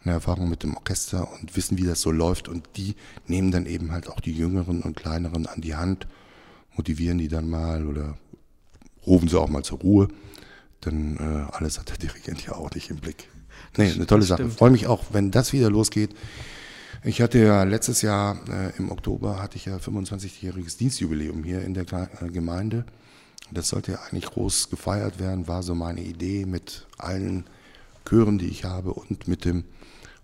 eine 0.04 0.14
Erfahrung 0.14 0.48
mit 0.48 0.62
dem 0.62 0.76
Orchester 0.76 1.28
und 1.40 1.56
wissen, 1.56 1.78
wie 1.78 1.86
das 1.86 2.00
so 2.00 2.12
läuft 2.12 2.46
und 2.46 2.64
die 2.76 2.94
nehmen 3.26 3.50
dann 3.50 3.66
eben 3.66 3.90
halt 3.90 4.08
auch 4.08 4.20
die 4.20 4.32
Jüngeren 4.32 4.82
und 4.82 4.94
Kleineren 4.94 5.48
an 5.48 5.60
die 5.60 5.74
Hand, 5.74 6.06
motivieren 6.76 7.18
die 7.18 7.28
dann 7.28 7.50
mal 7.50 7.88
oder 7.88 8.16
rufen 9.04 9.28
sie 9.28 9.40
auch 9.40 9.48
mal 9.48 9.64
zur 9.64 9.80
Ruhe. 9.80 10.06
Denn 10.84 11.16
äh, 11.16 11.52
alles 11.52 11.80
hat 11.80 11.88
der 11.88 11.98
Dirigent 11.98 12.46
ja 12.46 12.54
auch 12.54 12.70
nicht 12.70 12.90
im 12.90 12.98
Blick. 12.98 13.28
Nee, 13.76 13.92
eine 13.92 14.06
tolle 14.06 14.22
Sache. 14.22 14.48
Freue 14.48 14.70
mich 14.70 14.86
auch, 14.86 15.04
wenn 15.12 15.30
das 15.30 15.52
wieder 15.52 15.70
losgeht. 15.70 16.14
Ich 17.04 17.20
hatte 17.20 17.38
ja 17.38 17.62
letztes 17.62 18.02
Jahr 18.02 18.38
äh, 18.48 18.76
im 18.76 18.90
Oktober 18.90 19.40
hatte 19.40 19.56
ich 19.56 19.66
ja 19.66 19.76
25-jähriges 19.76 20.78
Dienstjubiläum 20.78 21.44
hier 21.44 21.62
in 21.62 21.74
der 21.74 21.84
äh, 21.92 22.28
Gemeinde. 22.28 22.84
Das 23.50 23.68
sollte 23.68 23.92
ja 23.92 23.98
eigentlich 24.10 24.26
groß 24.26 24.68
gefeiert 24.68 25.18
werden, 25.18 25.48
war 25.48 25.62
so 25.62 25.74
meine 25.74 26.02
Idee 26.02 26.44
mit 26.44 26.86
allen 26.98 27.44
Chören, 28.06 28.38
die 28.38 28.48
ich 28.48 28.64
habe 28.64 28.92
und 28.92 29.28
mit 29.28 29.44
dem 29.44 29.64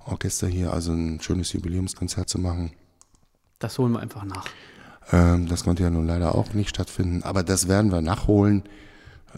Orchester 0.05 0.47
hier, 0.49 0.73
also 0.73 0.93
ein 0.93 1.21
schönes 1.21 1.53
Jubiläumskonzert 1.53 2.29
zu 2.29 2.39
machen. 2.39 2.73
Das 3.59 3.79
holen 3.79 3.93
wir 3.93 4.01
einfach 4.01 4.25
nach. 4.25 4.47
Ähm, 5.13 5.49
das 5.49 5.65
konnte 5.65 5.83
ja 5.83 5.91
nun 5.91 6.07
leider 6.07 6.35
auch 6.35 6.53
nicht 6.55 6.71
stattfinden, 6.71 7.23
aber 7.23 7.43
das 7.43 7.69
werden 7.69 7.93
wir 7.93 8.03
nachholen. 8.03 8.65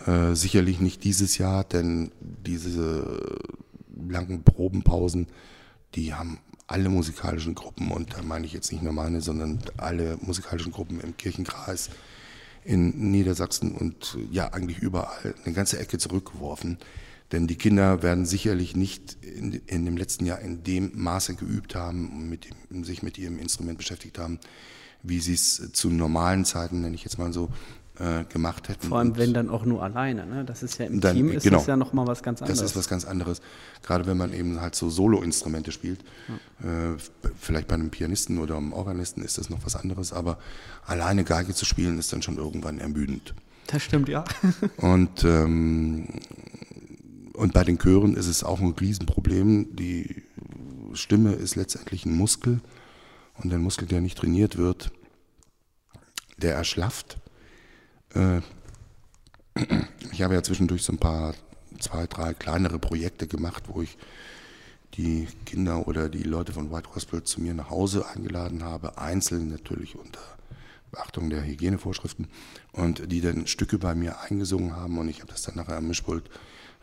Äh, 0.06 0.34
sicherlich 0.34 0.80
nicht 0.80 1.04
dieses 1.04 1.38
Jahr, 1.38 1.64
denn 1.64 2.10
diese 2.20 3.38
langen 4.08 4.42
Probenpausen, 4.42 5.26
die 5.94 6.14
haben 6.14 6.38
alle 6.66 6.88
musikalischen 6.88 7.54
Gruppen, 7.54 7.90
und 7.90 8.14
da 8.14 8.22
meine 8.22 8.46
ich 8.46 8.52
jetzt 8.52 8.72
nicht 8.72 8.82
nur 8.82 8.92
meine, 8.92 9.20
sondern 9.20 9.60
alle 9.76 10.18
musikalischen 10.20 10.72
Gruppen 10.72 11.00
im 11.00 11.16
Kirchenkreis 11.16 11.90
in 12.64 13.10
Niedersachsen 13.12 13.72
und 13.72 14.18
ja 14.30 14.52
eigentlich 14.52 14.78
überall 14.78 15.34
eine 15.44 15.54
ganze 15.54 15.78
Ecke 15.78 15.98
zurückgeworfen. 15.98 16.78
Denn 17.32 17.46
die 17.46 17.56
Kinder 17.56 18.02
werden 18.02 18.26
sicherlich 18.26 18.76
nicht 18.76 19.16
in, 19.22 19.52
in 19.66 19.84
dem 19.84 19.96
letzten 19.96 20.26
Jahr 20.26 20.40
in 20.40 20.62
dem 20.62 20.92
Maße 20.94 21.34
geübt 21.34 21.74
haben 21.74 22.08
und 22.10 22.28
mit 22.28 22.48
dem, 22.70 22.84
sich 22.84 23.02
mit 23.02 23.18
ihrem 23.18 23.38
Instrument 23.38 23.78
beschäftigt 23.78 24.18
haben, 24.18 24.38
wie 25.02 25.20
sie 25.20 25.34
es 25.34 25.72
zu 25.72 25.90
normalen 25.90 26.44
Zeiten, 26.44 26.80
nenne 26.80 26.94
ich 26.94 27.04
jetzt 27.04 27.18
mal 27.18 27.32
so, 27.32 27.50
äh, 27.98 28.24
gemacht 28.24 28.68
hätten. 28.68 28.88
Vor 28.88 28.98
allem, 28.98 29.16
wenn 29.16 29.32
dann 29.32 29.48
auch 29.48 29.64
nur 29.64 29.82
alleine. 29.82 30.26
Ne? 30.26 30.44
Das 30.44 30.62
ist 30.62 30.78
ja 30.78 30.86
im 30.86 31.00
Dann, 31.00 31.16
Team 31.16 31.30
ist 31.30 31.44
genau. 31.44 31.58
das 31.58 31.66
ja 31.66 31.76
nochmal 31.76 32.06
was 32.06 32.22
ganz 32.22 32.42
anderes. 32.42 32.60
das 32.60 32.70
ist 32.70 32.76
was 32.76 32.88
ganz 32.88 33.04
anderes. 33.04 33.40
Gerade 33.82 34.06
wenn 34.06 34.16
man 34.16 34.32
eben 34.32 34.60
halt 34.60 34.74
so 34.74 34.90
Solo-Instrumente 34.90 35.72
spielt. 35.72 36.00
Äh, 36.60 36.98
vielleicht 37.38 37.68
bei 37.68 37.74
einem 37.74 37.90
Pianisten 37.90 38.38
oder 38.38 38.56
einem 38.56 38.72
Organisten 38.72 39.22
ist 39.22 39.38
das 39.38 39.50
noch 39.50 39.64
was 39.64 39.76
anderes, 39.76 40.12
aber 40.12 40.38
alleine 40.84 41.24
Geige 41.24 41.54
zu 41.54 41.64
spielen 41.64 41.98
ist 41.98 42.12
dann 42.12 42.22
schon 42.22 42.36
irgendwann 42.36 42.78
ermüdend. 42.78 43.34
das 43.66 43.82
stimmt, 43.82 44.08
ja. 44.08 44.24
Und, 44.76 45.24
ähm, 45.24 46.08
und 47.34 47.52
bei 47.52 47.64
den 47.64 47.78
Chören 47.78 48.14
ist 48.14 48.28
es 48.28 48.42
auch 48.42 48.60
ein 48.60 48.72
Riesenproblem. 48.72 49.76
Die 49.76 50.22
Stimme 50.94 51.32
ist 51.32 51.54
letztendlich 51.54 52.06
ein 52.06 52.16
Muskel 52.16 52.60
und 53.36 53.52
ein 53.52 53.60
Muskel, 53.60 53.86
der 53.86 54.00
nicht 54.00 54.16
trainiert 54.16 54.56
wird, 54.56 54.90
der 56.38 56.54
erschlafft. 56.54 57.18
Äh, 58.14 58.40
ich 60.12 60.22
habe 60.22 60.34
ja 60.34 60.42
zwischendurch 60.42 60.82
so 60.82 60.92
ein 60.92 60.98
paar 60.98 61.34
zwei, 61.80 62.06
drei 62.06 62.34
kleinere 62.34 62.78
Projekte 62.78 63.26
gemacht, 63.26 63.64
wo 63.68 63.82
ich 63.82 63.96
die 64.94 65.28
Kinder 65.44 65.86
oder 65.88 66.08
die 66.08 66.22
Leute 66.22 66.52
von 66.52 66.70
White 66.70 66.88
Gospel 66.92 67.22
zu 67.22 67.40
mir 67.40 67.54
nach 67.54 67.70
Hause 67.70 68.06
eingeladen 68.08 68.64
habe, 68.64 68.98
einzeln 68.98 69.48
natürlich 69.48 69.96
unter 69.96 70.20
Beachtung 70.90 71.28
der 71.28 71.44
Hygienevorschriften 71.44 72.28
und 72.72 73.10
die 73.12 73.20
dann 73.20 73.46
Stücke 73.46 73.78
bei 73.78 73.94
mir 73.94 74.20
eingesungen 74.20 74.74
haben 74.74 74.98
und 74.98 75.08
ich 75.08 75.20
habe 75.20 75.30
das 75.30 75.42
dann 75.42 75.56
nachher 75.56 75.76
am 75.76 75.88
Mischpult 75.88 76.30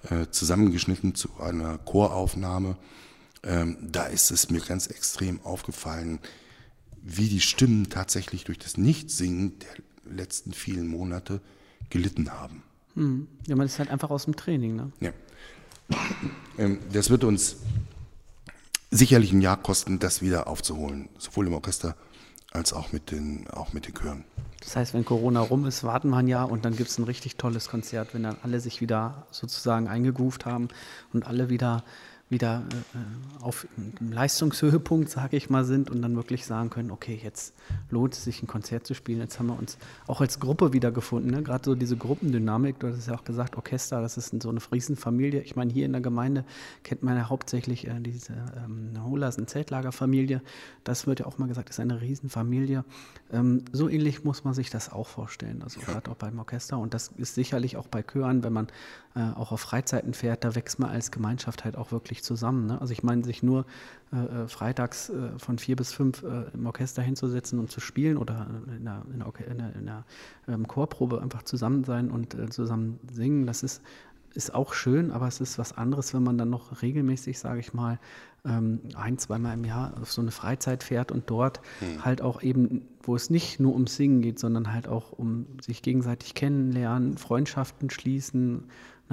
äh, 0.10 0.28
zusammengeschnitten 0.30 1.16
zu 1.16 1.30
einer 1.40 1.78
Choraufnahme. 1.80 2.78
Ähm, 3.44 3.78
da 3.82 4.06
ist 4.06 4.32
es 4.32 4.50
mir 4.50 4.62
ganz 4.62 4.88
extrem 4.88 5.42
aufgefallen, 5.42 6.20
wie 7.02 7.28
die 7.28 7.42
Stimmen 7.42 7.90
tatsächlich 7.90 8.44
durch 8.44 8.60
das 8.60 8.78
Nichtsingen 8.78 9.60
der 9.60 9.84
letzten 10.06 10.54
vielen 10.54 10.88
Monate 10.88 11.42
gelitten 11.90 12.32
haben. 12.32 12.64
Hm. 12.96 13.28
Ja, 13.48 13.56
man 13.56 13.66
ist 13.66 13.80
halt 13.80 13.90
einfach 13.90 14.10
aus 14.10 14.26
dem 14.26 14.36
Training. 14.36 14.76
Ne? 14.76 14.92
Ja. 15.00 15.12
Ähm, 16.58 16.80
das 16.92 17.10
wird 17.10 17.24
uns 17.24 17.58
sicherlich 18.92 19.32
ein 19.32 19.42
Jahr 19.42 19.58
kosten, 19.58 20.00
das 20.00 20.22
wieder 20.22 20.48
aufzuholen, 20.48 21.10
sowohl 21.18 21.48
im 21.48 21.54
Orchester 21.54 21.96
als 22.52 22.74
auch 22.74 22.92
mit 22.92 23.12
den, 23.12 23.48
auch 23.50 23.74
mit 23.74 23.88
den 23.88 23.96
Chören. 23.96 24.24
Das 24.60 24.76
heißt, 24.76 24.94
wenn 24.94 25.04
Corona 25.04 25.42
rum 25.42 25.66
ist, 25.66 25.84
warten 25.84 26.10
wir 26.10 26.18
ein 26.18 26.28
Jahr 26.28 26.50
und 26.50 26.64
dann 26.64 26.76
gibt 26.78 26.90
es 26.90 26.98
ein 26.98 27.04
richtig 27.04 27.36
tolles 27.36 27.68
Konzert, 27.68 28.14
wenn 28.14 28.24
dann 28.24 28.38
alle 28.44 28.60
sich 28.60 28.80
wieder 28.80 29.28
sozusagen 29.32 29.88
eingegroovt 29.88 30.46
haben 30.46 30.70
und 31.12 31.26
alle 31.26 31.50
wieder 31.50 31.84
wieder 32.34 32.64
äh, 32.72 33.44
auf 33.44 33.66
einem 33.78 34.12
Leistungshöhepunkt, 34.12 35.10
sage 35.10 35.38
ich 35.38 35.50
mal, 35.50 35.64
sind 35.64 35.90
und 35.90 36.02
dann 36.02 36.18
wirklich 36.18 36.46
sagen 36.46 36.70
können, 36.70 36.92
okay, 36.92 37.18
jetzt 37.24 37.54
lohnt 37.90 38.14
es 38.14 38.26
sich, 38.26 38.44
ein 38.44 38.48
Konzert 38.48 38.86
zu 38.86 38.94
spielen. 38.94 39.22
Jetzt 39.22 39.40
haben 39.40 39.48
wir 39.48 39.58
uns 39.58 39.78
auch 40.08 40.20
als 40.20 40.42
Gruppe 40.42 40.74
wiedergefunden. 40.74 41.32
Ne? 41.32 41.44
Gerade 41.44 41.64
so 41.64 41.76
diese 41.76 41.96
Gruppendynamik, 41.96 42.80
du 42.80 42.88
hast 42.88 43.08
ja 43.08 43.16
auch 43.16 43.24
gesagt, 43.24 43.56
Orchester, 43.56 44.02
das 44.02 44.18
ist 44.18 44.42
so 44.42 44.50
eine 44.50 44.60
Riesenfamilie. 44.72 45.42
Ich 45.42 45.56
meine, 45.56 45.72
hier 45.72 45.86
in 45.86 45.94
der 45.94 46.02
Gemeinde 46.02 46.44
kennt 46.84 47.04
man 47.04 47.16
ja 47.16 47.30
hauptsächlich 47.30 47.88
äh, 47.88 48.00
diese 48.00 48.34
ähm, 48.58 48.92
Holasen 49.06 49.48
Zeltlagerfamilie. 49.48 50.42
Das 50.84 51.08
wird 51.08 51.22
ja 51.22 51.26
auch 51.28 51.38
mal 51.38 51.48
gesagt, 51.48 51.70
ist 51.70 51.80
eine 51.80 52.02
Riesenfamilie. 52.02 52.84
Ähm, 53.32 53.64
so 53.72 53.88
ähnlich 53.88 54.24
muss 54.24 54.44
man 54.44 54.54
sich 54.54 54.70
das 54.70 54.92
auch 54.92 55.08
vorstellen, 55.08 55.62
also 55.64 55.80
ja. 55.80 55.86
gerade 55.86 56.12
auch 56.12 56.16
beim 56.16 56.38
Orchester. 56.40 56.78
Und 56.80 56.94
das 56.94 57.10
ist 57.18 57.36
sicherlich 57.36 57.78
auch 57.78 57.88
bei 57.88 58.04
Chören, 58.04 58.44
wenn 58.44 58.54
man 58.54 58.68
äh, 59.16 59.22
auch 59.36 59.52
auf 59.52 59.62
Freizeiten 59.62 60.14
fährt, 60.14 60.44
da 60.44 60.56
wächst 60.56 60.80
man 60.80 60.90
als 60.90 61.12
Gemeinschaft 61.12 61.66
halt 61.66 61.78
auch 61.78 61.92
wirklich 61.92 62.24
zusammen. 62.24 62.66
Ne? 62.66 62.82
Also 62.82 62.94
ich 62.94 63.04
meine, 63.04 63.24
sich 63.24 63.44
nur 63.44 63.66
äh, 64.12 64.44
äh, 64.44 64.48
freitags 64.48 65.10
äh, 65.10 65.38
von 65.38 65.60
vier 65.60 65.76
bis 65.76 65.94
fünf 65.94 66.24
äh, 66.24 66.46
im 66.54 66.66
Orchester 66.66 67.02
hinzusetzen 67.04 67.60
und 67.60 67.70
zu 67.70 67.80
spielen 67.80 68.18
oder 68.18 68.48
in 68.76 68.86
der, 68.86 69.04
in 69.14 69.20
der, 69.20 69.48
in 69.48 69.58
der, 69.58 69.76
in 69.76 69.86
der 69.86 70.06
ähm, 70.48 70.68
Chorprobe 70.68 71.22
einfach 71.22 71.44
zusammen 71.44 71.84
sein 71.84 72.10
und 72.10 72.34
äh, 72.34 72.50
zusammen 72.50 73.00
singen, 73.12 73.46
das 73.46 73.62
ist, 73.62 73.84
ist 74.34 74.56
auch 74.56 74.74
schön, 74.74 75.12
aber 75.12 75.28
es 75.28 75.40
ist 75.40 75.60
was 75.60 75.78
anderes, 75.78 76.16
wenn 76.16 76.24
man 76.24 76.40
dann 76.40 76.50
noch 76.50 76.82
regelmäßig, 76.82 77.38
sage 77.38 77.60
ich 77.60 77.74
mal, 77.76 78.00
ähm, 78.46 78.82
ein, 78.96 79.20
zweimal 79.20 79.54
im 79.54 79.64
Jahr 79.64 79.94
auf 80.02 80.12
so 80.12 80.22
eine 80.22 80.32
Freizeit 80.32 80.84
fährt 80.84 81.12
und 81.12 81.30
dort 81.30 81.62
hm. 81.80 82.04
halt 82.04 82.22
auch 82.22 82.42
eben, 82.42 82.88
wo 83.04 83.16
es 83.16 83.30
nicht 83.30 83.60
nur 83.60 83.74
ums 83.74 83.96
Singen 83.96 84.22
geht, 84.22 84.40
sondern 84.40 84.74
halt 84.74 84.88
auch 84.88 85.12
um 85.12 85.46
sich 85.62 85.82
gegenseitig 85.84 86.34
kennenlernen, 86.34 87.18
Freundschaften 87.18 87.92
schließen 87.92 88.64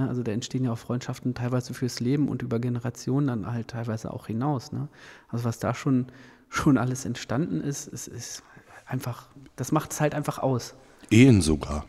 Ne? 0.00 0.08
Also 0.08 0.22
da 0.22 0.32
entstehen 0.32 0.64
ja 0.64 0.72
auch 0.72 0.78
Freundschaften 0.78 1.34
teilweise 1.34 1.74
fürs 1.74 2.00
Leben 2.00 2.28
und 2.28 2.42
über 2.42 2.58
Generationen 2.58 3.26
dann 3.26 3.52
halt 3.52 3.68
teilweise 3.68 4.12
auch 4.12 4.26
hinaus. 4.26 4.72
Ne? 4.72 4.88
Also 5.28 5.44
was 5.44 5.58
da 5.58 5.74
schon, 5.74 6.06
schon 6.48 6.78
alles 6.78 7.04
entstanden 7.04 7.60
ist, 7.60 7.88
ist, 7.88 8.08
ist 8.08 8.42
einfach, 8.86 9.28
das 9.56 9.72
macht 9.72 9.92
es 9.92 10.00
halt 10.00 10.14
einfach 10.14 10.38
aus. 10.38 10.74
Ehen 11.10 11.42
sogar. 11.42 11.84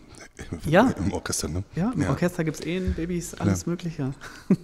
Ja. 0.66 0.90
Im 0.98 1.14
Orchester, 1.14 1.48
ne? 1.48 1.64
Ja, 1.76 1.92
im 1.92 2.02
ja. 2.02 2.10
Orchester 2.10 2.44
gibt 2.44 2.60
es 2.60 2.66
Ehen, 2.66 2.94
Babys, 2.96 3.36
alles 3.36 3.66
ja. 3.66 3.70
Mögliche. 3.70 4.14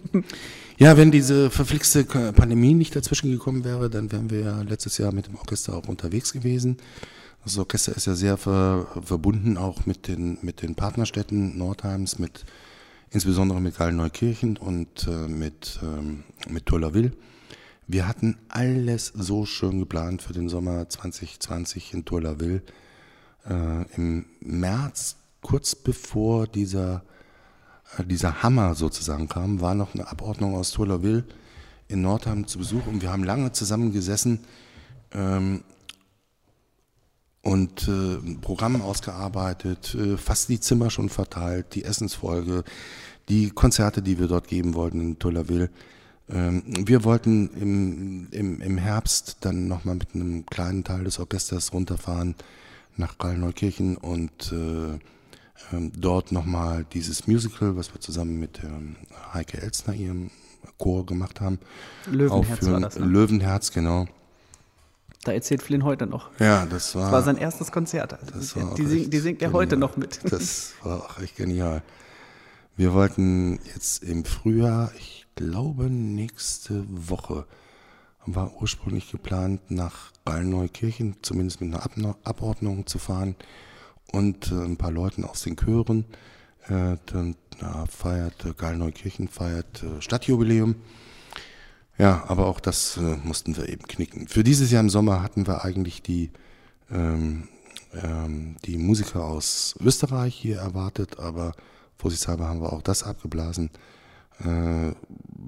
ja, 0.78 0.98
wenn 0.98 1.12
diese 1.12 1.50
verflixte 1.50 2.04
Pandemie 2.04 2.74
nicht 2.74 2.96
dazwischen 2.96 3.32
gekommen 3.32 3.64
wäre, 3.64 3.90
dann 3.90 4.12
wären 4.12 4.30
wir 4.30 4.40
ja 4.40 4.62
letztes 4.62 4.98
Jahr 4.98 5.12
mit 5.12 5.28
dem 5.28 5.36
Orchester 5.36 5.76
auch 5.76 5.88
unterwegs 5.88 6.34
gewesen. 6.34 6.78
Das 7.44 7.58
Orchester 7.58 7.96
ist 7.96 8.08
ja 8.08 8.16
sehr 8.16 8.38
ver, 8.38 8.88
verbunden 9.04 9.58
auch 9.58 9.86
mit 9.86 10.08
den, 10.08 10.38
mit 10.42 10.62
den 10.62 10.76
Partnerstädten 10.76 11.58
Nordheims, 11.58 12.18
mit 12.18 12.46
insbesondere 13.12 13.62
mit 13.62 13.78
Gallen-Neukirchen 13.78 14.58
und 14.58 15.08
äh, 15.08 15.28
mit, 15.28 15.80
ähm, 15.82 16.24
mit 16.50 16.66
Tollerville. 16.66 17.12
Wir 17.88 18.08
hatten 18.08 18.38
alles 18.50 19.14
so 19.16 19.46
schön 19.46 19.80
geplant 19.80 20.22
für 20.22 20.34
den 20.34 20.50
Sommer 20.50 20.90
2020 20.90 21.94
in 21.94 22.06
Tollerville. 22.06 22.62
Äh, 23.50 23.96
Im 23.96 24.26
März, 24.42 25.16
kurz 25.42 25.74
bevor 25.74 26.48
dieser, 26.48 27.04
äh, 27.98 28.04
dieser 28.04 28.44
Hammer 28.44 28.76
sozusagen 28.76 29.30
kam, 29.30 29.62
war 29.62 29.74
noch 29.74 29.94
eine 29.94 30.08
Abordnung 30.08 30.56
aus 30.56 30.72
Tollerville 30.72 31.24
in 31.88 32.02
Nordheim 32.02 32.46
zu 32.46 32.60
Besuch 32.60 32.86
und 32.88 33.02
wir 33.02 33.12
haben 33.12 33.24
lange 33.24 33.54
zusammen 33.54 33.94
gesessen 33.94 34.42
ähm, 35.14 35.64
und 37.48 37.88
äh, 37.88 38.18
Programm 38.42 38.82
ausgearbeitet, 38.82 39.96
äh, 39.96 40.18
fast 40.18 40.50
die 40.50 40.60
Zimmer 40.60 40.90
schon 40.90 41.08
verteilt, 41.08 41.76
die 41.76 41.86
Essensfolge, 41.86 42.66
die 43.30 43.52
Konzerte, 43.52 44.02
die 44.02 44.20
wir 44.20 44.28
dort 44.28 44.50
geben 44.50 44.74
wollten 44.74 45.00
in 45.00 45.20
Tullaville. 45.20 45.70
Ähm, 46.30 46.64
wir 46.86 47.06
wollten 47.06 47.50
im, 47.56 48.28
im, 48.32 48.60
im 48.60 48.78
Herbst 48.78 49.38
dann 49.42 49.70
nochmal 49.70 49.96
mit 49.96 50.14
einem 50.14 50.46
kleinen 50.46 50.84
Teil 50.84 51.06
des 51.06 51.20
Orchesters 51.20 51.72
runterfahren 51.72 52.36
nach 52.98 53.18
Gallneukirchen 53.18 53.96
und 53.96 54.52
äh, 54.52 54.96
äh, 54.96 55.92
dort 55.98 56.34
nochmal 56.34 56.86
dieses 56.92 57.28
Musical, 57.28 57.78
was 57.78 57.94
wir 57.94 58.02
zusammen 58.02 58.42
mit 58.42 58.62
ähm, 58.62 58.98
Heike 59.34 59.62
Elzner, 59.62 59.94
ihrem 59.94 60.32
Chor 60.78 61.06
gemacht 61.06 61.40
haben. 61.40 61.60
Löwenherz 62.12 62.52
aufführen. 62.52 62.74
war 62.74 62.82
das, 62.82 63.00
ne? 63.00 63.06
Löwenherz, 63.06 63.72
genau. 63.72 64.06
Da 65.24 65.32
erzählt 65.34 65.62
Flynn 65.62 65.84
heute 65.84 66.08
noch. 66.08 66.30
Ja, 66.40 66.66
das 66.66 66.96
war. 66.96 67.04
Das 67.04 67.12
war 67.12 67.24
sein 67.24 67.38
erstes 67.38 67.72
Konzert. 67.72 68.14
Also 68.14 68.34
das 68.34 68.56
war 68.56 68.76
die, 68.76 68.86
sing, 68.86 69.10
die 69.10 69.20
singt 69.20 69.42
er 69.42 69.52
heute 69.52 69.78
noch 69.78 69.98
mit. 69.98 70.20
Das 70.30 70.74
war 70.84 71.04
auch 71.04 71.20
echt 71.20 71.36
genial. 71.36 71.82
Wir 72.76 72.94
wollten 72.94 73.60
jetzt 73.74 74.04
im 74.04 74.24
Frühjahr, 74.24 74.92
ich 74.98 75.26
glaube 75.36 75.90
nächste 75.90 76.86
Woche, 76.88 77.46
war 78.26 78.62
ursprünglich 78.62 79.10
geplant, 79.12 79.72
nach 79.72 80.12
Ballneukirchen 80.26 81.16
zumindest 81.22 81.62
mit 81.62 81.74
einer 81.74 82.18
Abordnung 82.24 82.86
zu 82.86 83.00
fahren 83.00 83.36
und 84.12 84.52
äh, 84.52 84.56
ein 84.56 84.78
paar 84.78 84.92
Leuten 84.92 85.24
aus 85.24 85.42
den 85.42 85.56
Chören. 85.56 86.06
Äh, 86.68 86.98
dann 87.06 87.36
na, 87.62 87.86
feiert 87.86 88.46
äh, 88.46 88.54
Gallneukirchen 88.56 89.28
feiert 89.28 89.84
äh, 89.84 90.02
Stadtjubiläum. 90.02 90.76
Ja, 91.98 92.26
aber 92.28 92.46
auch 92.46 92.60
das 92.60 92.98
äh, 92.98 93.18
mussten 93.24 93.58
wir 93.58 93.70
eben 93.70 93.84
knicken. 93.88 94.28
Für 94.28 94.44
dieses 94.44 94.72
Jahr 94.72 94.82
im 94.82 94.90
Sommer 94.90 95.24
hatten 95.24 95.48
wir 95.48 95.66
eigentlich 95.66 96.04
die, 96.04 96.30
ähm, 96.92 97.48
ähm, 97.94 98.58
die 98.66 98.78
Musiker 98.78 99.24
aus 99.24 99.76
Österreich 99.80 100.36
hier 100.36 100.58
erwartet, 100.60 101.20
aber 101.20 101.54
vorsichtshalber 101.98 102.48
haben 102.48 102.62
wir 102.62 102.72
auch 102.72 102.84
das 102.84 103.04
abgeblasen, 103.04 103.72
äh, 104.40 104.92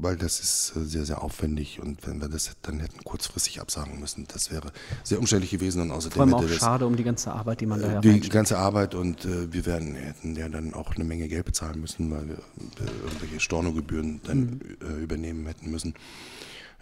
weil 0.02 0.16
das 0.16 0.40
ist 0.40 0.74
äh, 0.76 0.86
sehr, 0.86 1.06
sehr 1.06 1.22
aufwendig 1.24 1.80
und 1.82 2.06
wenn 2.08 2.22
wir 2.22 2.30
das 2.30 2.52
dann 2.62 2.80
hätten 2.80 3.04
kurzfristig 3.04 3.60
absagen 3.62 4.00
müssen, 4.00 4.26
das 4.32 4.52
wäre 4.52 4.72
sehr 5.04 5.20
umständlich 5.20 5.52
gewesen 5.52 5.82
und 5.82 5.92
außerdem 5.92 6.16
Vor 6.16 6.24
allem 6.24 6.34
auch 6.34 6.42
das, 6.50 6.58
schade 6.58 6.86
um 6.86 6.96
die 6.96 7.04
ganze 7.04 7.32
Arbeit, 7.32 7.62
die 7.62 7.66
man 7.66 7.82
da 7.82 7.94
ja 7.94 8.00
Die 8.02 8.30
ganze 8.30 8.58
Arbeit 8.58 8.96
und 8.96 9.26
äh, 9.26 9.52
wir 9.52 9.66
werden, 9.66 9.96
hätten 9.96 10.36
ja 10.36 10.50
dann 10.50 10.74
auch 10.74 10.96
eine 10.96 11.04
Menge 11.04 11.28
Geld 11.28 11.46
bezahlen 11.46 11.80
müssen, 11.82 12.10
weil 12.12 12.28
wir 12.28 12.36
äh, 12.36 13.06
irgendwelche 13.06 13.40
Stornogebühren 13.40 14.22
dann 14.24 14.40
mhm. 14.40 14.62
Äh, 14.82 15.04
übernehmen 15.04 15.46
hätten 15.46 15.70
müssen 15.70 15.94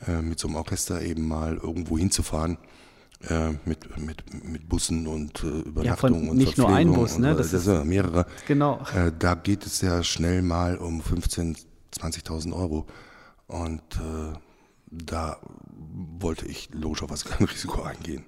äh, 0.07 0.21
mit 0.21 0.39
so 0.39 0.47
einem 0.47 0.57
Orchester 0.57 1.01
eben 1.01 1.27
mal 1.27 1.57
irgendwo 1.57 1.97
hinzufahren. 1.97 2.57
Äh, 3.27 3.53
mit, 3.65 3.97
mit, 3.97 4.43
mit 4.43 4.69
Bussen 4.69 5.07
und 5.07 5.43
äh, 5.43 5.47
Übernachtung 5.47 5.85
ja, 5.85 5.95
von, 5.95 6.29
und 6.29 6.37
nicht 6.37 6.55
nur 6.59 6.69
ein 6.69 6.93
Bus, 6.93 7.17
ne? 7.17 7.33
Das, 7.33 7.49
das 7.49 7.63
sind 7.63 7.87
mehrere. 7.87 8.27
Genau. 8.47 8.79
Äh, 8.93 9.11
da 9.17 9.33
geht 9.33 9.65
es 9.65 9.81
ja 9.81 10.03
schnell 10.03 10.43
mal 10.43 10.77
um 10.77 11.01
15.000, 11.01 11.57
20.000 11.99 12.53
Euro. 12.53 12.85
Und 13.47 13.81
äh, 13.95 14.37
da 14.89 15.37
wollte 16.19 16.45
ich 16.45 16.69
logischerweise 16.73 17.29
kein 17.29 17.47
Risiko 17.47 17.81
eingehen. 17.83 18.25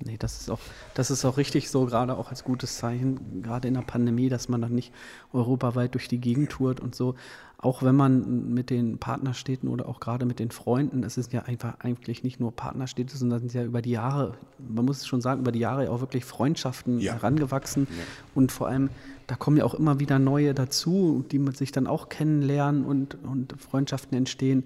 Nee, 0.00 0.16
das 0.16 0.40
ist 0.40 0.48
auch, 0.48 0.60
das 0.94 1.10
ist 1.10 1.24
auch 1.24 1.38
richtig 1.38 1.70
so, 1.70 1.86
gerade 1.86 2.16
auch 2.16 2.30
als 2.30 2.44
gutes 2.44 2.76
Zeichen, 2.76 3.42
gerade 3.42 3.66
in 3.66 3.74
der 3.74 3.82
Pandemie, 3.82 4.28
dass 4.28 4.48
man 4.48 4.62
dann 4.62 4.74
nicht 4.74 4.92
europaweit 5.32 5.94
durch 5.94 6.06
die 6.06 6.20
Gegend 6.20 6.50
tourt 6.50 6.78
und 6.78 6.94
so. 6.94 7.16
Auch 7.60 7.82
wenn 7.82 7.96
man 7.96 8.54
mit 8.54 8.70
den 8.70 8.98
Partnerstädten 8.98 9.68
oder 9.68 9.88
auch 9.88 9.98
gerade 9.98 10.26
mit 10.26 10.38
den 10.38 10.52
Freunden, 10.52 11.02
es 11.02 11.16
ist 11.18 11.32
ja 11.32 11.42
einfach 11.42 11.80
eigentlich 11.80 12.22
nicht 12.22 12.38
nur 12.38 12.54
Partnerstädte, 12.54 13.16
sondern 13.16 13.40
sind 13.40 13.52
ja 13.52 13.64
über 13.64 13.82
die 13.82 13.90
Jahre, 13.90 14.34
man 14.68 14.84
muss 14.84 14.98
es 14.98 15.08
schon 15.08 15.20
sagen, 15.20 15.40
über 15.40 15.50
die 15.50 15.58
Jahre 15.58 15.90
auch 15.90 16.00
wirklich 16.00 16.24
Freundschaften 16.24 17.00
ja. 17.00 17.14
herangewachsen. 17.14 17.88
Ja. 17.90 18.04
Und 18.36 18.52
vor 18.52 18.68
allem, 18.68 18.90
da 19.26 19.34
kommen 19.34 19.56
ja 19.56 19.64
auch 19.64 19.74
immer 19.74 19.98
wieder 19.98 20.20
neue 20.20 20.54
dazu, 20.54 21.24
die 21.32 21.40
man 21.40 21.52
sich 21.52 21.72
dann 21.72 21.88
auch 21.88 22.08
kennenlernen 22.08 22.84
und, 22.84 23.18
und 23.24 23.60
Freundschaften 23.60 24.16
entstehen. 24.16 24.62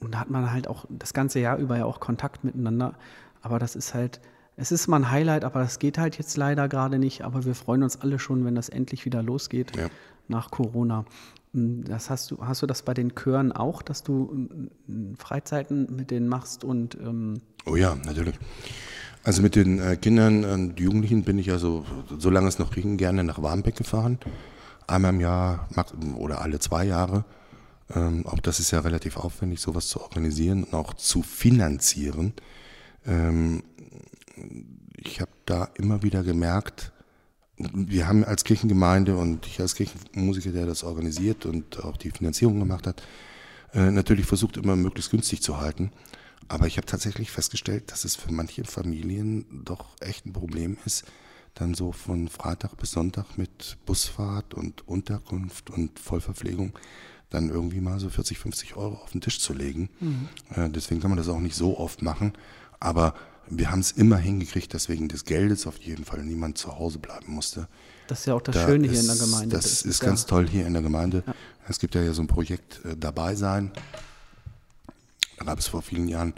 Und 0.00 0.14
da 0.14 0.20
hat 0.20 0.30
man 0.30 0.50
halt 0.50 0.68
auch 0.68 0.86
das 0.88 1.12
ganze 1.12 1.38
Jahr 1.38 1.58
über 1.58 1.76
ja 1.76 1.84
auch 1.84 2.00
Kontakt 2.00 2.44
miteinander. 2.44 2.94
Aber 3.42 3.58
das 3.58 3.76
ist 3.76 3.92
halt, 3.92 4.22
es 4.56 4.72
ist 4.72 4.88
mal 4.88 4.96
ein 4.96 5.10
Highlight, 5.10 5.44
aber 5.44 5.60
das 5.60 5.78
geht 5.78 5.98
halt 5.98 6.16
jetzt 6.16 6.38
leider 6.38 6.66
gerade 6.66 6.98
nicht. 6.98 7.24
Aber 7.24 7.44
wir 7.44 7.54
freuen 7.54 7.82
uns 7.82 8.00
alle 8.00 8.18
schon, 8.18 8.46
wenn 8.46 8.54
das 8.54 8.70
endlich 8.70 9.04
wieder 9.04 9.22
losgeht 9.22 9.76
ja. 9.76 9.88
nach 10.28 10.50
Corona. 10.50 11.04
Das 11.56 12.10
hast 12.10 12.30
du, 12.30 12.38
hast 12.40 12.60
du 12.60 12.66
das 12.66 12.82
bei 12.82 12.92
den 12.92 13.14
Chören 13.14 13.50
auch, 13.52 13.80
dass 13.80 14.02
du 14.02 14.68
Freizeiten 15.16 15.94
mit 15.96 16.10
denen 16.10 16.28
machst 16.28 16.64
und 16.64 16.96
ähm 16.96 17.40
Oh 17.64 17.76
ja, 17.76 17.96
natürlich. 18.04 18.34
Also 19.24 19.42
mit 19.42 19.56
den 19.56 19.80
äh, 19.80 19.96
Kindern 19.96 20.44
und 20.44 20.78
Jugendlichen 20.78 21.24
bin 21.24 21.38
ich 21.38 21.46
ja 21.46 21.58
so, 21.58 21.84
solange 22.18 22.46
es 22.46 22.58
noch 22.58 22.70
ging, 22.70 22.96
gerne 22.96 23.24
nach 23.24 23.42
Warmbeck 23.42 23.74
gefahren. 23.74 24.18
Einmal 24.86 25.14
im 25.14 25.20
Jahr 25.20 25.68
oder 26.16 26.42
alle 26.42 26.60
zwei 26.60 26.84
Jahre. 26.84 27.24
Ähm, 27.94 28.26
auch 28.26 28.38
das 28.38 28.60
ist 28.60 28.70
ja 28.70 28.80
relativ 28.80 29.16
aufwendig, 29.16 29.60
sowas 29.60 29.88
zu 29.88 30.00
organisieren 30.00 30.64
und 30.64 30.74
auch 30.74 30.94
zu 30.94 31.22
finanzieren. 31.22 32.34
Ähm, 33.06 33.62
ich 34.96 35.20
habe 35.20 35.30
da 35.44 35.70
immer 35.74 36.02
wieder 36.02 36.22
gemerkt, 36.22 36.92
wir 37.58 38.06
haben 38.06 38.24
als 38.24 38.44
Kirchengemeinde 38.44 39.16
und 39.16 39.46
ich 39.46 39.60
als 39.60 39.74
Kirchenmusiker, 39.74 40.52
der 40.52 40.66
das 40.66 40.84
organisiert 40.84 41.46
und 41.46 41.82
auch 41.84 41.96
die 41.96 42.10
Finanzierung 42.10 42.58
gemacht 42.58 42.86
hat, 42.86 43.02
äh, 43.72 43.90
natürlich 43.90 44.26
versucht 44.26 44.56
immer 44.56 44.76
möglichst 44.76 45.10
günstig 45.10 45.42
zu 45.42 45.58
halten. 45.58 45.90
Aber 46.48 46.66
ich 46.66 46.76
habe 46.76 46.86
tatsächlich 46.86 47.30
festgestellt, 47.30 47.90
dass 47.90 48.04
es 48.04 48.14
für 48.14 48.32
manche 48.32 48.64
Familien 48.64 49.46
doch 49.64 49.86
echt 50.00 50.26
ein 50.26 50.32
Problem 50.32 50.76
ist, 50.84 51.04
dann 51.54 51.74
so 51.74 51.92
von 51.92 52.28
Freitag 52.28 52.76
bis 52.76 52.92
Sonntag 52.92 53.38
mit 53.38 53.78
Busfahrt 53.86 54.54
und 54.54 54.86
Unterkunft 54.86 55.70
und 55.70 55.98
Vollverpflegung 55.98 56.78
dann 57.30 57.48
irgendwie 57.48 57.80
mal 57.80 57.98
so 57.98 58.08
40, 58.08 58.38
50 58.38 58.76
Euro 58.76 58.94
auf 58.96 59.10
den 59.10 59.20
Tisch 59.20 59.40
zu 59.40 59.52
legen. 59.52 59.88
Mhm. 59.98 60.28
Äh, 60.54 60.70
deswegen 60.70 61.00
kann 61.00 61.10
man 61.10 61.18
das 61.18 61.28
auch 61.28 61.40
nicht 61.40 61.56
so 61.56 61.78
oft 61.78 62.02
machen. 62.02 62.34
Aber 62.78 63.14
wir 63.48 63.70
haben 63.70 63.80
es 63.80 63.92
immer 63.92 64.16
hingekriegt, 64.16 64.74
dass 64.74 64.88
wegen 64.88 65.08
des 65.08 65.24
Geldes 65.24 65.66
auf 65.66 65.78
jeden 65.78 66.04
Fall 66.04 66.22
niemand 66.22 66.58
zu 66.58 66.78
Hause 66.78 66.98
bleiben 66.98 67.32
musste. 67.32 67.68
Das 68.08 68.20
ist 68.20 68.26
ja 68.26 68.34
auch 68.34 68.40
das 68.40 68.54
da 68.54 68.66
Schöne 68.66 68.86
ist, 68.86 68.92
hier 68.92 69.00
in 69.00 69.06
der 69.06 69.16
Gemeinde. 69.16 69.56
Das, 69.56 69.64
das 69.64 69.82
ist, 69.82 70.00
ganz 70.00 70.22
ja. 70.22 70.28
toll 70.28 70.48
hier 70.48 70.66
in 70.66 70.72
der 70.72 70.82
Gemeinde. 70.82 71.22
Ja. 71.26 71.34
Es 71.68 71.78
gibt 71.78 71.94
ja 71.94 72.12
so 72.12 72.22
ein 72.22 72.28
Projekt 72.28 72.84
äh, 72.84 72.96
dabei 72.96 73.34
sein. 73.34 73.72
Da 75.38 75.44
gab 75.44 75.58
es 75.58 75.66
vor 75.66 75.82
vielen 75.82 76.08
Jahren 76.08 76.34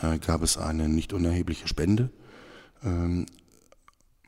äh, 0.00 0.18
gab 0.18 0.42
es 0.42 0.56
eine 0.56 0.88
nicht 0.88 1.12
unerhebliche 1.12 1.68
Spende 1.68 2.10
ähm, 2.84 3.26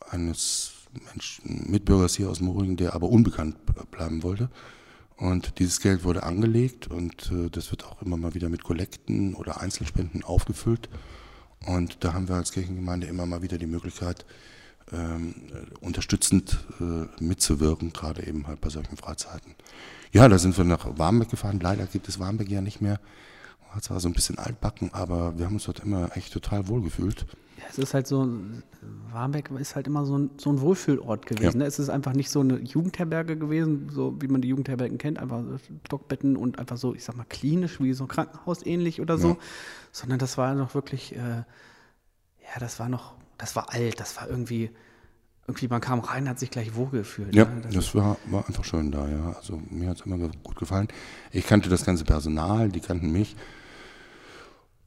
eines 0.09 0.73
Menschen, 1.07 1.71
Mitbürgers 1.71 2.17
hier 2.17 2.31
aus 2.31 2.41
Moringen, 2.41 2.77
der 2.77 2.95
aber 2.95 3.09
unbekannt 3.09 3.57
bleiben 3.91 4.23
wollte. 4.23 4.51
Und 5.17 5.59
dieses 5.59 5.81
Geld 5.81 6.03
wurde 6.03 6.23
angelegt 6.23 6.89
und 6.89 7.31
äh, 7.31 7.51
das 7.51 7.71
wird 7.71 7.85
auch 7.85 8.01
immer 8.03 8.17
mal 8.17 8.35
wieder 8.35 8.49
mit 8.49 8.65
Kollekten 8.65 9.35
oder 9.35 9.61
Einzelspenden 9.61 10.25
aufgefüllt. 10.25 10.89
Und 11.66 12.05
da 12.05 12.12
haben 12.14 12.29
wir 12.29 12.37
als 12.37 12.53
Kirchengemeinde 12.53 13.07
immer 13.07 13.27
mal 13.27 13.42
wieder 13.42 13.59
die 13.59 13.66
Möglichkeit, 13.66 14.25
ähm, 14.92 15.35
unterstützend 15.81 16.59
äh, 16.81 17.23
mitzuwirken, 17.23 17.92
gerade 17.92 18.27
eben 18.27 18.46
halt 18.46 18.61
bei 18.61 18.70
solchen 18.70 18.96
Freizeiten. 18.96 19.55
Ja, 20.12 20.29
da 20.29 20.38
sind 20.38 20.57
wir 20.57 20.64
nach 20.64 20.99
Warmbeck 20.99 21.31
gefahren. 21.31 21.61
Leider 21.61 21.87
gibt 21.87 22.09
es 22.09 22.18
Warmbeck 22.18 22.49
ja 22.49 22.61
nicht 22.61 22.81
mehr. 22.81 22.99
War 23.73 23.81
zwar 23.83 24.01
so 24.01 24.09
ein 24.09 24.14
bisschen 24.14 24.38
altbacken, 24.38 24.92
aber 24.92 25.38
wir 25.38 25.46
haben 25.46 25.55
uns 25.55 25.64
dort 25.64 25.81
immer 25.81 26.16
echt 26.16 26.33
total 26.33 26.66
wohl 26.66 26.83
gefühlt. 26.83 27.27
Ja, 27.61 27.66
es 27.68 27.79
ist 27.79 27.92
halt 27.92 28.07
so, 28.07 28.27
Warmbeck 29.12 29.51
ist 29.51 29.77
halt 29.77 29.87
immer 29.87 30.07
so 30.07 30.16
ein, 30.16 30.31
so 30.38 30.51
ein 30.51 30.61
Wohlfühlort 30.61 31.27
gewesen. 31.27 31.59
Ja. 31.59 31.59
Ne? 31.59 31.64
Es 31.66 31.79
ist 31.79 31.90
einfach 31.90 32.14
nicht 32.14 32.31
so 32.31 32.40
eine 32.40 32.59
Jugendherberge 32.59 33.37
gewesen, 33.37 33.90
so 33.90 34.16
wie 34.20 34.29
man 34.29 34.40
die 34.40 34.49
Jugendherbergen 34.49 34.96
kennt, 34.96 35.18
einfach 35.18 35.42
Stockbetten 35.87 36.37
und 36.37 36.59
einfach 36.59 36.79
so, 36.79 36.94
ich 36.94 37.05
sag 37.05 37.16
mal, 37.16 37.27
klinisch, 37.29 37.81
wie 37.81 37.92
so 37.92 38.05
ein 38.05 38.09
Krankenhaus 38.09 38.64
ähnlich 38.64 39.01
oder 39.01 39.18
so, 39.18 39.29
ja. 39.31 39.37
sondern 39.92 40.18
das 40.18 40.38
war 40.38 40.55
noch 40.55 40.75
wirklich, 40.75 41.14
äh, 41.14 41.18
ja, 41.18 42.59
das 42.59 42.79
war 42.79 42.88
noch, 42.88 43.14
das 43.37 43.57
war 43.57 43.73
alt, 43.73 44.01
das 44.01 44.16
war 44.16 44.29
irgendwie, 44.29 44.70
irgendwie, 45.46 45.68
man 45.68 45.81
kam 45.83 46.01
rein, 46.01 46.29
hat 46.29 46.38
sich 46.38 46.51
gleich 46.51 46.75
wohl 46.75 46.88
gefühlt. 46.88 47.35
Ja, 47.35 47.44
ne? 47.44 47.61
das, 47.62 47.75
das 47.75 47.94
war, 47.94 48.16
war 48.27 48.46
einfach 48.46 48.64
schön 48.64 48.90
da, 48.90 49.07
ja. 49.07 49.35
Also 49.37 49.61
mir 49.68 49.90
hat 49.90 49.99
es 49.99 50.07
immer 50.07 50.16
gut 50.16 50.57
gefallen. 50.57 50.88
Ich 51.31 51.46
kannte 51.46 51.68
das 51.68 51.85
ganze 51.85 52.05
Personal, 52.05 52.70
die 52.70 52.81
kannten 52.81 53.12
mich. 53.12 53.37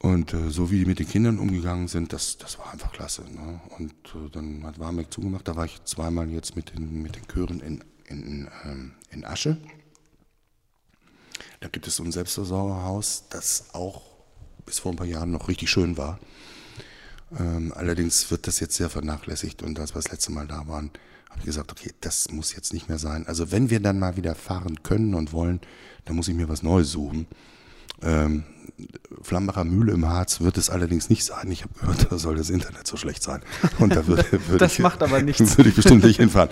Und 0.03 0.33
äh, 0.33 0.49
so 0.49 0.69
wie 0.69 0.79
die 0.79 0.85
mit 0.85 0.99
den 0.99 1.07
Kindern 1.07 1.39
umgegangen 1.39 1.87
sind, 1.87 2.11
das, 2.11 2.37
das 2.37 2.59
war 2.59 2.73
einfach 2.73 2.91
klasse. 2.91 3.21
Ne? 3.21 3.61
Und 3.79 3.93
äh, 4.13 4.29
dann 4.33 4.61
hat 4.65 4.77
Warmeck 4.77 5.13
zugemacht. 5.13 5.47
Da 5.47 5.55
war 5.55 5.63
ich 5.63 5.81
zweimal 5.85 6.29
jetzt 6.29 6.57
mit 6.57 6.75
den, 6.75 7.01
mit 7.01 7.15
den 7.15 7.25
Chören 7.25 7.61
in, 7.61 7.81
in, 8.07 8.49
ähm, 8.65 8.91
in 9.11 9.23
Asche. 9.23 9.57
Da 11.61 11.69
gibt 11.69 11.87
es 11.87 11.95
so 11.95 12.03
ein 12.03 12.11
Selbstversorgerhaus, 12.11 13.29
das 13.29 13.73
auch 13.73 14.01
bis 14.65 14.79
vor 14.79 14.91
ein 14.91 14.97
paar 14.97 15.07
Jahren 15.07 15.31
noch 15.31 15.47
richtig 15.47 15.69
schön 15.69 15.95
war. 15.95 16.19
Ähm, 17.39 17.71
allerdings 17.73 18.29
wird 18.29 18.45
das 18.45 18.59
jetzt 18.59 18.75
sehr 18.75 18.89
vernachlässigt 18.89 19.63
und 19.63 19.79
als 19.79 19.95
wir 19.95 20.01
das 20.01 20.11
letzte 20.11 20.33
Mal 20.33 20.47
da 20.47 20.67
waren, 20.67 20.91
habe 21.29 21.39
ich 21.39 21.45
gesagt, 21.45 21.71
okay, 21.71 21.91
das 22.01 22.29
muss 22.29 22.53
jetzt 22.53 22.73
nicht 22.73 22.89
mehr 22.89 22.99
sein. 22.99 23.25
Also 23.25 23.51
wenn 23.53 23.69
wir 23.69 23.79
dann 23.79 23.99
mal 23.99 24.17
wieder 24.17 24.35
fahren 24.35 24.83
können 24.83 25.13
und 25.13 25.31
wollen, 25.31 25.61
dann 26.03 26.17
muss 26.17 26.27
ich 26.27 26.35
mir 26.35 26.49
was 26.49 26.61
Neues 26.61 26.91
suchen. 26.91 27.25
Ähm, 28.01 28.43
Flambacher 29.21 29.63
Mühle 29.63 29.93
im 29.93 30.07
Harz 30.07 30.41
wird 30.41 30.57
es 30.57 30.69
allerdings 30.69 31.09
nicht 31.09 31.23
sein. 31.23 31.49
Ich 31.51 31.63
habe 31.63 31.73
gehört, 31.79 32.07
da 32.11 32.17
soll 32.17 32.35
das 32.35 32.49
Internet 32.49 32.87
so 32.87 32.97
schlecht 32.97 33.23
sein. 33.23 33.41
Und 33.79 33.95
da 33.95 34.07
würde, 34.07 34.25
würde 34.31 34.57
das 34.57 34.73
ich, 34.73 34.79
macht 34.79 35.01
aber 35.03 35.21
nichts. 35.21 35.57
Würde 35.57 35.69
ich 35.69 35.75
bestimmt 35.75 36.03
nicht 36.03 36.17
hinfahren. 36.17 36.49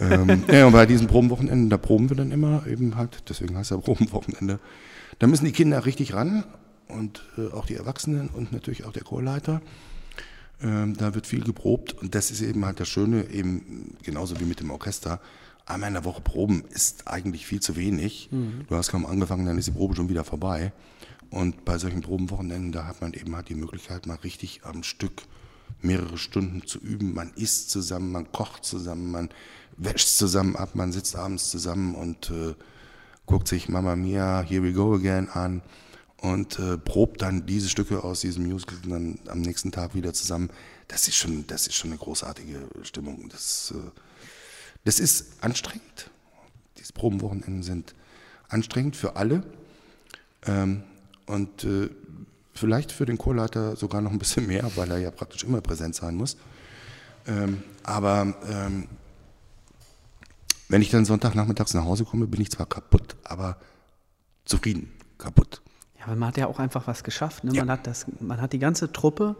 ähm, 0.00 0.44
ja, 0.50 0.66
und 0.66 0.72
bei 0.72 0.86
diesen 0.86 1.06
Probenwochenenden, 1.06 1.70
da 1.70 1.78
proben 1.78 2.10
wir 2.10 2.16
dann 2.16 2.30
immer 2.30 2.66
eben 2.66 2.96
halt, 2.96 3.22
deswegen 3.28 3.56
heißt 3.56 3.70
ja 3.70 3.78
Probenwochenende. 3.78 4.58
Da 5.18 5.26
müssen 5.26 5.44
die 5.44 5.52
Kinder 5.52 5.86
richtig 5.86 6.14
ran 6.14 6.44
und 6.88 7.22
äh, 7.38 7.52
auch 7.52 7.66
die 7.66 7.74
Erwachsenen 7.74 8.28
und 8.28 8.52
natürlich 8.52 8.84
auch 8.84 8.92
der 8.92 9.02
Chorleiter. 9.02 9.60
Ähm, 10.62 10.96
da 10.96 11.14
wird 11.14 11.26
viel 11.26 11.42
geprobt 11.42 11.92
und 11.92 12.14
das 12.14 12.30
ist 12.30 12.40
eben 12.40 12.64
halt 12.64 12.80
das 12.80 12.88
Schöne, 12.88 13.28
eben 13.30 13.96
genauso 14.02 14.38
wie 14.40 14.44
mit 14.44 14.60
dem 14.60 14.70
Orchester. 14.70 15.20
Einmal 15.66 15.88
in 15.88 15.94
der 15.94 16.04
Woche 16.04 16.20
proben 16.20 16.64
ist 16.70 17.08
eigentlich 17.08 17.44
viel 17.44 17.60
zu 17.60 17.76
wenig. 17.76 18.28
Mhm. 18.30 18.66
Du 18.68 18.76
hast 18.76 18.90
kaum 18.90 19.04
angefangen, 19.04 19.46
dann 19.46 19.58
ist 19.58 19.66
die 19.66 19.72
Probe 19.72 19.96
schon 19.96 20.08
wieder 20.08 20.24
vorbei. 20.24 20.72
Und 21.30 21.64
bei 21.64 21.76
solchen 21.76 22.02
Probenwochenenden, 22.02 22.70
da 22.70 22.86
hat 22.86 23.00
man 23.00 23.12
eben 23.12 23.34
halt 23.34 23.48
die 23.48 23.56
Möglichkeit, 23.56 24.06
mal 24.06 24.14
richtig 24.16 24.60
am 24.62 24.84
Stück 24.84 25.22
mehrere 25.82 26.18
Stunden 26.18 26.64
zu 26.66 26.78
üben. 26.78 27.14
Man 27.14 27.32
isst 27.34 27.70
zusammen, 27.70 28.12
man 28.12 28.30
kocht 28.30 28.64
zusammen, 28.64 29.10
man 29.10 29.28
wäscht 29.76 30.08
zusammen 30.08 30.54
ab, 30.54 30.74
man 30.74 30.92
sitzt 30.92 31.16
abends 31.16 31.50
zusammen 31.50 31.96
und 31.96 32.30
äh, 32.30 32.54
guckt 33.26 33.48
sich 33.48 33.68
Mama 33.68 33.96
Mia, 33.96 34.42
Here 34.42 34.62
We 34.62 34.72
Go 34.72 34.94
Again 34.94 35.28
an 35.28 35.62
und 36.18 36.58
äh, 36.60 36.78
probt 36.78 37.22
dann 37.22 37.44
diese 37.44 37.68
Stücke 37.68 38.04
aus 38.04 38.20
diesem 38.20 38.46
Musical 38.46 38.78
dann 38.86 39.18
am 39.26 39.40
nächsten 39.40 39.72
Tag 39.72 39.94
wieder 39.94 40.12
zusammen. 40.12 40.50
Das 40.88 41.08
ist 41.08 41.16
schon, 41.16 41.46
das 41.46 41.66
ist 41.66 41.74
schon 41.74 41.90
eine 41.90 41.98
großartige 41.98 42.68
Stimmung. 42.82 43.28
Das, 43.28 43.74
äh, 43.76 43.90
das 44.86 45.00
ist 45.00 45.42
anstrengend. 45.42 46.10
Diese 46.78 46.92
Probenwochenenden 46.92 47.64
sind 47.64 47.94
anstrengend 48.48 48.94
für 48.94 49.16
alle. 49.16 49.42
Ähm, 50.46 50.84
und 51.26 51.64
äh, 51.64 51.90
vielleicht 52.54 52.92
für 52.92 53.04
den 53.04 53.18
Chorleiter 53.18 53.74
sogar 53.74 54.00
noch 54.00 54.12
ein 54.12 54.20
bisschen 54.20 54.46
mehr, 54.46 54.70
weil 54.76 54.88
er 54.92 54.98
ja 54.98 55.10
praktisch 55.10 55.42
immer 55.42 55.60
präsent 55.60 55.96
sein 55.96 56.14
muss. 56.14 56.36
Ähm, 57.26 57.64
aber 57.82 58.36
ähm, 58.48 58.86
wenn 60.68 60.82
ich 60.82 60.90
dann 60.90 61.04
Sonntagnachmittags 61.04 61.74
nach 61.74 61.84
Hause 61.84 62.04
komme, 62.04 62.28
bin 62.28 62.40
ich 62.40 62.52
zwar 62.52 62.66
kaputt, 62.66 63.16
aber 63.24 63.56
zufrieden, 64.44 64.92
kaputt. 65.18 65.62
Ja, 65.98 66.04
aber 66.04 66.14
man 66.14 66.28
hat 66.28 66.36
ja 66.36 66.46
auch 66.46 66.60
einfach 66.60 66.86
was 66.86 67.02
geschafft. 67.02 67.42
Ne? 67.42 67.52
Ja. 67.54 67.64
Man, 67.64 67.72
hat 67.72 67.88
das, 67.88 68.06
man 68.20 68.40
hat 68.40 68.52
die 68.52 68.60
ganze 68.60 68.92
Truppe 68.92 69.34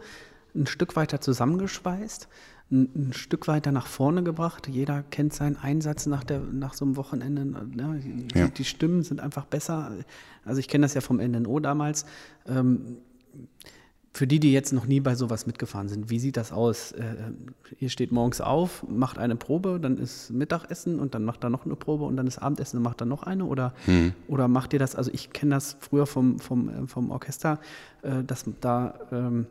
ein 0.53 0.67
Stück 0.67 0.97
weiter 0.97 1.21
zusammengeschweißt 1.21 2.27
ein, 2.71 2.89
ein, 2.95 3.13
Stück 3.13 3.47
weiter 3.47 3.71
nach 3.71 3.87
vorne 3.87 4.23
gebracht. 4.23 4.67
Jeder 4.67 5.03
kennt 5.03 5.33
seinen 5.33 5.55
Einsatz 5.55 6.05
nach, 6.05 6.23
der, 6.23 6.39
nach 6.39 6.73
so 6.73 6.85
einem 6.85 6.95
Wochenende. 6.97 7.45
Ne? 7.45 8.01
Die, 8.03 8.37
ja. 8.37 8.47
die, 8.47 8.65
Stimmen 8.65 9.03
sind 9.03 9.19
einfach 9.19 9.45
besser. 9.45 9.91
Also 10.43 10.59
ich 10.59 10.67
kenne 10.67 10.83
das 10.83 10.93
ja 10.93 11.01
vom 11.01 11.17
NNO 11.17 11.59
damals. 11.59 12.05
Ähm, 12.45 12.97
für 14.17 14.25
die, 14.25 14.39
die 14.39 14.51
jetzt 14.51 14.73
noch 14.73 14.87
nie 14.87 14.99
bei 14.99 15.13
sowas 15.13 15.45
mitgefahren 15.45 15.89
sind, 15.89 16.09
wie 16.09 16.17
sieht 16.17 16.37
das 16.37 16.51
aus? 16.51 16.91
Äh, 16.91 17.15
ihr 17.79 17.89
steht 17.89 18.11
morgens 18.11 18.41
auf, 18.41 18.83
macht 18.89 19.19
eine 19.19 19.35
Probe, 19.35 19.79
dann 19.79 19.99
ist 19.99 20.31
Mittagessen 20.31 20.99
und 20.99 21.13
dann 21.13 21.23
macht 21.23 21.43
er 21.43 21.51
noch 21.51 21.65
eine 21.65 21.75
Probe 21.75 22.05
und 22.05 22.17
dann 22.17 22.25
ist 22.25 22.39
Abendessen 22.39 22.77
und 22.77 22.83
macht 22.83 22.99
dann 22.99 23.09
noch 23.09 23.21
eine? 23.23 23.45
Oder, 23.45 23.75
hm. 23.85 24.13
oder 24.27 24.47
macht 24.47 24.73
ihr 24.73 24.79
das? 24.79 24.95
Also 24.95 25.11
ich 25.13 25.33
kenne 25.33 25.53
das 25.53 25.77
früher 25.79 26.07
vom, 26.07 26.39
vom, 26.39 26.69
äh, 26.69 26.87
vom 26.87 27.11
Orchester, 27.11 27.59
äh, 28.01 28.23
dass 28.23 28.45
da 28.59 28.95
ähm, 29.11 29.45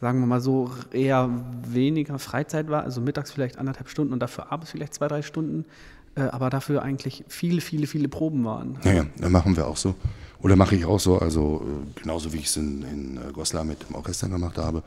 sagen 0.00 0.20
wir 0.20 0.26
mal 0.26 0.40
so, 0.40 0.70
eher 0.92 1.30
weniger 1.66 2.18
Freizeit 2.18 2.68
war, 2.68 2.84
also 2.84 3.00
mittags 3.00 3.30
vielleicht 3.30 3.58
anderthalb 3.58 3.88
Stunden 3.88 4.12
und 4.12 4.20
dafür 4.20 4.50
abends 4.50 4.70
vielleicht 4.70 4.94
zwei, 4.94 5.08
drei 5.08 5.22
Stunden, 5.22 5.66
äh, 6.14 6.22
aber 6.22 6.50
dafür 6.50 6.82
eigentlich 6.82 7.24
viele, 7.28 7.60
viele, 7.60 7.86
viele 7.86 8.08
Proben 8.08 8.44
waren. 8.44 8.78
Ja, 8.84 8.92
ja, 8.92 9.06
dann 9.18 9.32
machen 9.32 9.56
wir 9.56 9.66
auch 9.66 9.76
so. 9.76 9.94
Oder 10.40 10.56
mache 10.56 10.74
ich 10.74 10.86
auch 10.86 11.00
so, 11.00 11.18
also 11.18 11.62
äh, 11.66 12.00
genauso 12.00 12.32
wie 12.32 12.38
ich 12.38 12.46
es 12.46 12.56
in, 12.56 12.82
in 12.82 13.16
äh, 13.18 13.32
Goslar 13.32 13.64
mit 13.64 13.88
dem 13.88 13.94
Orchester 13.94 14.28
gemacht 14.28 14.56
habe. 14.56 14.82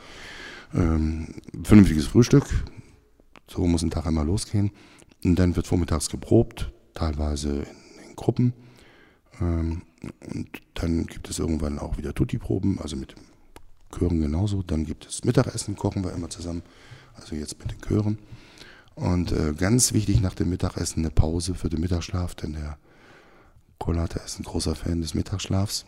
Ähm, 0.73 1.28
vernünftiges 1.63 2.08
Frühstück, 2.08 2.45
so 3.47 3.65
muss 3.67 3.84
ein 3.84 3.91
Tag 3.91 4.08
einmal 4.08 4.26
losgehen. 4.26 4.71
Und 5.23 5.38
dann 5.38 5.56
wird 5.56 5.67
vormittags 5.67 6.10
geprobt, 6.10 6.71
teilweise 6.95 7.49
in, 7.49 8.10
in 8.10 8.15
Gruppen. 8.15 8.54
Ähm, 9.39 9.84
und 10.28 10.49
dann 10.73 11.06
gibt 11.06 11.30
es 11.30 11.38
irgendwann 11.38 11.78
auch 11.78 11.97
wieder 11.99 12.15
Tutti-Proben, 12.15 12.80
also 12.80 12.95
mit 12.95 13.12
dem 13.12 13.33
Chören 13.93 14.21
genauso. 14.21 14.63
Dann 14.63 14.86
gibt 14.86 15.08
es 15.08 15.23
Mittagessen, 15.23 15.75
kochen 15.75 16.03
wir 16.03 16.13
immer 16.13 16.29
zusammen, 16.29 16.63
also 17.15 17.36
jetzt 17.36 17.60
mit 17.60 17.71
den 17.71 17.82
Chören. 17.82 18.17
Und 18.95 19.32
äh, 19.32 19.53
ganz 19.53 19.93
wichtig 19.93 20.21
nach 20.21 20.36
dem 20.36 20.49
Mittagessen 20.49 20.99
eine 20.99 21.10
Pause 21.10 21.56
für 21.56 21.69
den 21.69 21.82
Mittagsschlaf, 21.82 22.36
denn 22.36 22.53
der 22.53 22.77
Kohlhater 23.79 24.23
ist 24.23 24.39
ein 24.39 24.43
großer 24.43 24.75
Fan 24.75 25.01
des 25.01 25.13
Mittagsschlafs. 25.13 25.86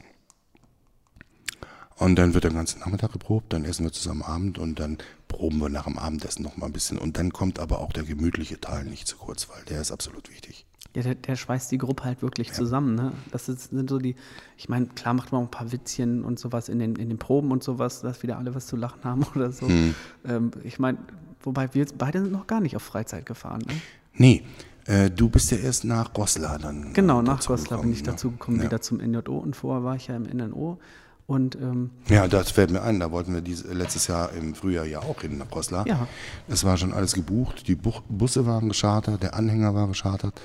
Und 1.97 2.17
dann 2.17 2.33
wird 2.33 2.43
der 2.43 2.51
ganze 2.51 2.79
Nachmittag 2.79 3.13
geprobt, 3.13 3.53
dann 3.53 3.63
essen 3.63 3.85
wir 3.85 3.91
zusammen 3.91 4.21
Abend 4.21 4.57
und 4.57 4.79
dann 4.79 4.97
proben 5.27 5.59
wir 5.59 5.69
nach 5.69 5.85
dem 5.85 5.97
Abendessen 5.97 6.43
noch 6.43 6.57
mal 6.57 6.65
ein 6.65 6.73
bisschen. 6.73 6.97
Und 6.97 7.17
dann 7.17 7.31
kommt 7.31 7.57
aber 7.57 7.79
auch 7.79 7.93
der 7.93 8.03
gemütliche 8.03 8.59
Teil 8.59 8.83
nicht 8.83 9.07
zu 9.07 9.15
kurz, 9.17 9.47
weil 9.49 9.63
der 9.65 9.79
ist 9.79 9.91
absolut 9.91 10.29
wichtig. 10.29 10.65
Ja, 10.95 11.01
der, 11.01 11.15
der 11.15 11.35
schweißt 11.35 11.71
die 11.71 11.77
Gruppe 11.77 12.05
halt 12.05 12.21
wirklich 12.21 12.47
ja. 12.47 12.53
zusammen. 12.53 12.95
Ne? 12.95 13.11
Das 13.31 13.49
ist, 13.49 13.71
sind 13.71 13.89
so 13.89 13.99
die, 13.99 14.15
ich 14.57 14.69
meine, 14.69 14.87
klar 14.87 15.13
macht 15.13 15.31
man 15.31 15.41
auch 15.41 15.45
ein 15.45 15.51
paar 15.51 15.71
Witzchen 15.71 16.23
und 16.23 16.39
sowas 16.39 16.69
in 16.69 16.79
den, 16.79 16.95
in 16.95 17.09
den 17.09 17.17
Proben 17.17 17.51
und 17.51 17.63
sowas, 17.63 18.01
dass 18.01 18.23
wieder 18.23 18.37
alle 18.37 18.55
was 18.55 18.67
zu 18.67 18.77
lachen 18.77 19.03
haben 19.03 19.25
oder 19.35 19.51
so. 19.51 19.67
Hm. 19.67 19.93
Ähm, 20.25 20.51
ich 20.63 20.79
meine, 20.79 20.97
wobei 21.41 21.73
wir 21.73 21.85
beide 21.97 22.21
sind 22.21 22.31
noch 22.31 22.47
gar 22.47 22.61
nicht 22.61 22.75
auf 22.75 22.83
Freizeit 22.83 23.25
gefahren. 23.25 23.61
Ne? 23.67 23.73
Nee, 24.13 24.43
äh, 24.85 25.09
du 25.09 25.29
bist 25.29 25.51
ja 25.51 25.57
erst 25.57 25.83
nach 25.83 26.13
Goslar 26.13 26.59
dann. 26.59 26.93
Genau, 26.93 27.21
nach 27.21 27.45
Goslar 27.45 27.81
bin 27.81 27.91
ich 27.91 28.03
ne? 28.03 28.11
dazu 28.11 28.31
gekommen, 28.31 28.59
ja. 28.59 28.63
wieder 28.63 28.81
zum 28.81 28.97
NJO 28.97 29.37
und 29.37 29.55
vorher 29.55 29.83
war 29.83 29.95
ich 29.95 30.07
ja 30.07 30.15
im 30.15 30.23
NNO. 30.23 30.79
Und, 31.27 31.55
ähm, 31.55 31.89
ja, 32.07 32.27
das 32.27 32.51
fällt 32.51 32.69
mir 32.69 32.83
ein, 32.83 32.99
da 32.99 33.11
wollten 33.11 33.33
wir 33.33 33.41
dieses, 33.41 33.65
letztes 33.73 34.05
Jahr 34.07 34.31
im 34.33 34.53
Frühjahr 34.53 34.85
ja 34.85 34.99
auch 34.99 35.21
hin 35.21 35.39
nach 35.39 35.49
Goslar. 35.49 35.87
Ja. 35.87 36.07
Das 36.47 36.63
war 36.63 36.77
schon 36.77 36.93
alles 36.93 37.13
gebucht, 37.13 37.67
die 37.67 37.75
Busse 37.75 38.45
waren 38.45 38.69
geschartert, 38.69 39.23
der 39.23 39.33
Anhänger 39.33 39.73
war 39.73 39.87
geschartert. 39.87 40.39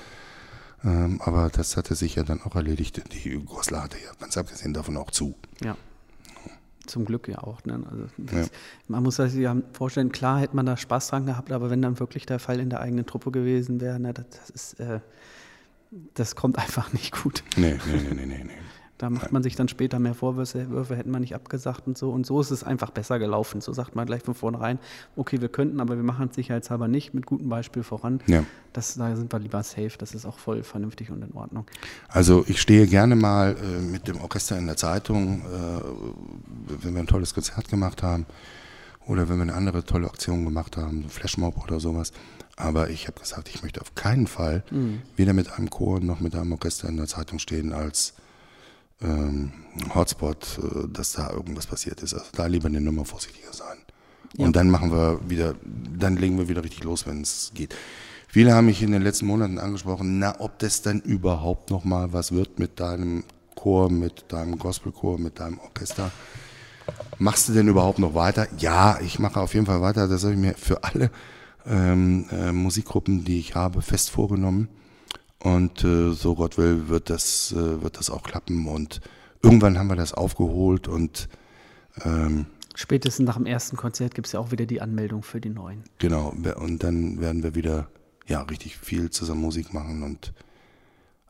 Ähm, 0.83 1.21
aber 1.23 1.49
das 1.49 1.77
hatte 1.77 1.95
sich 1.95 2.15
ja 2.15 2.23
dann 2.23 2.41
auch 2.41 2.55
erledigt. 2.55 3.01
Die 3.13 3.39
Goslar 3.39 3.83
hatte 3.83 3.97
ja 3.97 4.11
ganz 4.19 4.37
abgesehen 4.37 4.73
davon 4.73 4.97
auch 4.97 5.11
zu. 5.11 5.35
Ja. 5.63 5.77
Zum 6.87 7.05
Glück 7.05 7.27
ja 7.27 7.39
auch. 7.39 7.63
Ne? 7.65 7.83
Also 7.89 8.07
das, 8.17 8.47
ja. 8.47 8.53
Man 8.87 9.03
muss 9.03 9.17
sich 9.17 9.35
ja 9.35 9.55
vorstellen, 9.73 10.11
klar 10.11 10.39
hätte 10.39 10.55
man 10.55 10.65
da 10.65 10.77
Spaß 10.77 11.09
dran 11.09 11.25
gehabt, 11.25 11.51
aber 11.51 11.69
wenn 11.69 11.81
dann 11.81 11.99
wirklich 11.99 12.25
der 12.25 12.39
Fall 12.39 12.59
in 12.59 12.69
der 12.69 12.79
eigenen 12.79 13.05
Truppe 13.05 13.31
gewesen 13.31 13.79
wäre, 13.79 13.99
ne, 13.99 14.13
das, 14.13 14.25
das 14.29 14.49
ist, 14.49 14.79
äh, 14.79 14.99
das 16.15 16.35
kommt 16.35 16.57
einfach 16.57 16.91
nicht 16.93 17.21
gut. 17.21 17.43
Nee, 17.55 17.79
nee, 17.85 18.01
nee, 18.01 18.13
nee, 18.13 18.25
nee. 18.25 18.43
nee. 18.45 18.51
Da 19.01 19.09
macht 19.09 19.31
man 19.31 19.41
sich 19.41 19.55
dann 19.55 19.67
später 19.67 19.97
mehr 19.97 20.13
Vorwürfe, 20.13 20.69
Würfe 20.69 20.95
hätten 20.95 21.09
wir 21.09 21.19
nicht 21.19 21.33
abgesagt 21.33 21.87
und 21.87 21.97
so. 21.97 22.11
Und 22.11 22.23
so 22.23 22.39
ist 22.39 22.51
es 22.51 22.63
einfach 22.63 22.91
besser 22.91 23.17
gelaufen. 23.17 23.59
So 23.59 23.73
sagt 23.73 23.95
man 23.95 24.05
gleich 24.05 24.21
von 24.21 24.35
vornherein, 24.35 24.77
okay, 25.15 25.41
wir 25.41 25.49
könnten, 25.49 25.79
aber 25.79 25.95
wir 25.95 26.03
machen 26.03 26.27
es 26.29 26.35
sicherheitshalber 26.35 26.87
nicht, 26.87 27.15
mit 27.15 27.25
gutem 27.25 27.49
Beispiel 27.49 27.81
voran. 27.81 28.21
Ja. 28.27 28.43
Das, 28.73 28.93
da 28.93 29.15
sind 29.15 29.33
wir 29.33 29.39
lieber 29.39 29.63
safe. 29.63 29.93
Das 29.97 30.13
ist 30.13 30.27
auch 30.27 30.37
voll 30.37 30.61
vernünftig 30.61 31.09
und 31.09 31.23
in 31.23 31.33
Ordnung. 31.33 31.65
Also 32.09 32.45
ich 32.47 32.61
stehe 32.61 32.85
gerne 32.85 33.15
mal 33.15 33.55
äh, 33.55 33.81
mit 33.81 34.07
dem 34.07 34.21
Orchester 34.21 34.55
in 34.59 34.67
der 34.67 34.77
Zeitung, 34.77 35.41
äh, 35.41 35.81
wenn 36.83 36.93
wir 36.93 36.99
ein 36.99 37.07
tolles 37.07 37.33
Konzert 37.33 37.69
gemacht 37.69 38.03
haben 38.03 38.27
oder 39.07 39.29
wenn 39.29 39.37
wir 39.37 39.43
eine 39.43 39.55
andere 39.55 39.83
tolle 39.83 40.05
Aktion 40.05 40.45
gemacht 40.45 40.77
haben, 40.77 41.09
Flashmob 41.09 41.63
oder 41.63 41.79
sowas. 41.79 42.13
Aber 42.55 42.91
ich 42.91 43.07
habe 43.07 43.19
gesagt, 43.19 43.49
ich 43.49 43.63
möchte 43.63 43.81
auf 43.81 43.95
keinen 43.95 44.27
Fall 44.27 44.63
mhm. 44.69 45.01
weder 45.15 45.33
mit 45.33 45.51
einem 45.53 45.71
Chor 45.71 46.01
noch 46.01 46.19
mit 46.19 46.35
einem 46.35 46.51
Orchester 46.51 46.87
in 46.87 46.97
der 46.97 47.07
Zeitung 47.07 47.39
stehen 47.39 47.73
als 47.73 48.13
ähm, 49.01 49.51
Hotspot, 49.93 50.59
äh, 50.59 50.87
dass 50.91 51.13
da 51.13 51.31
irgendwas 51.31 51.67
passiert 51.67 52.01
ist. 52.01 52.13
Also 52.13 52.25
da 52.33 52.45
lieber 52.45 52.67
eine 52.67 52.81
Nummer 52.81 53.05
vorsichtiger 53.05 53.53
sein. 53.53 53.77
Ja. 54.37 54.45
Und 54.45 54.55
dann 54.55 54.69
machen 54.69 54.91
wir 54.91 55.19
wieder, 55.27 55.55
dann 55.97 56.15
legen 56.15 56.37
wir 56.37 56.47
wieder 56.47 56.63
richtig 56.63 56.83
los, 56.83 57.05
wenn 57.05 57.21
es 57.21 57.51
geht. 57.53 57.75
Viele 58.27 58.53
haben 58.53 58.67
mich 58.67 58.81
in 58.81 58.91
den 58.91 59.01
letzten 59.01 59.25
Monaten 59.25 59.59
angesprochen, 59.59 60.19
na, 60.19 60.39
ob 60.39 60.57
das 60.59 60.81
dann 60.81 61.01
überhaupt 61.01 61.69
noch 61.69 61.83
mal 61.83 62.13
was 62.13 62.31
wird 62.31 62.59
mit 62.59 62.79
deinem 62.79 63.25
Chor, 63.55 63.91
mit 63.91 64.25
deinem 64.29 64.57
Gospelchor, 64.57 65.19
mit 65.19 65.39
deinem 65.39 65.59
Orchester. 65.59 66.11
Machst 67.17 67.49
du 67.49 67.53
denn 67.53 67.67
überhaupt 67.67 67.99
noch 67.99 68.15
weiter? 68.15 68.47
Ja, 68.57 68.99
ich 69.01 69.19
mache 69.19 69.39
auf 69.39 69.53
jeden 69.53 69.65
Fall 69.65 69.81
weiter. 69.81 70.07
Das 70.07 70.23
habe 70.23 70.33
ich 70.33 70.39
mir 70.39 70.53
für 70.53 70.83
alle 70.83 71.11
ähm, 71.65 72.25
äh, 72.31 72.51
Musikgruppen, 72.51 73.25
die 73.25 73.39
ich 73.39 73.55
habe, 73.55 73.81
fest 73.81 74.09
vorgenommen. 74.09 74.69
Und 75.43 75.83
äh, 75.83 76.11
so 76.11 76.35
Gott 76.35 76.57
will, 76.57 76.87
wird 76.87 77.09
das, 77.09 77.51
äh, 77.51 77.81
wird 77.81 77.97
das 77.97 78.09
auch 78.09 78.23
klappen. 78.23 78.67
Und 78.67 79.01
irgendwann 79.41 79.77
haben 79.77 79.87
wir 79.87 79.95
das 79.95 80.13
aufgeholt 80.13 80.87
und 80.87 81.29
ähm, 82.05 82.45
Spätestens 82.73 83.25
nach 83.25 83.35
dem 83.35 83.45
ersten 83.45 83.75
Konzert 83.75 84.15
gibt 84.15 84.27
es 84.27 84.33
ja 84.33 84.39
auch 84.39 84.51
wieder 84.51 84.65
die 84.65 84.81
Anmeldung 84.81 85.23
für 85.23 85.41
die 85.41 85.49
neuen. 85.49 85.83
Genau, 85.97 86.29
und 86.29 86.83
dann 86.83 87.19
werden 87.19 87.43
wir 87.43 87.53
wieder 87.53 87.89
ja, 88.27 88.41
richtig 88.43 88.77
viel 88.77 89.09
zusammen 89.09 89.41
Musik 89.41 89.73
machen 89.73 90.03
und 90.03 90.33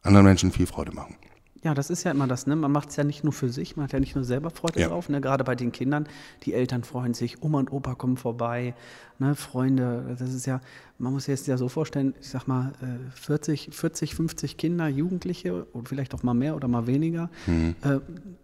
anderen 0.03 0.25
Menschen 0.25 0.51
viel 0.51 0.67
Freude 0.67 0.91
machen. 0.91 1.15
Ja, 1.63 1.75
das 1.75 1.91
ist 1.91 2.03
ja 2.03 2.11
immer 2.11 2.27
das, 2.27 2.47
ne? 2.47 2.55
Man 2.55 2.71
macht 2.71 2.89
es 2.89 2.95
ja 2.95 3.03
nicht 3.03 3.23
nur 3.23 3.33
für 3.33 3.49
sich, 3.49 3.75
man 3.75 3.83
hat 3.83 3.93
ja 3.93 3.99
nicht 3.99 4.15
nur 4.15 4.23
selber 4.23 4.49
Freude 4.49 4.79
ja. 4.79 4.87
drauf, 4.87 5.09
ne? 5.09 5.21
Gerade 5.21 5.43
bei 5.43 5.53
den 5.53 5.71
Kindern, 5.71 6.07
die 6.43 6.53
Eltern 6.53 6.83
freuen 6.83 7.13
sich, 7.13 7.43
Oma 7.43 7.59
und 7.59 7.71
Opa 7.71 7.93
kommen 7.93 8.17
vorbei, 8.17 8.73
ne? 9.19 9.35
Freunde, 9.35 10.15
das 10.17 10.33
ist 10.33 10.47
ja, 10.47 10.59
man 10.97 11.13
muss 11.13 11.25
sich 11.25 11.33
jetzt 11.33 11.47
ja 11.47 11.57
so 11.57 11.69
vorstellen, 11.69 12.15
ich 12.19 12.29
sag 12.29 12.47
mal, 12.47 12.71
40, 13.13 13.69
40, 13.71 14.15
50 14.15 14.57
Kinder, 14.57 14.87
Jugendliche 14.87 15.65
und 15.65 15.87
vielleicht 15.87 16.15
auch 16.15 16.23
mal 16.23 16.33
mehr 16.33 16.55
oder 16.55 16.67
mal 16.67 16.87
weniger, 16.87 17.29
mhm. 17.45 17.75
äh, 17.83 17.99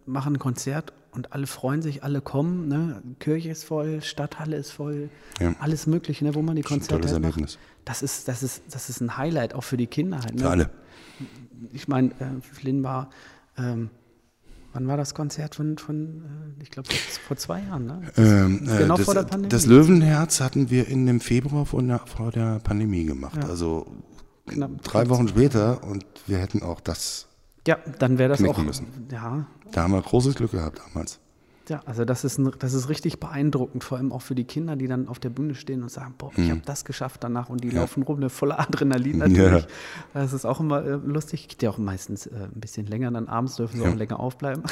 machen 0.05 0.35
ein 0.35 0.39
Konzert 0.39 0.93
und 1.11 1.33
alle 1.33 1.47
freuen 1.47 1.81
sich, 1.81 2.03
alle 2.03 2.21
kommen, 2.21 2.67
ne? 2.67 3.01
Kirche 3.17 3.49
ist 3.49 3.63
voll, 3.63 4.03
Stadthalle 4.03 4.57
ist 4.57 4.69
voll, 4.69 5.09
ja. 5.39 5.55
alles 5.59 5.87
Mögliche, 5.87 6.23
ne? 6.23 6.35
wo 6.35 6.43
man 6.43 6.55
die 6.55 6.61
Konzerte 6.61 7.09
halt 7.09 7.19
macht. 7.19 7.57
Das 7.83 8.03
ist, 8.03 8.27
das, 8.27 8.43
ist, 8.43 8.61
das 8.69 8.89
ist 8.89 9.01
ein 9.01 9.17
Highlight 9.17 9.55
auch 9.55 9.63
für 9.63 9.77
die 9.77 9.87
Kinder 9.87 10.19
halt. 10.19 10.35
Ne? 10.35 10.41
Für 10.41 10.49
alle 10.49 10.69
ich 11.73 11.87
meine, 11.87 12.09
äh, 12.19 12.41
Flynn 12.41 12.83
war, 12.83 13.09
ähm, 13.57 13.89
wann 14.73 14.87
war 14.87 14.97
das 14.97 15.13
Konzert 15.13 15.55
von, 15.55 15.77
von 15.77 16.55
äh, 16.59 16.63
ich 16.63 16.71
glaube, 16.71 16.89
vor 17.27 17.37
zwei 17.37 17.61
Jahren, 17.61 17.85
ne? 17.85 18.01
Ähm, 18.17 18.67
äh, 18.67 18.77
genau 18.79 18.97
das, 18.97 19.05
vor 19.05 19.13
der 19.13 19.23
Pandemie. 19.23 19.49
Das 19.49 19.65
Löwenherz 19.65 20.41
hatten 20.41 20.69
wir 20.69 20.87
in 20.87 21.05
dem 21.05 21.19
Februar 21.19 21.65
vor 21.65 21.81
der, 21.81 21.99
vor 21.99 22.31
der 22.31 22.59
Pandemie 22.59 23.05
gemacht. 23.05 23.41
Ja. 23.41 23.49
Also 23.49 23.87
Knapp 24.47 24.81
drei 24.83 25.09
Wochen 25.09 25.27
später 25.27 25.83
und 25.83 26.05
wir 26.25 26.37
hätten 26.37 26.63
auch 26.63 26.79
das. 26.79 27.27
Ja, 27.67 27.77
dann 27.99 28.17
wäre 28.17 28.29
das 28.29 28.43
auch. 28.43 28.57
Müssen. 28.57 28.87
Ja. 29.11 29.45
Da 29.71 29.83
haben 29.83 29.93
wir 29.93 30.01
großes 30.01 30.35
Glück 30.35 30.51
gehabt 30.51 30.81
damals. 30.87 31.19
Ja, 31.69 31.81
also 31.85 32.05
das 32.05 32.23
ist, 32.23 32.37
ein, 32.37 32.51
das 32.59 32.73
ist 32.73 32.89
richtig 32.89 33.19
beeindruckend, 33.19 33.83
vor 33.83 33.97
allem 33.97 34.11
auch 34.11 34.21
für 34.21 34.35
die 34.35 34.45
Kinder, 34.45 34.75
die 34.75 34.87
dann 34.87 35.07
auf 35.07 35.19
der 35.19 35.29
Bühne 35.29 35.55
stehen 35.55 35.83
und 35.83 35.89
sagen, 35.89 36.13
boah, 36.17 36.31
ich 36.31 36.45
mhm. 36.45 36.51
habe 36.51 36.61
das 36.65 36.85
geschafft 36.85 37.23
danach 37.23 37.49
und 37.49 37.63
die 37.63 37.69
ja. 37.69 37.81
laufen 37.81 38.03
rum, 38.03 38.17
eine 38.17 38.29
volle 38.29 38.57
Adrenalin 38.57 39.17
natürlich. 39.19 39.63
Ja. 39.63 39.69
Das 40.13 40.33
ist 40.33 40.45
auch 40.45 40.59
immer 40.59 40.83
äh, 40.83 40.99
lustig, 41.03 41.47
geht 41.47 41.61
ja 41.63 41.69
auch 41.69 41.77
meistens 41.77 42.27
äh, 42.27 42.35
ein 42.35 42.59
bisschen 42.59 42.87
länger, 42.87 43.11
dann 43.11 43.27
abends 43.27 43.55
dürfen 43.55 43.77
sie 43.77 43.83
ja. 43.83 43.91
auch 43.91 43.95
länger 43.95 44.19
aufbleiben. 44.19 44.63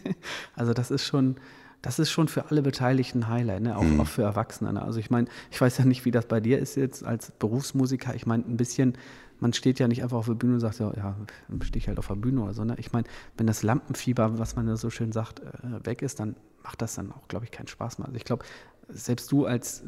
also 0.56 0.74
das 0.74 0.90
ist 0.90 1.04
schon, 1.04 1.36
das 1.82 1.98
ist 1.98 2.10
schon 2.10 2.28
für 2.28 2.50
alle 2.50 2.62
Beteiligten 2.62 3.24
ein 3.24 3.28
Highlight, 3.28 3.62
ne? 3.62 3.76
auch, 3.76 3.82
mhm. 3.82 4.00
auch 4.00 4.06
für 4.08 4.22
Erwachsene. 4.22 4.72
Ne? 4.72 4.82
Also 4.82 4.98
ich 4.98 5.10
meine, 5.10 5.28
ich 5.50 5.60
weiß 5.60 5.78
ja 5.78 5.84
nicht, 5.84 6.04
wie 6.04 6.10
das 6.10 6.26
bei 6.26 6.40
dir 6.40 6.58
ist 6.58 6.76
jetzt 6.76 7.04
als 7.04 7.30
Berufsmusiker. 7.32 8.14
Ich 8.14 8.26
meine, 8.26 8.44
ein 8.44 8.56
bisschen, 8.56 8.94
man 9.40 9.52
steht 9.52 9.78
ja 9.78 9.88
nicht 9.88 10.02
einfach 10.02 10.18
auf 10.18 10.26
der 10.26 10.34
Bühne 10.34 10.54
und 10.54 10.60
sagt, 10.60 10.78
ja, 10.78 10.92
ja 10.94 11.16
stehe 11.62 11.78
ich 11.78 11.88
halt 11.88 11.98
auf 11.98 12.08
der 12.08 12.14
Bühne 12.14 12.42
oder 12.42 12.54
so. 12.54 12.64
Ne? 12.64 12.76
Ich 12.78 12.92
meine, 12.92 13.06
wenn 13.36 13.46
das 13.46 13.62
Lampenfieber, 13.62 14.38
was 14.38 14.56
man 14.56 14.68
ja 14.68 14.76
so 14.76 14.90
schön 14.90 15.12
sagt, 15.12 15.40
äh, 15.40 15.84
weg 15.84 16.02
ist, 16.02 16.20
dann 16.20 16.36
macht 16.62 16.82
das 16.82 16.94
dann 16.94 17.12
auch, 17.12 17.26
glaube 17.28 17.44
ich, 17.46 17.50
keinen 17.50 17.68
Spaß 17.68 17.98
mehr. 17.98 18.06
Also 18.06 18.16
ich 18.16 18.24
glaube, 18.24 18.44
selbst 18.88 19.32
du 19.32 19.46
als 19.46 19.82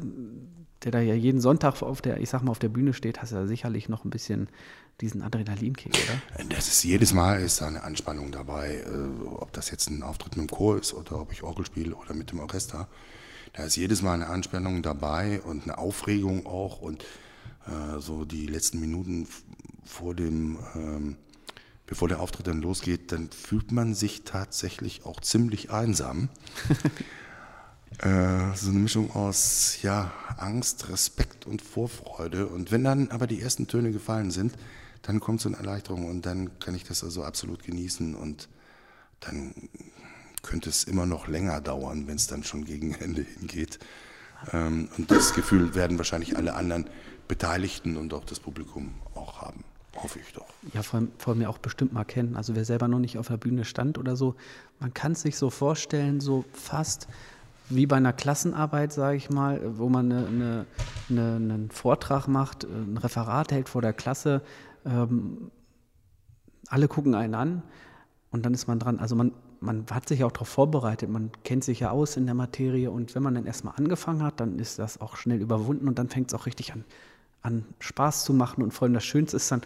der 0.83 0.91
da 0.91 0.99
ja 0.99 1.13
jeden 1.13 1.39
Sonntag 1.39 1.81
auf 1.81 2.01
der, 2.01 2.19
ich 2.19 2.29
sag 2.29 2.43
mal, 2.43 2.51
auf 2.51 2.59
der 2.59 2.69
Bühne 2.69 2.93
steht, 2.93 3.21
hast 3.21 3.31
ja 3.31 3.45
sicherlich 3.47 3.89
noch 3.89 4.03
ein 4.03 4.09
bisschen 4.09 4.49
diesen 5.01 5.21
Adrenalinkick, 5.21 5.93
oder? 5.93 6.45
Das 6.49 6.67
ist 6.67 6.83
jedes 6.83 7.13
Mal 7.13 7.41
ist 7.41 7.61
da 7.61 7.67
eine 7.67 7.83
Anspannung 7.83 8.31
dabei, 8.31 8.83
äh, 8.85 9.27
ob 9.27 9.51
das 9.53 9.71
jetzt 9.71 9.89
ein 9.89 10.03
Auftritt 10.03 10.37
mit 10.37 10.49
dem 10.49 10.55
Chor 10.55 10.77
ist 10.77 10.93
oder 10.93 11.19
ob 11.19 11.31
ich 11.31 11.43
Orgel 11.43 11.65
spiele 11.65 11.95
oder 11.95 12.13
mit 12.13 12.31
dem 12.31 12.39
Orchester. 12.39 12.87
Da 13.53 13.63
ist 13.63 13.75
jedes 13.75 14.01
Mal 14.01 14.13
eine 14.13 14.27
Anspannung 14.27 14.81
dabei 14.81 15.41
und 15.41 15.63
eine 15.63 15.77
Aufregung 15.77 16.45
auch 16.45 16.81
und 16.81 17.05
äh, 17.67 17.99
so 17.99 18.25
die 18.25 18.47
letzten 18.47 18.79
Minuten 18.79 19.27
vor 19.85 20.15
dem 20.15 20.59
ähm, 20.75 21.17
bevor 21.85 22.07
der 22.07 22.19
Auftritt 22.19 22.47
dann 22.47 22.61
losgeht, 22.61 23.11
dann 23.11 23.29
fühlt 23.29 23.71
man 23.71 23.93
sich 23.93 24.23
tatsächlich 24.23 25.05
auch 25.05 25.19
ziemlich 25.19 25.71
einsam. 25.71 26.29
äh, 27.99 28.55
so 28.55 28.69
eine 28.69 28.79
Mischung 28.79 29.11
aus 29.11 29.81
ja, 29.81 30.11
Angst, 30.37 30.89
Respekt 30.89 31.45
und 31.45 31.61
Vorfreude. 31.61 32.47
Und 32.47 32.71
wenn 32.71 32.83
dann 32.83 33.11
aber 33.11 33.27
die 33.27 33.41
ersten 33.41 33.67
Töne 33.67 33.91
gefallen 33.91 34.31
sind, 34.31 34.53
dann 35.01 35.19
kommt 35.19 35.41
so 35.41 35.49
eine 35.49 35.57
Erleichterung 35.57 36.09
und 36.09 36.25
dann 36.25 36.57
kann 36.59 36.75
ich 36.75 36.85
das 36.85 37.03
also 37.03 37.23
absolut 37.23 37.63
genießen 37.63 38.15
und 38.15 38.47
dann 39.19 39.53
könnte 40.41 40.69
es 40.69 40.85
immer 40.85 41.05
noch 41.05 41.27
länger 41.27 41.61
dauern, 41.61 42.07
wenn 42.07 42.15
es 42.15 42.27
dann 42.27 42.43
schon 42.43 42.65
gegen 42.65 42.93
Ende 42.95 43.21
hingeht. 43.21 43.79
Ähm, 44.51 44.89
und 44.97 45.11
das 45.11 45.33
Gefühl 45.33 45.75
werden 45.75 45.97
wahrscheinlich 45.97 46.37
alle 46.37 46.55
anderen 46.55 46.89
Beteiligten 47.33 47.97
und 47.97 48.13
auch 48.13 48.25
das 48.25 48.39
Publikum 48.39 48.93
auch 49.15 49.41
haben. 49.41 49.63
Hoffe 49.95 50.19
ich 50.19 50.33
doch. 50.33 50.45
Ja, 50.71 50.83
vor, 50.83 51.01
vor 51.17 51.33
mir 51.33 51.49
auch 51.49 51.57
bestimmt 51.57 51.91
mal 51.91 52.03
kennen. 52.03 52.35
Also 52.35 52.55
wer 52.55 52.63
selber 52.63 52.87
noch 52.87 52.99
nicht 52.99 53.17
auf 53.17 53.27
der 53.27 53.37
Bühne 53.37 53.65
stand 53.65 53.97
oder 53.97 54.15
so, 54.15 54.35
man 54.79 54.93
kann 54.93 55.13
es 55.13 55.23
sich 55.23 55.35
so 55.35 55.49
vorstellen, 55.49 56.19
so 56.19 56.45
fast 56.53 57.07
wie 57.69 57.87
bei 57.87 57.95
einer 57.95 58.13
Klassenarbeit, 58.13 58.93
sage 58.93 59.17
ich 59.17 59.31
mal, 59.31 59.59
wo 59.79 59.89
man 59.89 60.11
eine, 60.11 60.27
eine, 60.27 60.65
eine, 61.09 61.33
einen 61.35 61.71
Vortrag 61.71 62.27
macht, 62.27 62.65
ein 62.65 62.99
Referat 62.99 63.51
hält 63.51 63.67
vor 63.67 63.81
der 63.81 63.93
Klasse. 63.93 64.43
Ähm, 64.85 65.49
alle 66.67 66.87
gucken 66.87 67.15
einen 67.15 67.33
an 67.33 67.63
und 68.29 68.45
dann 68.45 68.53
ist 68.53 68.67
man 68.67 68.77
dran. 68.77 68.99
Also 68.99 69.15
man, 69.15 69.31
man 69.59 69.87
hat 69.89 70.07
sich 70.07 70.23
auch 70.23 70.31
darauf 70.31 70.49
vorbereitet, 70.49 71.09
man 71.09 71.31
kennt 71.43 71.63
sich 71.63 71.79
ja 71.79 71.89
aus 71.89 72.15
in 72.15 72.27
der 72.27 72.35
Materie 72.35 72.91
und 72.91 73.15
wenn 73.15 73.23
man 73.23 73.33
dann 73.33 73.47
erstmal 73.47 73.73
angefangen 73.75 74.21
hat, 74.21 74.39
dann 74.39 74.59
ist 74.59 74.77
das 74.77 75.01
auch 75.01 75.15
schnell 75.15 75.41
überwunden 75.41 75.87
und 75.87 75.97
dann 75.97 76.09
fängt 76.09 76.27
es 76.31 76.39
auch 76.39 76.45
richtig 76.45 76.73
an 76.73 76.85
an 77.43 77.65
Spaß 77.79 78.23
zu 78.23 78.33
machen. 78.33 78.63
Und 78.63 78.73
vor 78.73 78.85
allem 78.85 78.93
das 78.93 79.05
Schönste 79.05 79.37
ist 79.37 79.51
dann, 79.51 79.61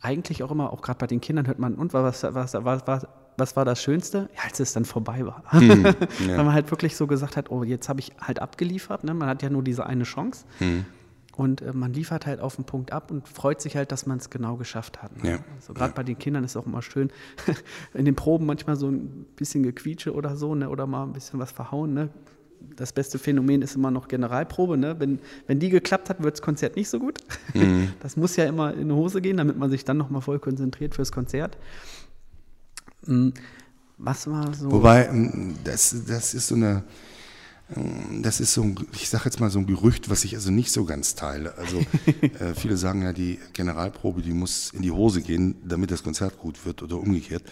eigentlich 0.00 0.42
auch 0.42 0.50
immer, 0.50 0.72
auch 0.72 0.82
gerade 0.82 0.98
bei 0.98 1.06
den 1.06 1.20
Kindern 1.20 1.46
hört 1.46 1.58
man, 1.58 1.74
und 1.74 1.94
was, 1.94 2.24
was, 2.24 2.54
was, 2.54 2.86
was, 2.86 3.06
was 3.36 3.56
war 3.56 3.64
das 3.64 3.80
Schönste? 3.80 4.28
Ja, 4.34 4.42
als 4.44 4.60
es 4.60 4.72
dann 4.72 4.84
vorbei 4.84 5.24
war. 5.24 5.42
Hm, 5.52 5.84
ja. 5.84 6.36
Weil 6.36 6.44
man 6.44 6.52
halt 6.52 6.70
wirklich 6.70 6.96
so 6.96 7.06
gesagt 7.06 7.36
hat, 7.36 7.50
oh, 7.50 7.62
jetzt 7.62 7.88
habe 7.88 8.00
ich 8.00 8.12
halt 8.20 8.40
abgeliefert. 8.40 9.04
Ne? 9.04 9.14
Man 9.14 9.28
hat 9.28 9.42
ja 9.42 9.50
nur 9.50 9.62
diese 9.62 9.86
eine 9.86 10.04
Chance. 10.04 10.44
Hm. 10.58 10.84
Und 11.34 11.62
äh, 11.62 11.72
man 11.72 11.92
liefert 11.92 12.26
halt 12.26 12.40
auf 12.40 12.56
den 12.56 12.64
Punkt 12.64 12.92
ab 12.92 13.10
und 13.10 13.26
freut 13.26 13.60
sich 13.62 13.76
halt, 13.76 13.90
dass 13.90 14.06
man 14.06 14.18
es 14.18 14.28
genau 14.28 14.56
geschafft 14.56 15.02
hat. 15.02 15.22
Ne? 15.22 15.30
Ja. 15.30 15.38
Also 15.56 15.72
gerade 15.72 15.90
ja. 15.90 15.94
bei 15.94 16.02
den 16.02 16.18
Kindern 16.18 16.44
ist 16.44 16.52
es 16.52 16.56
auch 16.56 16.66
immer 16.66 16.82
schön, 16.82 17.10
in 17.94 18.04
den 18.04 18.14
Proben 18.14 18.44
manchmal 18.44 18.76
so 18.76 18.88
ein 18.88 19.26
bisschen 19.36 19.62
gequietsche 19.62 20.12
oder 20.12 20.36
so, 20.36 20.54
ne? 20.54 20.68
oder 20.68 20.86
mal 20.86 21.04
ein 21.04 21.12
bisschen 21.12 21.38
was 21.38 21.52
verhauen. 21.52 21.94
Ne? 21.94 22.10
Das 22.76 22.92
beste 22.92 23.18
Phänomen 23.18 23.62
ist 23.62 23.76
immer 23.76 23.90
noch 23.90 24.08
Generalprobe. 24.08 24.76
Ne? 24.76 24.98
Wenn, 24.98 25.18
wenn 25.46 25.58
die 25.58 25.70
geklappt 25.70 26.10
hat, 26.10 26.22
wird 26.22 26.34
das 26.34 26.42
Konzert 26.42 26.76
nicht 26.76 26.88
so 26.88 26.98
gut. 26.98 27.18
Mhm. 27.54 27.90
Das 28.00 28.16
muss 28.16 28.36
ja 28.36 28.44
immer 28.44 28.74
in 28.74 28.88
die 28.88 28.94
Hose 28.94 29.20
gehen, 29.20 29.36
damit 29.36 29.56
man 29.56 29.70
sich 29.70 29.84
dann 29.84 29.96
nochmal 29.96 30.22
voll 30.22 30.38
konzentriert 30.38 30.94
fürs 30.94 31.12
Konzert. 31.12 31.56
Hm, 33.06 33.32
was 33.98 34.26
war 34.26 34.52
so? 34.54 34.70
Wobei, 34.70 35.08
hm, 35.08 35.54
das, 35.64 36.04
das 36.06 36.34
ist 36.34 36.48
so 36.48 36.54
eine, 36.54 36.82
hm, 37.68 38.22
das 38.22 38.40
ist 38.40 38.54
so 38.54 38.62
ein, 38.62 38.76
ich 38.92 39.08
sage 39.08 39.24
jetzt 39.26 39.40
mal 39.40 39.50
so 39.50 39.58
ein 39.60 39.66
Gerücht, 39.66 40.10
was 40.10 40.24
ich 40.24 40.34
also 40.34 40.50
nicht 40.50 40.72
so 40.72 40.84
ganz 40.84 41.14
teile. 41.14 41.54
Also 41.56 41.78
äh, 42.40 42.54
viele 42.54 42.76
sagen 42.76 43.02
ja, 43.02 43.12
die 43.12 43.38
Generalprobe, 43.52 44.22
die 44.22 44.32
muss 44.32 44.70
in 44.72 44.82
die 44.82 44.90
Hose 44.90 45.22
gehen, 45.22 45.56
damit 45.64 45.90
das 45.90 46.02
Konzert 46.02 46.38
gut 46.38 46.64
wird 46.66 46.82
oder 46.82 46.98
umgekehrt. 46.98 47.44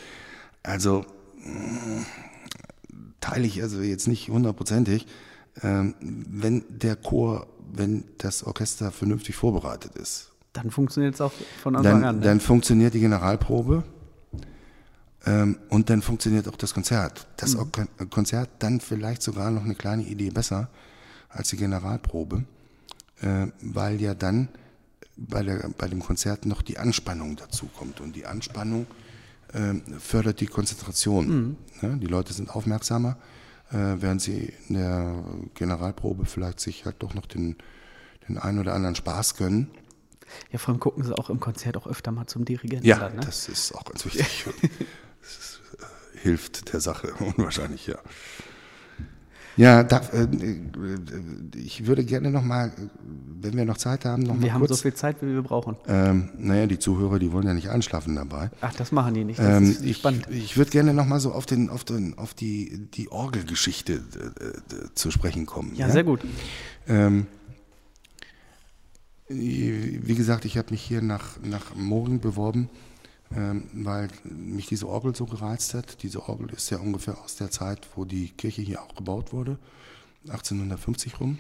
Also 0.63 1.05
teile 3.21 3.47
ich 3.47 3.63
also 3.63 3.81
jetzt 3.81 4.09
nicht 4.09 4.29
hundertprozentig. 4.29 5.07
Ähm, 5.63 5.95
wenn 6.01 6.65
der 6.69 6.97
Chor, 6.97 7.47
wenn 7.73 8.05
das 8.19 8.45
Orchester 8.45 8.91
vernünftig 8.93 9.35
vorbereitet 9.37 9.97
ist. 9.97 10.31
Dann 10.53 10.71
funktioniert 10.71 11.15
es 11.15 11.21
auch 11.21 11.33
von 11.63 11.77
Anfang 11.77 12.01
dann, 12.01 12.05
an. 12.05 12.17
Ne? 12.19 12.23
Dann 12.23 12.41
funktioniert 12.41 12.95
die 12.95 13.01
Generalprobe 13.01 13.85
ähm, 15.27 15.59
und 15.69 15.91
dann 15.91 16.03
funktioniert 16.03 16.49
auch 16.49 16.57
das 16.57 16.73
Konzert. 16.73 17.27
Das 17.37 17.57
mhm. 17.57 18.11
Konzert 18.11 18.51
dann 18.61 18.81
vielleicht 18.81 19.23
sogar 19.23 19.51
noch 19.51 19.65
eine 19.65 19.75
kleine 19.75 20.05
Idee 20.05 20.31
besser 20.31 20.69
als 21.29 21.49
die 21.49 21.57
Generalprobe, 21.57 22.45
äh, 23.21 23.47
weil 23.61 24.01
ja 24.01 24.15
dann 24.15 24.49
bei, 25.17 25.43
der, 25.43 25.69
bei 25.77 25.89
dem 25.89 26.01
Konzert 26.01 26.47
noch 26.47 26.63
die 26.63 26.79
Anspannung 26.79 27.37
dazu 27.37 27.67
kommt. 27.67 28.01
Und 28.01 28.17
die 28.17 28.27
Anspannung 28.27 28.87
fördert 29.99 30.41
die 30.41 30.47
Konzentration. 30.47 31.57
Mhm. 31.83 32.01
Die 32.01 32.07
Leute 32.07 32.33
sind 32.33 32.51
aufmerksamer, 32.51 33.17
äh, 33.71 33.97
während 33.99 34.23
sie 34.23 34.53
in 34.69 34.75
der 34.75 35.25
Generalprobe 35.55 36.27
vielleicht 36.27 36.61
sich 36.61 36.85
halt 36.85 36.97
doch 37.03 37.15
noch 37.15 37.27
den, 37.27 37.57
den 38.29 38.39
einen 38.39 38.59
oder 38.59 38.75
anderen 38.75 38.95
Spaß 38.95 39.37
gönnen. 39.37 39.71
Ja, 40.53 40.59
vor 40.59 40.71
allem 40.73 40.81
gucken 40.81 41.05
sie 41.05 41.17
auch 41.17 41.31
im 41.31 41.41
Konzert 41.41 41.77
auch 41.77 41.87
öfter 41.87 42.13
mal 42.13 42.27
zum 42.27 42.45
Dirigenten. 42.45 42.87
Ja, 42.87 42.99
dann, 42.99 43.17
ne? 43.17 43.23
das 43.23 43.49
ist 43.49 43.75
auch 43.75 43.85
ganz 43.85 44.05
wichtig. 44.05 44.47
das 45.21 45.61
äh, 45.79 46.19
hilft 46.19 46.73
der 46.73 46.81
Sache 46.81 47.13
unwahrscheinlich, 47.37 47.87
ja. 47.87 47.99
Ja, 49.57 49.83
da, 49.83 50.01
äh, 50.13 50.27
ich 51.57 51.87
würde 51.87 52.05
gerne 52.05 52.31
noch 52.31 52.43
mal, 52.43 52.73
wenn 53.41 53.57
wir 53.57 53.65
noch 53.65 53.77
Zeit 53.77 54.05
haben, 54.05 54.23
noch 54.23 54.41
wir 54.41 54.55
haben 54.55 54.67
so 54.67 54.77
viel 54.77 54.95
Zeit, 54.95 55.23
wie 55.23 55.33
wir 55.33 55.43
brauchen. 55.43 55.77
Ähm, 55.87 56.31
naja, 56.39 56.67
die 56.67 56.79
Zuhörer, 56.79 57.19
die 57.19 57.33
wollen 57.33 57.47
ja 57.47 57.55
nicht 57.55 57.69
einschlafen 57.69 58.15
dabei. 58.15 58.51
Ach, 58.61 58.75
das 58.75 58.93
machen 58.93 59.15
die 59.15 59.25
nicht. 59.25 59.39
Das 59.39 59.59
ähm, 59.59 59.71
ist 59.71 59.97
spannend. 59.97 60.27
Ich, 60.31 60.45
ich 60.45 60.57
würde 60.57 60.71
gerne 60.71 60.95
noch 60.95 61.07
mal 61.07 61.21
so 61.21 61.33
auf, 61.33 61.47
den, 61.47 61.69
auf, 61.69 61.85
den, 61.85 62.17
auf 62.17 62.35
die, 62.35 62.89
die 62.95 63.11
Orgelgeschichte 63.11 63.95
äh, 63.95 64.95
zu 64.95 65.11
sprechen 65.11 65.47
kommen. 65.47 65.75
Ja, 65.75 65.87
ja? 65.87 65.93
sehr 65.93 66.05
gut. 66.05 66.21
Ähm, 66.89 67.27
wie 69.29 70.15
gesagt, 70.17 70.45
ich 70.45 70.59
habe 70.59 70.71
mich 70.71 70.83
hier 70.83 71.03
nach, 71.03 71.39
nach 71.43 71.75
Moring 71.77 72.19
beworben 72.21 72.69
weil 73.31 74.09
mich 74.25 74.67
diese 74.67 74.89
Orgel 74.89 75.15
so 75.15 75.25
gereizt 75.25 75.75
hat. 75.75 76.03
Diese 76.03 76.29
Orgel 76.29 76.51
ist 76.51 76.71
ja 76.71 76.79
ungefähr 76.79 77.17
aus 77.23 77.37
der 77.37 77.51
Zeit, 77.51 77.87
wo 77.95 78.05
die 78.05 78.31
Kirche 78.31 78.63
hier 78.63 78.83
auch 78.83 78.95
gebaut 78.97 79.33
wurde, 79.33 79.59
1850 80.27 81.21
rum. 81.21 81.39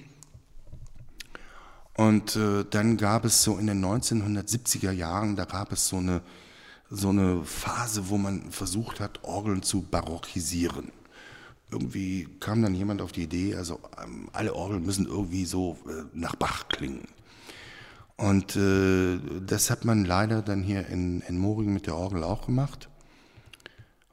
Und 1.97 2.36
äh, 2.36 2.64
dann 2.70 2.97
gab 2.97 3.24
es 3.24 3.43
so 3.43 3.59
in 3.59 3.66
den 3.66 3.84
1970er 3.84 4.93
Jahren, 4.93 5.36
da 5.36 5.45
gab 5.45 5.72
es 5.72 5.88
so 5.88 5.97
eine, 5.97 6.22
so 6.88 7.11
eine 7.11 7.45
Phase, 7.45 8.09
wo 8.09 8.16
man 8.16 8.51
versucht 8.51 9.01
hat, 9.01 9.22
Orgeln 9.24 9.62
zu 9.62 9.82
barockisieren. 9.82 10.93
Irgendwie 11.70 12.28
kam 12.41 12.62
dann 12.62 12.74
jemand 12.74 13.03
auf 13.03 13.12
die 13.12 13.24
Idee, 13.24 13.55
also 13.55 13.80
ähm, 14.03 14.28
alle 14.32 14.55
Orgeln 14.55 14.84
müssen 14.84 15.07
irgendwie 15.07 15.45
so 15.45 15.76
äh, 15.86 16.05
nach 16.14 16.36
Bach 16.36 16.68
klingen. 16.68 17.07
Und 18.20 18.54
äh, 18.54 19.18
das 19.46 19.70
hat 19.70 19.86
man 19.86 20.04
leider 20.04 20.42
dann 20.42 20.62
hier 20.62 20.86
in, 20.88 21.22
in 21.22 21.38
Moring 21.38 21.72
mit 21.72 21.86
der 21.86 21.96
Orgel 21.96 22.22
auch 22.22 22.44
gemacht. 22.44 22.90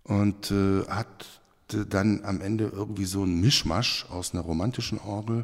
Und 0.05 0.49
äh, 0.49 0.87
hat 0.87 1.41
dann 1.67 2.23
am 2.23 2.39
Ende 2.39 2.71
irgendwie 2.73 3.03
so 3.03 3.25
ein 3.25 3.41
Mischmasch 3.41 4.05
aus 4.09 4.33
einer 4.33 4.43
romantischen 4.43 4.97
Orgel 4.97 5.43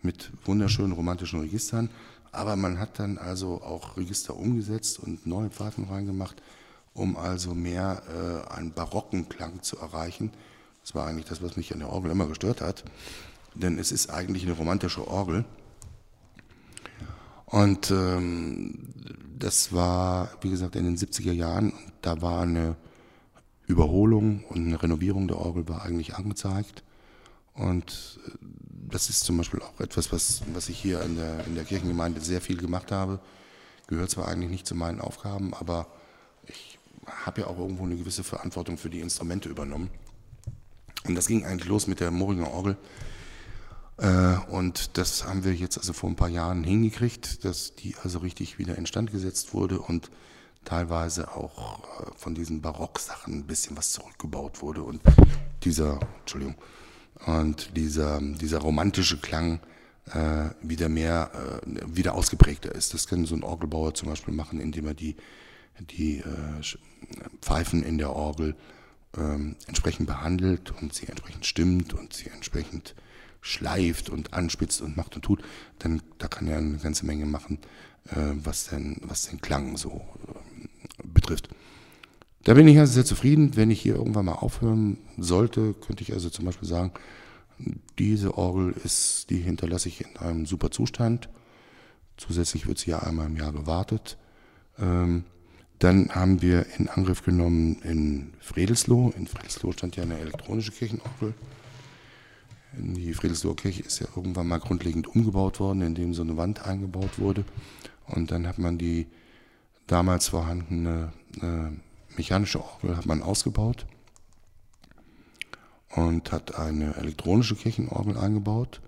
mit 0.00 0.30
wunderschönen 0.46 0.92
romantischen 0.92 1.40
Registern. 1.40 1.90
Aber 2.32 2.56
man 2.56 2.78
hat 2.78 2.98
dann 2.98 3.18
also 3.18 3.60
auch 3.60 3.98
Register 3.98 4.34
umgesetzt 4.34 4.98
und 4.98 5.26
neue 5.26 5.50
Pfeifen 5.50 5.84
reingemacht, 5.84 6.40
um 6.94 7.18
also 7.18 7.54
mehr 7.54 8.02
äh, 8.08 8.50
einen 8.54 8.72
barocken 8.72 9.28
Klang 9.28 9.60
zu 9.60 9.76
erreichen. 9.76 10.30
Das 10.82 10.94
war 10.94 11.06
eigentlich 11.06 11.26
das, 11.26 11.42
was 11.42 11.58
mich 11.58 11.70
an 11.74 11.80
der 11.80 11.90
Orgel 11.90 12.12
immer 12.12 12.28
gestört 12.28 12.62
hat. 12.62 12.82
Denn 13.54 13.78
es 13.78 13.92
ist 13.92 14.08
eigentlich 14.08 14.44
eine 14.44 14.52
romantische 14.52 15.06
Orgel. 15.06 15.44
Und 17.50 17.90
ähm, 17.90 18.78
das 19.38 19.72
war, 19.72 20.30
wie 20.40 20.50
gesagt, 20.50 20.76
in 20.76 20.84
den 20.84 20.96
70er 20.96 21.32
Jahren. 21.32 21.70
Und 21.70 21.92
da 22.02 22.22
war 22.22 22.42
eine 22.42 22.76
Überholung 23.66 24.44
und 24.44 24.66
eine 24.66 24.82
Renovierung 24.82 25.28
der 25.28 25.38
Orgel 25.38 25.68
war 25.68 25.82
eigentlich 25.82 26.14
angezeigt. 26.14 26.84
Und 27.54 28.20
äh, 28.26 28.30
das 28.90 29.10
ist 29.10 29.24
zum 29.24 29.36
Beispiel 29.36 29.60
auch 29.62 29.80
etwas, 29.80 30.12
was, 30.12 30.42
was 30.52 30.68
ich 30.68 30.78
hier 30.78 31.02
in 31.02 31.16
der, 31.16 31.46
in 31.46 31.54
der 31.54 31.64
Kirchengemeinde 31.64 32.20
sehr 32.20 32.40
viel 32.40 32.56
gemacht 32.56 32.92
habe. 32.92 33.20
Gehört 33.88 34.10
zwar 34.10 34.28
eigentlich 34.28 34.50
nicht 34.50 34.66
zu 34.66 34.74
meinen 34.74 35.00
Aufgaben, 35.00 35.52
aber 35.54 35.88
ich 36.46 36.78
habe 37.06 37.42
ja 37.42 37.46
auch 37.48 37.58
irgendwo 37.58 37.84
eine 37.84 37.96
gewisse 37.96 38.22
Verantwortung 38.22 38.78
für 38.78 38.90
die 38.90 39.00
Instrumente 39.00 39.48
übernommen. 39.48 39.90
Und 41.04 41.14
das 41.16 41.26
ging 41.26 41.44
eigentlich 41.44 41.68
los 41.68 41.86
mit 41.86 41.98
der 42.00 42.10
Moringer 42.10 42.52
Orgel. 42.52 42.76
Äh, 44.00 44.36
und 44.50 44.96
das 44.96 45.26
haben 45.26 45.44
wir 45.44 45.54
jetzt 45.54 45.76
also 45.76 45.92
vor 45.92 46.08
ein 46.08 46.16
paar 46.16 46.28
Jahren 46.28 46.64
hingekriegt, 46.64 47.44
dass 47.44 47.74
die 47.74 47.94
also 48.02 48.20
richtig 48.20 48.58
wieder 48.58 48.76
instand 48.76 49.12
gesetzt 49.12 49.52
wurde 49.52 49.78
und 49.78 50.10
teilweise 50.64 51.32
auch 51.32 51.84
äh, 52.00 52.10
von 52.16 52.34
diesen 52.34 52.62
Barocksachen 52.62 53.34
ein 53.34 53.46
bisschen 53.46 53.76
was 53.76 53.92
zurückgebaut 53.92 54.62
wurde 54.62 54.82
und 54.82 55.02
dieser, 55.64 56.00
Entschuldigung, 56.20 56.56
und 57.26 57.76
dieser, 57.76 58.20
dieser 58.20 58.58
romantische 58.58 59.18
Klang 59.18 59.60
äh, 60.06 60.48
wieder 60.62 60.88
mehr, 60.88 61.30
äh, 61.34 61.80
wieder 61.86 62.14
ausgeprägter 62.14 62.74
ist. 62.74 62.94
Das 62.94 63.06
kann 63.06 63.26
so 63.26 63.34
ein 63.34 63.42
Orgelbauer 63.42 63.92
zum 63.92 64.08
Beispiel 64.08 64.32
machen, 64.32 64.60
indem 64.60 64.86
er 64.86 64.94
die, 64.94 65.16
die 65.78 66.18
äh, 66.18 66.24
Pfeifen 67.42 67.82
in 67.82 67.98
der 67.98 68.14
Orgel 68.14 68.56
ähm, 69.18 69.56
entsprechend 69.66 70.06
behandelt 70.06 70.72
und 70.80 70.94
sie 70.94 71.06
entsprechend 71.06 71.44
stimmt 71.44 71.92
und 71.92 72.14
sie 72.14 72.28
entsprechend 72.30 72.94
schleift 73.40 74.10
und 74.10 74.34
anspitzt 74.34 74.80
und 74.80 74.96
macht 74.96 75.16
und 75.16 75.22
tut, 75.22 75.42
dann 75.78 76.02
da 76.18 76.28
kann 76.28 76.46
er 76.48 76.58
eine 76.58 76.78
ganze 76.78 77.06
Menge 77.06 77.26
machen, 77.26 77.58
äh, 78.10 78.32
was, 78.34 78.66
den, 78.66 78.98
was 79.02 79.28
den 79.28 79.40
Klang 79.40 79.76
so 79.76 80.02
äh, 80.28 81.02
betrifft. 81.04 81.48
Da 82.44 82.54
bin 82.54 82.68
ich 82.68 82.78
also 82.78 82.94
sehr 82.94 83.04
zufrieden. 83.04 83.56
Wenn 83.56 83.70
ich 83.70 83.80
hier 83.80 83.96
irgendwann 83.96 84.24
mal 84.24 84.34
aufhören 84.34 84.98
sollte, 85.18 85.74
könnte 85.74 86.02
ich 86.02 86.12
also 86.12 86.30
zum 86.30 86.46
Beispiel 86.46 86.68
sagen, 86.68 86.92
diese 87.98 88.38
Orgel 88.38 88.74
ist, 88.84 89.28
die 89.28 89.38
hinterlasse 89.38 89.88
ich 89.88 90.00
in 90.00 90.16
einem 90.16 90.46
super 90.46 90.70
Zustand. 90.70 91.28
Zusätzlich 92.16 92.66
wird 92.66 92.78
sie 92.78 92.90
ja 92.90 93.00
einmal 93.00 93.26
im 93.26 93.36
Jahr 93.36 93.52
gewartet. 93.52 94.16
Ähm, 94.78 95.24
dann 95.78 96.14
haben 96.14 96.42
wir 96.42 96.66
in 96.78 96.88
Angriff 96.88 97.24
genommen 97.24 97.80
in 97.82 98.32
Fredelsloh. 98.40 99.12
In 99.16 99.26
Fredelsloh 99.26 99.72
stand 99.72 99.96
ja 99.96 100.02
eine 100.02 100.18
elektronische 100.18 100.72
Kirchenorgel. 100.72 101.34
Die 102.76 103.14
Friedelsloher 103.14 103.56
Kirche 103.56 103.82
ist 103.82 103.98
ja 103.98 104.06
irgendwann 104.14 104.46
mal 104.46 104.60
grundlegend 104.60 105.08
umgebaut 105.08 105.60
worden, 105.60 105.82
indem 105.82 106.14
so 106.14 106.22
eine 106.22 106.36
Wand 106.36 106.64
eingebaut 106.66 107.18
wurde. 107.18 107.44
Und 108.06 108.30
dann 108.30 108.46
hat 108.46 108.58
man 108.58 108.78
die 108.78 109.06
damals 109.86 110.28
vorhandene 110.28 111.12
äh, 111.42 111.70
mechanische 112.16 112.62
Orgel 112.62 112.96
hat 112.96 113.06
man 113.06 113.22
ausgebaut 113.22 113.86
und 115.94 116.30
hat 116.32 116.56
eine 116.56 116.96
elektronische 116.96 117.56
Kirchenorgel 117.56 118.16
eingebaut. 118.16 118.80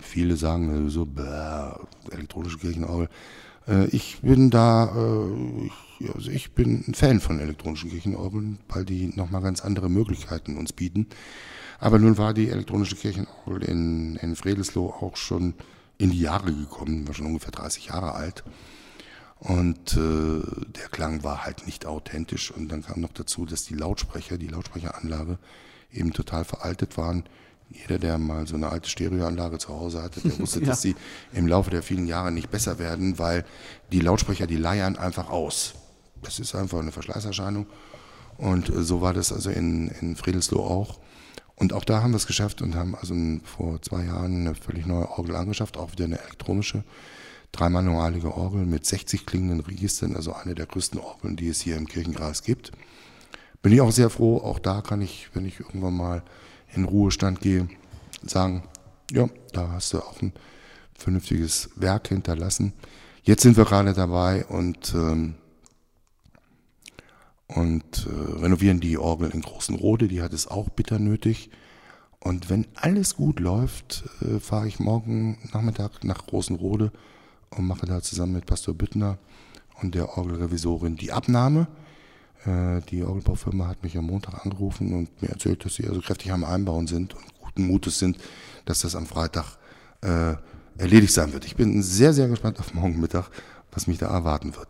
Viele 0.00 0.36
sagen 0.36 0.88
so, 0.90 1.06
bäh, 1.06 1.72
elektronische 2.12 2.58
Kirchenorgel. 2.58 3.08
Äh, 3.66 3.86
ich 3.86 4.20
bin 4.22 4.50
da, 4.50 4.94
äh, 4.94 5.66
ich, 5.66 6.14
also 6.14 6.30
ich 6.30 6.52
bin 6.52 6.84
ein 6.86 6.94
Fan 6.94 7.20
von 7.20 7.40
elektronischen 7.40 7.90
Kirchenorgeln, 7.90 8.58
weil 8.68 8.84
die 8.84 9.08
nochmal 9.08 9.42
ganz 9.42 9.60
andere 9.60 9.88
Möglichkeiten 9.88 10.56
uns 10.56 10.72
bieten. 10.72 11.08
Aber 11.78 11.98
nun 11.98 12.18
war 12.18 12.34
die 12.34 12.50
elektronische 12.50 12.96
Kirchenorgel 12.96 13.62
in, 13.62 14.16
in 14.16 14.34
Fredelsloh 14.36 14.90
auch 14.90 15.16
schon 15.16 15.54
in 15.96 16.10
die 16.10 16.20
Jahre 16.20 16.52
gekommen, 16.52 17.06
war 17.06 17.14
schon 17.14 17.26
ungefähr 17.26 17.52
30 17.52 17.86
Jahre 17.86 18.14
alt. 18.14 18.44
Und 19.40 19.96
äh, 19.96 20.42
der 20.72 20.88
Klang 20.90 21.22
war 21.22 21.44
halt 21.44 21.66
nicht 21.66 21.86
authentisch. 21.86 22.50
Und 22.50 22.68
dann 22.70 22.82
kam 22.82 23.00
noch 23.00 23.12
dazu, 23.12 23.46
dass 23.46 23.64
die 23.64 23.74
Lautsprecher, 23.74 24.36
die 24.36 24.48
Lautsprecheranlage 24.48 25.38
eben 25.92 26.12
total 26.12 26.44
veraltet 26.44 26.96
waren. 26.96 27.24
Jeder, 27.70 27.98
der 27.98 28.18
mal 28.18 28.46
so 28.46 28.56
eine 28.56 28.70
alte 28.70 28.88
Stereoanlage 28.88 29.58
zu 29.58 29.68
Hause 29.68 30.02
hatte, 30.02 30.20
der 30.20 30.38
wusste, 30.40 30.60
ja. 30.60 30.66
dass 30.66 30.82
sie 30.82 30.96
im 31.32 31.46
Laufe 31.46 31.70
der 31.70 31.82
vielen 31.82 32.06
Jahre 32.06 32.32
nicht 32.32 32.50
besser 32.50 32.78
werden, 32.78 33.18
weil 33.18 33.44
die 33.92 34.00
Lautsprecher, 34.00 34.46
die 34.46 34.56
leiern 34.56 34.96
einfach 34.96 35.30
aus. 35.30 35.74
Das 36.22 36.40
ist 36.40 36.54
einfach 36.56 36.80
eine 36.80 36.92
Verschleißerscheinung. 36.92 37.66
Und 38.38 38.68
äh, 38.70 38.82
so 38.82 39.00
war 39.02 39.14
das 39.14 39.32
also 39.32 39.50
in, 39.50 39.88
in 40.00 40.16
Friedelsloh 40.16 40.64
auch. 40.64 40.98
Und 41.58 41.72
auch 41.72 41.84
da 41.84 42.02
haben 42.02 42.12
wir 42.12 42.18
es 42.18 42.28
geschafft 42.28 42.62
und 42.62 42.76
haben 42.76 42.94
also 42.94 43.16
vor 43.42 43.82
zwei 43.82 44.04
Jahren 44.04 44.46
eine 44.46 44.54
völlig 44.54 44.86
neue 44.86 45.10
Orgel 45.10 45.34
angeschafft, 45.34 45.76
auch 45.76 45.90
wieder 45.90 46.04
eine 46.04 46.20
elektronische, 46.20 46.84
dreimanualige 47.50 48.32
Orgel 48.32 48.64
mit 48.64 48.86
60 48.86 49.26
klingenden 49.26 49.60
Registern, 49.60 50.14
also 50.14 50.32
eine 50.34 50.54
der 50.54 50.66
größten 50.66 51.00
Orgeln, 51.00 51.34
die 51.34 51.48
es 51.48 51.60
hier 51.60 51.76
im 51.76 51.88
Kirchenkreis 51.88 52.44
gibt. 52.44 52.70
Bin 53.60 53.72
ich 53.72 53.80
auch 53.80 53.90
sehr 53.90 54.08
froh, 54.08 54.38
auch 54.38 54.60
da 54.60 54.82
kann 54.82 55.00
ich, 55.00 55.30
wenn 55.34 55.44
ich 55.44 55.58
irgendwann 55.58 55.96
mal 55.96 56.22
in 56.74 56.84
Ruhestand 56.84 57.40
gehe, 57.40 57.68
sagen, 58.24 58.62
ja, 59.10 59.28
da 59.52 59.72
hast 59.72 59.92
du 59.92 59.98
auch 59.98 60.22
ein 60.22 60.32
vernünftiges 60.96 61.70
Werk 61.74 62.06
hinterlassen. 62.06 62.72
Jetzt 63.24 63.42
sind 63.42 63.56
wir 63.56 63.64
gerade 63.64 63.94
dabei 63.94 64.46
und 64.46 64.94
ähm, 64.94 65.34
und 67.48 68.06
äh, 68.06 68.40
renovieren 68.40 68.80
die 68.80 68.98
Orgel 68.98 69.30
in 69.30 69.40
Großen 69.40 69.74
Rode, 69.74 70.06
die 70.08 70.22
hat 70.22 70.32
es 70.32 70.48
auch 70.48 70.68
bitter 70.68 70.98
nötig. 70.98 71.50
Und 72.20 72.50
wenn 72.50 72.66
alles 72.74 73.16
gut 73.16 73.40
läuft, 73.40 74.04
äh, 74.20 74.38
fahre 74.38 74.68
ich 74.68 74.78
morgen 74.78 75.38
Nachmittag 75.52 76.04
nach 76.04 76.26
Großen 76.26 76.56
Rode 76.56 76.92
und 77.50 77.66
mache 77.66 77.86
da 77.86 78.02
zusammen 78.02 78.34
mit 78.34 78.46
Pastor 78.46 78.74
Büttner 78.74 79.18
und 79.80 79.94
der 79.94 80.16
Orgelrevisorin 80.18 80.96
die 80.96 81.12
Abnahme. 81.12 81.68
Äh, 82.44 82.82
die 82.90 83.02
Orgelbaufirma 83.02 83.66
hat 83.66 83.82
mich 83.82 83.96
am 83.96 84.06
Montag 84.06 84.44
angerufen 84.44 84.92
und 84.94 85.22
mir 85.22 85.28
erzählt, 85.28 85.64
dass 85.64 85.76
sie 85.76 85.88
also 85.88 86.00
kräftig 86.00 86.32
am 86.32 86.44
Einbauen 86.44 86.86
sind 86.86 87.14
und 87.14 87.24
guten 87.40 87.66
Mutes 87.66 87.98
sind, 87.98 88.18
dass 88.66 88.80
das 88.80 88.94
am 88.94 89.06
Freitag 89.06 89.56
äh, 90.02 90.34
erledigt 90.76 91.12
sein 91.12 91.32
wird. 91.32 91.44
Ich 91.44 91.56
bin 91.56 91.82
sehr, 91.82 92.12
sehr 92.12 92.28
gespannt 92.28 92.60
auf 92.60 92.74
morgen 92.74 93.00
Mittag, 93.00 93.30
was 93.72 93.86
mich 93.86 93.98
da 93.98 94.08
erwarten 94.08 94.54
wird. 94.54 94.68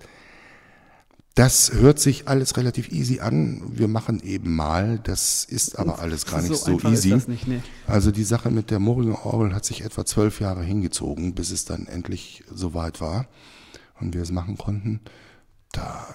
Das 1.38 1.72
hört 1.72 2.00
sich 2.00 2.26
alles 2.26 2.56
relativ 2.56 2.90
easy 2.90 3.20
an. 3.20 3.62
Wir 3.68 3.86
machen 3.86 4.18
eben 4.24 4.56
mal. 4.56 4.98
Das 4.98 5.44
ist 5.44 5.78
aber 5.78 6.00
alles 6.00 6.26
gar 6.26 6.42
nicht 6.42 6.56
so, 6.56 6.80
so 6.80 6.88
easy. 6.88 7.14
Nicht, 7.14 7.46
nee. 7.46 7.60
Also 7.86 8.10
die 8.10 8.24
Sache 8.24 8.50
mit 8.50 8.72
der 8.72 8.80
Moringer 8.80 9.24
Orgel 9.24 9.54
hat 9.54 9.64
sich 9.64 9.84
etwa 9.84 10.04
zwölf 10.04 10.40
Jahre 10.40 10.64
hingezogen, 10.64 11.36
bis 11.36 11.52
es 11.52 11.64
dann 11.64 11.86
endlich 11.86 12.42
soweit 12.52 13.00
war 13.00 13.28
und 14.00 14.14
wir 14.14 14.22
es 14.22 14.32
machen 14.32 14.58
konnten. 14.58 14.98
Da, 15.70 16.12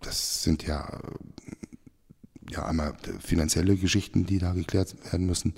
das 0.00 0.42
sind 0.42 0.66
ja, 0.66 1.02
ja 2.48 2.64
einmal 2.64 2.94
finanzielle 3.20 3.76
Geschichten, 3.76 4.24
die 4.24 4.38
da 4.38 4.54
geklärt 4.54 4.96
werden 5.12 5.26
müssen. 5.26 5.52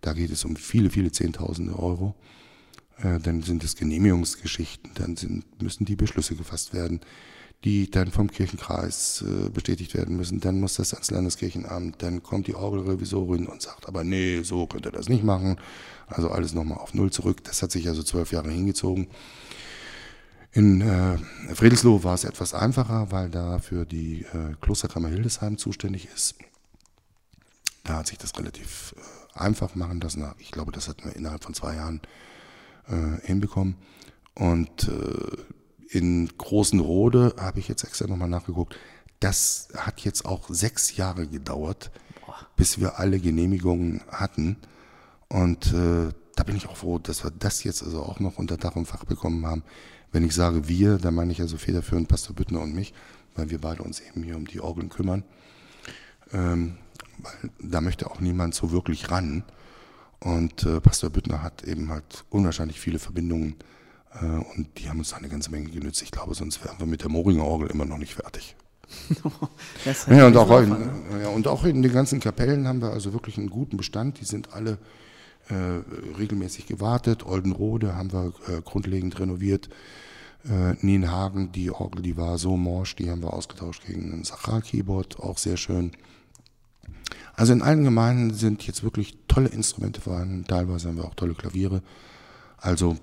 Da 0.00 0.14
geht 0.14 0.30
es 0.30 0.46
um 0.46 0.56
viele, 0.56 0.88
viele 0.88 1.12
Zehntausende 1.12 1.78
Euro. 1.78 2.14
Äh, 3.02 3.18
dann 3.18 3.42
sind 3.42 3.64
es 3.64 3.76
Genehmigungsgeschichten, 3.76 4.92
dann 4.94 5.18
sind, 5.18 5.60
müssen 5.60 5.84
die 5.84 5.96
Beschlüsse 5.96 6.36
gefasst 6.36 6.72
werden 6.72 7.00
die 7.64 7.90
dann 7.90 8.10
vom 8.10 8.30
Kirchenkreis 8.30 9.22
äh, 9.22 9.50
bestätigt 9.50 9.94
werden 9.94 10.16
müssen. 10.16 10.40
Dann 10.40 10.60
muss 10.60 10.74
das 10.74 10.94
ans 10.94 11.10
Landeskirchenamt, 11.10 12.02
dann 12.02 12.22
kommt 12.22 12.46
die 12.46 12.54
Orgelrevisorin 12.54 13.46
und 13.46 13.60
sagt, 13.60 13.86
aber 13.86 14.02
nee, 14.02 14.42
so 14.42 14.66
könnt 14.66 14.86
ihr 14.86 14.92
das 14.92 15.08
nicht 15.08 15.24
machen. 15.24 15.56
Also 16.06 16.30
alles 16.30 16.54
nochmal 16.54 16.78
auf 16.78 16.94
Null 16.94 17.12
zurück. 17.12 17.44
Das 17.44 17.62
hat 17.62 17.70
sich 17.70 17.86
also 17.88 18.02
zwölf 18.02 18.32
Jahre 18.32 18.50
hingezogen. 18.50 19.08
In 20.52 20.80
äh, 20.80 21.18
Friedelsloh 21.54 22.02
war 22.02 22.14
es 22.14 22.24
etwas 22.24 22.54
einfacher, 22.54 23.12
weil 23.12 23.30
da 23.30 23.58
für 23.58 23.84
die 23.84 24.22
äh, 24.22 24.54
Klosterkammer 24.60 25.08
Hildesheim 25.08 25.58
zuständig 25.58 26.08
ist. 26.12 26.36
Da 27.84 27.98
hat 27.98 28.08
sich 28.08 28.18
das 28.18 28.36
relativ 28.38 28.94
äh, 28.96 29.38
einfach 29.38 29.74
machen 29.74 30.00
lassen. 30.00 30.24
Ich 30.38 30.50
glaube, 30.50 30.72
das 30.72 30.88
hatten 30.88 31.04
wir 31.04 31.14
innerhalb 31.14 31.44
von 31.44 31.54
zwei 31.54 31.76
Jahren 31.76 32.00
äh, 32.88 33.24
hinbekommen. 33.26 33.76
Und 34.34 34.88
äh, 34.88 35.36
in 35.90 36.30
Großen 36.38 36.78
Rode 36.78 37.34
habe 37.36 37.58
ich 37.58 37.68
jetzt 37.68 37.82
extra 37.82 38.06
nochmal 38.06 38.28
nachgeguckt. 38.28 38.76
Das 39.18 39.68
hat 39.76 40.00
jetzt 40.00 40.24
auch 40.24 40.48
sechs 40.48 40.96
Jahre 40.96 41.26
gedauert, 41.26 41.90
bis 42.56 42.78
wir 42.78 42.98
alle 42.98 43.18
Genehmigungen 43.18 44.00
hatten. 44.08 44.56
Und 45.28 45.72
äh, 45.72 46.12
da 46.36 46.44
bin 46.44 46.56
ich 46.56 46.68
auch 46.68 46.76
froh, 46.76 46.98
dass 46.98 47.24
wir 47.24 47.32
das 47.36 47.64
jetzt 47.64 47.82
also 47.82 48.02
auch 48.02 48.20
noch 48.20 48.38
unter 48.38 48.56
Dach 48.56 48.76
und 48.76 48.86
Fach 48.86 49.04
bekommen 49.04 49.44
haben. 49.46 49.64
Wenn 50.12 50.24
ich 50.24 50.34
sage 50.34 50.68
wir, 50.68 50.98
dann 50.98 51.14
meine 51.14 51.32
ich 51.32 51.40
also 51.40 51.56
federführend 51.56 52.08
Pastor 52.08 52.34
Büttner 52.34 52.60
und 52.60 52.74
mich, 52.74 52.94
weil 53.34 53.50
wir 53.50 53.60
beide 53.60 53.82
uns 53.82 54.00
eben 54.00 54.22
hier 54.22 54.36
um 54.36 54.46
die 54.46 54.60
Orgeln 54.60 54.88
kümmern. 54.88 55.24
Ähm, 56.32 56.78
weil 57.18 57.50
da 57.58 57.80
möchte 57.80 58.10
auch 58.10 58.20
niemand 58.20 58.54
so 58.54 58.70
wirklich 58.70 59.10
ran. 59.10 59.44
Und 60.20 60.64
äh, 60.64 60.80
Pastor 60.80 61.10
Büttner 61.10 61.42
hat 61.42 61.64
eben 61.64 61.90
halt 61.90 62.24
unwahrscheinlich 62.30 62.78
viele 62.78 62.98
Verbindungen 62.98 63.56
und 64.12 64.68
die 64.76 64.88
haben 64.88 64.98
uns 64.98 65.12
eine 65.12 65.28
ganze 65.28 65.50
Menge 65.50 65.70
genützt. 65.70 66.02
Ich 66.02 66.10
glaube, 66.10 66.34
sonst 66.34 66.64
wären 66.64 66.78
wir 66.80 66.86
mit 66.86 67.02
der 67.02 67.10
Moringer 67.10 67.44
Orgel 67.44 67.70
immer 67.70 67.84
noch 67.84 67.98
nicht 67.98 68.14
fertig. 68.14 68.56
ja, 70.08 70.26
und 70.26 70.36
auch, 70.36 70.60
in, 70.60 70.76
ja, 71.22 71.28
und 71.28 71.46
auch 71.46 71.64
in 71.64 71.82
den 71.82 71.92
ganzen 71.92 72.20
Kapellen 72.20 72.66
haben 72.66 72.82
wir 72.82 72.90
also 72.90 73.12
wirklich 73.12 73.38
einen 73.38 73.50
guten 73.50 73.76
Bestand. 73.76 74.20
Die 74.20 74.24
sind 74.24 74.52
alle 74.52 74.78
äh, 75.48 75.54
regelmäßig 76.18 76.66
gewartet. 76.66 77.24
Oldenrode 77.24 77.94
haben 77.94 78.12
wir 78.12 78.32
äh, 78.48 78.60
grundlegend 78.62 79.18
renoviert. 79.18 79.68
Äh, 80.44 80.74
Nienhagen, 80.84 81.52
die 81.52 81.70
Orgel, 81.70 82.02
die 82.02 82.16
war 82.16 82.38
so 82.38 82.56
morsch, 82.56 82.96
die 82.96 83.10
haben 83.10 83.22
wir 83.22 83.32
ausgetauscht 83.32 83.86
gegen 83.86 84.12
ein 84.12 84.24
Sachar-Keyboard, 84.24 85.20
auch 85.20 85.38
sehr 85.38 85.56
schön. 85.56 85.92
Also 87.34 87.52
in 87.52 87.62
allen 87.62 87.84
Gemeinden 87.84 88.34
sind 88.34 88.66
jetzt 88.66 88.82
wirklich 88.82 89.18
tolle 89.28 89.48
Instrumente 89.48 90.00
vorhanden. 90.00 90.44
Teilweise 90.46 90.88
haben 90.88 90.96
wir 90.96 91.04
auch 91.04 91.14
tolle 91.14 91.34
Klaviere. 91.34 91.82
Also 92.56 92.96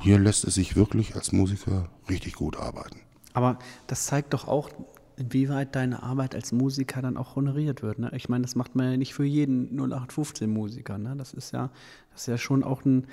hier 0.00 0.18
lässt 0.18 0.44
es 0.44 0.54
sich 0.54 0.76
wirklich 0.76 1.16
als 1.16 1.32
Musiker 1.32 1.88
richtig 2.08 2.34
gut 2.34 2.56
arbeiten. 2.56 3.00
Aber 3.32 3.58
das 3.86 4.06
zeigt 4.06 4.34
doch 4.34 4.46
auch, 4.46 4.70
inwieweit 5.16 5.76
deine 5.76 6.02
Arbeit 6.02 6.34
als 6.34 6.52
Musiker 6.52 7.02
dann 7.02 7.16
auch 7.16 7.36
honoriert 7.36 7.82
wird. 7.82 7.98
Ne? 7.98 8.10
Ich 8.14 8.28
meine, 8.28 8.42
das 8.42 8.56
macht 8.56 8.74
man 8.74 8.90
ja 8.90 8.96
nicht 8.96 9.14
für 9.14 9.24
jeden 9.24 9.78
0815-Musiker. 9.78 10.98
Ne? 10.98 11.14
Das 11.16 11.34
ist 11.34 11.52
ja, 11.52 11.70
das 12.12 12.22
ist 12.22 12.26
ja 12.26 12.38
schon 12.38 12.64
auch 12.64 12.84
ein, 12.84 13.06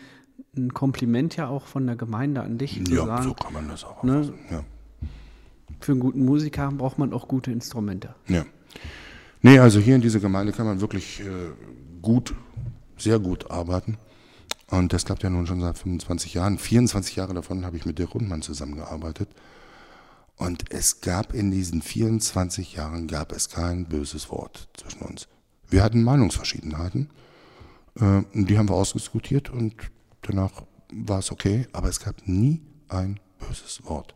ein 0.56 0.74
Kompliment 0.74 1.36
ja 1.36 1.50
auch 1.50 1.66
von 1.66 1.86
der 1.86 1.98
Gemeinde 1.98 2.42
an 2.42 2.58
dich. 2.58 2.82
Ja, 2.88 3.06
sagen, 3.06 3.24
so 3.24 3.34
kann 3.34 3.54
man 3.54 3.68
das 3.68 3.84
auch. 3.84 4.04
Ne? 4.04 4.34
Ja. 4.50 4.64
Für 5.82 5.92
einen 5.92 6.02
guten 6.02 6.24
Musiker 6.24 6.72
braucht 6.72 6.98
man 6.98 7.12
auch 7.12 7.28
gute 7.28 7.52
Instrumente. 7.52 8.16
Ja. 8.28 8.46
Nee, 9.42 9.60
also 9.60 9.80
hier 9.80 9.96
in 9.96 10.02
dieser 10.02 10.20
Gemeinde 10.20 10.54
kann 10.54 10.66
man 10.66 10.82
wirklich 10.82 11.20
äh, 11.20 11.24
gut, 12.02 12.34
sehr 12.98 13.20
gut 13.20 13.52
arbeiten. 13.52 13.98
Und 14.70 14.92
das 14.92 15.06
klappt 15.06 15.24
ja 15.24 15.30
nun 15.30 15.48
schon 15.48 15.62
seit 15.62 15.78
25 15.78 16.34
Jahren. 16.34 16.58
24 16.58 17.16
Jahre 17.16 17.34
davon 17.34 17.66
habe 17.66 17.78
ich 17.78 17.86
mit 17.86 18.00
Dirk 18.00 18.14
Rundmann 18.14 18.42
zusammengearbeitet. 18.42 19.30
Und 20.36 20.72
es 20.72 21.02
gab 21.02 21.34
in 21.34 21.52
diesen 21.52 21.82
24 21.82 22.74
Jahren 22.74 23.08
gab 23.08 23.32
es 23.32 23.50
kein 23.50 23.86
böses 23.86 24.30
Wort 24.30 24.70
zwischen 24.78 25.02
uns. 25.02 25.28
Wir 25.70 25.84
hatten 25.84 26.04
Meinungsverschiedenheiten, 26.04 27.10
äh, 28.00 28.22
die 28.34 28.58
haben 28.58 28.70
wir 28.70 28.76
ausdiskutiert 28.76 29.50
und 29.50 29.76
danach 30.22 30.64
war 30.94 31.20
es 31.20 31.32
okay, 31.32 31.68
aber 31.74 31.90
es 31.90 32.00
gab 32.00 32.28
nie 32.28 32.62
ein 32.88 33.20
böses 33.40 33.84
Wort. 33.86 34.16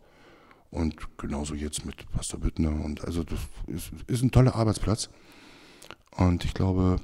Und 0.69 1.17
genauso 1.17 1.55
jetzt 1.55 1.85
mit 1.85 2.09
Pastor 2.11 2.39
Büttner 2.39 2.69
und 2.69 3.03
also 3.03 3.23
das 3.23 3.39
ist, 3.67 3.91
ist 4.07 4.21
ein 4.21 4.31
toller 4.31 4.55
Arbeitsplatz. 4.55 5.09
Und 6.15 6.45
ich 6.45 6.53
glaube, 6.53 6.97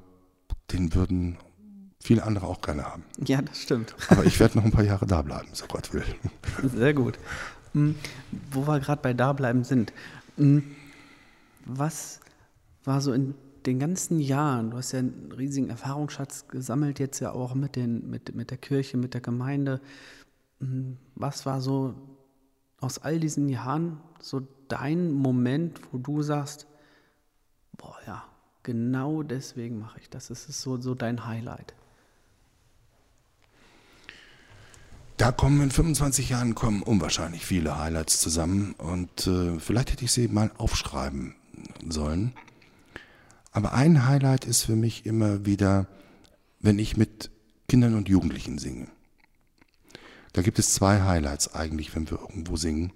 den 0.72 0.94
würden 0.94 1.38
viele 2.08 2.24
andere 2.24 2.48
auch 2.48 2.62
gerne 2.62 2.86
haben. 2.86 3.04
Ja, 3.26 3.42
das 3.42 3.62
stimmt. 3.62 3.94
Aber 4.08 4.24
ich 4.24 4.40
werde 4.40 4.58
noch 4.58 4.64
ein 4.64 4.72
paar 4.72 4.86
Jahre 4.86 5.06
da 5.06 5.22
bleiben, 5.22 5.50
so 5.52 5.66
Gott 5.68 5.94
will. 5.94 6.06
Sehr 6.64 6.94
gut. 6.94 7.20
Hm, 7.74 7.96
wo 8.52 8.66
wir 8.66 8.80
gerade 8.80 9.02
bei 9.02 9.14
Dableiben 9.14 9.66
sind. 9.66 9.92
Hm, 10.38 10.64
was 11.66 12.22
war 12.86 13.02
so 13.02 13.12
in 13.12 13.36
den 13.66 13.80
ganzen 13.80 14.22
Jahren, 14.22 14.72
du 14.72 14.78
hast 14.78 14.94
ja 14.94 15.00
einen 15.00 15.34
riesigen 15.38 15.70
Erfahrungsschatz 15.70 16.48
gesammelt, 16.48 17.00
jetzt 17.00 17.20
ja 17.20 17.34
auch 17.34 17.54
mit, 17.54 17.76
den, 17.76 18.10
mit, 18.10 18.34
mit 18.34 18.52
der 18.52 18.58
Kirche, 18.58 18.96
mit 18.96 19.14
der 19.14 19.22
Gemeinde. 19.22 19.82
Hm, 20.62 20.96
was 21.16 21.46
war 21.46 21.60
so 21.60 21.94
aus 22.80 23.00
all 23.00 23.20
diesen 23.20 23.50
Jahren 23.50 24.00
so 24.22 24.48
dein 24.70 25.12
Moment, 25.12 25.82
wo 25.92 25.98
du 25.98 26.22
sagst, 26.22 26.68
boah 27.78 27.98
ja, 28.08 28.24
genau 28.64 29.24
deswegen 29.24 29.80
mache 29.80 30.00
ich 30.00 30.10
das. 30.10 30.30
Das 30.30 30.48
ist 30.48 30.62
so, 30.62 30.80
so 30.80 30.96
dein 30.96 31.26
Highlight. 31.26 31.74
Da 35.18 35.32
kommen 35.32 35.62
in 35.62 35.72
25 35.72 36.30
Jahren 36.30 36.54
kommen 36.54 36.84
unwahrscheinlich 36.84 37.44
viele 37.44 37.80
Highlights 37.80 38.20
zusammen 38.20 38.76
und 38.78 39.26
äh, 39.26 39.60
vielleicht 39.60 39.92
hätte 39.92 40.06
ich 40.06 40.12
sie 40.12 40.28
mal 40.28 40.52
aufschreiben 40.60 41.34
sollen. 41.90 42.34
Aber 43.52 43.74
ein 43.74 44.06
Highlight 44.06 44.46
ist 44.46 44.64
für 44.64 44.76
mich 44.76 45.08
immer 45.08 45.44
wieder, 45.44 45.88
wenn 46.60 46.78
ich 46.78 46.98
mit 46.98 47.32
Kindern 47.68 47.96
und 47.96 48.08
Jugendlichen 48.08 48.60
singe. 48.60 48.88
Da 50.34 50.44
gibt 50.44 50.60
es 50.60 50.76
zwei 50.76 51.02
Highlights 51.02 51.56
eigentlich, 51.56 51.96
wenn 51.96 52.12
wir 52.12 52.20
irgendwo 52.20 52.56
singen. 52.56 52.94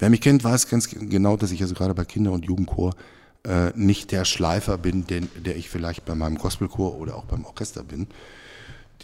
Wer 0.00 0.10
mich 0.10 0.22
kennt, 0.22 0.42
weiß 0.42 0.68
ganz 0.68 0.88
genau, 0.88 1.36
dass 1.36 1.52
ich 1.52 1.62
also 1.62 1.74
gerade 1.74 1.94
bei 1.94 2.04
Kinder- 2.04 2.32
und 2.32 2.44
Jugendchor 2.46 2.96
äh, 3.44 3.70
nicht 3.76 4.10
der 4.10 4.24
Schleifer 4.24 4.76
bin, 4.76 5.06
den, 5.06 5.28
der 5.44 5.56
ich 5.56 5.70
vielleicht 5.70 6.04
bei 6.04 6.16
meinem 6.16 6.36
Gospelchor 6.36 6.96
oder 6.96 7.14
auch 7.14 7.26
beim 7.26 7.44
Orchester 7.44 7.84
bin. 7.84 8.08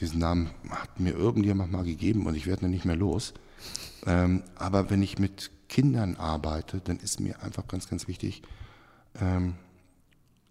Diesen 0.01 0.18
Namen 0.18 0.51
hat 0.70 0.98
mir 0.98 1.12
irgendjemand 1.12 1.72
mal 1.72 1.84
gegeben 1.84 2.26
und 2.26 2.34
ich 2.34 2.46
werde 2.46 2.66
ihn 2.66 2.70
nicht 2.70 2.84
mehr 2.84 2.96
los. 2.96 3.34
Ähm, 4.07 4.42
aber 4.57 4.88
wenn 4.90 5.03
ich 5.03 5.18
mit 5.18 5.51
Kindern 5.68 6.16
arbeite, 6.16 6.80
dann 6.80 6.98
ist 6.98 7.20
mir 7.20 7.42
einfach 7.42 7.68
ganz, 7.68 7.88
ganz 7.88 8.09
wichtig, 8.09 8.42
ähm, 9.20 9.55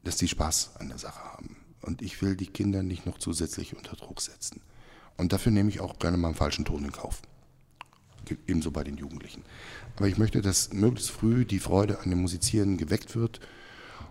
dass 0.04 0.18
die 0.18 0.28
Spaß 0.28 0.78
an 0.78 0.90
der 0.90 0.98
Sache 0.98 1.24
haben. 1.24 1.58
Und 1.82 2.02
ich 2.02 2.22
will 2.22 2.36
die 2.36 2.48
Kinder 2.48 2.84
nicht 2.84 3.06
noch 3.06 3.18
zusätzlich 3.18 3.76
unter 3.76 3.96
Druck 3.96 4.22
setzen. 4.22 4.62
Und 5.18 5.34
dafür 5.34 5.52
nehme 5.52 5.70
ich 5.70 5.80
auch 5.80 6.00
gerne 6.00 6.18
mal 6.18 6.30
einen 6.30 6.38
falschen 6.38 6.66
Ton 6.66 6.86
in 6.86 6.92
Kauf. 6.92 7.22
Ebenso 8.48 8.70
bei 8.70 8.84
den 8.84 8.98
Jugendlichen. 8.98 9.44
Aber 9.96 10.08
ich 10.08 10.18
möchte, 10.18 10.42
dass 10.42 10.72
möglichst 10.72 11.10
früh 11.10 11.46
die 11.46 11.60
Freude 11.60 12.00
an 12.02 12.10
dem 12.10 12.22
Musizieren 12.22 12.78
geweckt 12.78 13.16
wird. 13.16 13.40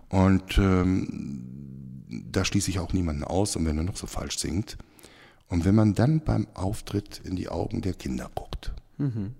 Und 0.09 0.59
ähm, 0.59 2.05
da 2.09 2.45
schließe 2.45 2.71
ich 2.71 2.81
auch 2.81 2.93
niemanden 2.93 3.23
aus, 3.23 3.55
und 3.55 3.65
wenn 3.67 3.79
er 3.79 3.85
noch 3.85 3.97
so 3.97 4.07
falsch 4.07 4.39
singt. 4.39 4.77
Und 5.49 5.65
wenn 5.65 5.75
man 5.75 5.95
dann 5.95 6.21
beim 6.21 6.47
Auftritt 6.55 7.21
in 7.25 7.37
die 7.37 7.49
Augen 7.49 7.81
der 7.81 7.95
Kinder 7.95 8.31
guckt 8.35 8.73
mhm. 8.99 9.35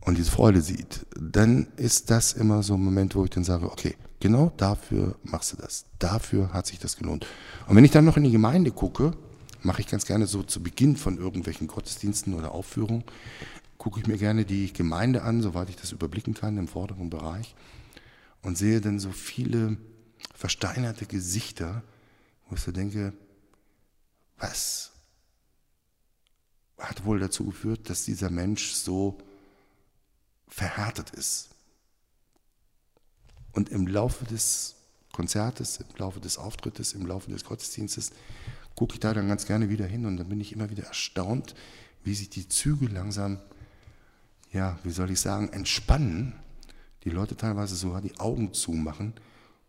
und 0.00 0.18
diese 0.18 0.30
Freude 0.30 0.60
sieht, 0.60 1.06
dann 1.18 1.68
ist 1.76 2.10
das 2.10 2.32
immer 2.32 2.62
so 2.62 2.74
ein 2.74 2.82
Moment, 2.82 3.14
wo 3.14 3.24
ich 3.24 3.30
dann 3.30 3.44
sage, 3.44 3.70
okay, 3.70 3.94
genau 4.20 4.52
dafür 4.56 5.16
machst 5.22 5.52
du 5.52 5.56
das. 5.56 5.86
Dafür 5.98 6.52
hat 6.52 6.66
sich 6.66 6.78
das 6.78 6.96
gelohnt. 6.96 7.26
Und 7.68 7.76
wenn 7.76 7.84
ich 7.84 7.92
dann 7.92 8.04
noch 8.04 8.16
in 8.16 8.24
die 8.24 8.32
Gemeinde 8.32 8.72
gucke, 8.72 9.12
mache 9.62 9.80
ich 9.80 9.86
ganz 9.86 10.06
gerne 10.06 10.26
so 10.26 10.42
zu 10.42 10.62
Beginn 10.62 10.96
von 10.96 11.18
irgendwelchen 11.18 11.68
Gottesdiensten 11.68 12.34
oder 12.34 12.52
Aufführungen, 12.52 13.04
gucke 13.76 14.00
ich 14.00 14.06
mir 14.06 14.18
gerne 14.18 14.44
die 14.44 14.72
Gemeinde 14.72 15.22
an, 15.22 15.40
soweit 15.40 15.70
ich 15.70 15.76
das 15.76 15.92
überblicken 15.92 16.34
kann 16.34 16.58
im 16.58 16.66
vorderen 16.66 17.10
Bereich 17.10 17.54
und 18.42 18.58
sehe 18.58 18.80
dann 18.80 18.98
so 18.98 19.10
viele 19.10 19.76
versteinerte 20.34 21.06
Gesichter, 21.06 21.82
wo 22.48 22.56
ich 22.56 22.60
so 22.60 22.72
denke, 22.72 23.12
was 24.38 24.92
hat 26.78 27.04
wohl 27.04 27.18
dazu 27.18 27.44
geführt, 27.44 27.90
dass 27.90 28.04
dieser 28.04 28.30
Mensch 28.30 28.72
so 28.72 29.18
verhärtet 30.46 31.10
ist? 31.10 31.50
Und 33.52 33.70
im 33.70 33.86
Laufe 33.86 34.24
des 34.24 34.76
Konzertes, 35.12 35.78
im 35.78 35.86
Laufe 35.96 36.20
des 36.20 36.38
Auftrittes, 36.38 36.92
im 36.92 37.06
Laufe 37.06 37.30
des 37.30 37.44
Gottesdienstes 37.44 38.12
gucke 38.76 38.94
ich 38.94 39.00
da 39.00 39.12
dann 39.12 39.26
ganz 39.26 39.46
gerne 39.46 39.68
wieder 39.68 39.86
hin 39.86 40.06
und 40.06 40.16
dann 40.16 40.28
bin 40.28 40.40
ich 40.40 40.52
immer 40.52 40.70
wieder 40.70 40.84
erstaunt, 40.84 41.56
wie 42.04 42.14
sich 42.14 42.30
die 42.30 42.48
Züge 42.48 42.86
langsam, 42.86 43.40
ja, 44.52 44.78
wie 44.84 44.90
soll 44.90 45.10
ich 45.10 45.20
sagen, 45.20 45.48
entspannen. 45.48 46.34
Die 47.02 47.10
Leute 47.10 47.36
teilweise 47.36 47.74
sogar 47.74 48.00
die 48.00 48.18
Augen 48.20 48.54
zumachen 48.54 49.14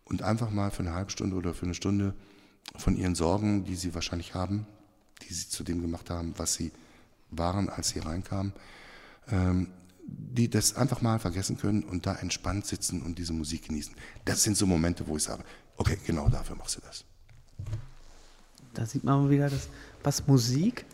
und 0.05 0.21
einfach 0.21 0.51
mal 0.51 0.69
für 0.69 0.83
eine 0.83 0.93
halbe 0.93 1.09
Stunde 1.09 1.35
oder 1.35 1.53
für 1.53 1.65
eine 1.65 1.73
Stunde 1.73 2.13
von 2.75 2.95
ihren 2.95 3.15
Sorgen, 3.15 3.65
die 3.65 3.75
sie 3.75 3.93
wahrscheinlich 3.93 4.33
haben, 4.33 4.65
die 5.21 5.33
sie 5.33 5.49
zu 5.49 5.63
dem 5.63 5.81
gemacht 5.81 6.09
haben, 6.09 6.33
was 6.37 6.53
sie 6.53 6.71
waren, 7.31 7.69
als 7.69 7.89
sie 7.89 7.99
reinkamen, 7.99 8.53
ähm, 9.31 9.67
die 10.05 10.49
das 10.49 10.75
einfach 10.75 11.01
mal 11.01 11.19
vergessen 11.19 11.57
können 11.57 11.83
und 11.83 12.05
da 12.05 12.15
entspannt 12.15 12.65
sitzen 12.65 13.01
und 13.01 13.19
diese 13.19 13.33
Musik 13.33 13.67
genießen. 13.67 13.93
Das 14.25 14.43
sind 14.43 14.57
so 14.57 14.65
Momente, 14.65 15.07
wo 15.07 15.17
ich 15.17 15.23
sage, 15.23 15.43
okay, 15.77 15.97
genau 16.05 16.29
dafür 16.29 16.55
machst 16.55 16.77
du 16.77 16.81
das. 16.81 17.03
Da 18.73 18.85
sieht 18.85 19.03
man 19.03 19.29
wieder, 19.29 19.49
dass, 19.49 19.69
was 20.03 20.27
Musik 20.27 20.85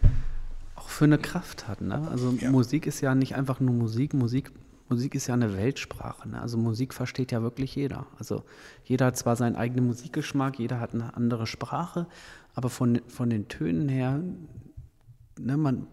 auch 0.76 0.89
für 0.89 1.05
eine 1.05 1.17
Kraft 1.17 1.67
hat. 1.67 1.82
Ne? 1.82 2.07
Also 2.09 2.32
ja. 2.32 2.51
Musik 2.51 2.88
ist 2.88 3.01
ja 3.01 3.15
nicht 3.15 3.36
einfach 3.36 3.59
nur 3.59 3.73
Musik, 3.73 4.13
Musik 4.13 4.51
Musik 4.88 5.16
ist 5.16 5.28
ja 5.28 5.34
eine 5.34 5.58
Weltsprache. 5.58 6.30
Ne? 6.30 6.40
Also 6.40 6.58
Musik 6.58 6.94
versteht 6.94 7.32
ja 7.32 7.42
wirklich 7.42 7.76
jeder. 7.76 8.06
Also 8.20 8.44
jeder 8.84 9.08
hat 9.08 9.18
zwar 9.18 9.36
seinen 9.36 9.56
eigenen 9.56 9.88
Musikgeschmack, 9.88 10.60
jeder 10.60 10.80
hat 10.80 10.94
eine 10.94 11.16
andere 11.16 11.48
Sprache, 11.48 12.08
aber 12.54 12.70
von, 12.70 13.02
von 13.08 13.30
den 13.30 13.48
Tönen 13.48 13.90
her, 13.90 14.22
ne, 15.40 15.58
man, 15.58 15.88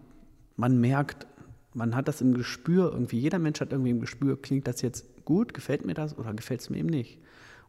man 0.55 0.79
merkt, 0.79 1.27
man 1.73 1.95
hat 1.95 2.07
das 2.07 2.21
im 2.21 2.35
Gespür 2.35 2.91
irgendwie. 2.91 3.19
Jeder 3.19 3.39
Mensch 3.39 3.61
hat 3.61 3.71
irgendwie 3.71 3.91
im 3.91 3.99
Gespür, 3.99 4.39
klingt 4.39 4.67
das 4.67 4.81
jetzt 4.81 5.25
gut, 5.25 5.53
gefällt 5.53 5.85
mir 5.85 5.95
das 5.95 6.17
oder 6.17 6.33
gefällt 6.33 6.61
es 6.61 6.69
mir 6.69 6.77
eben 6.77 6.89
nicht. 6.89 7.19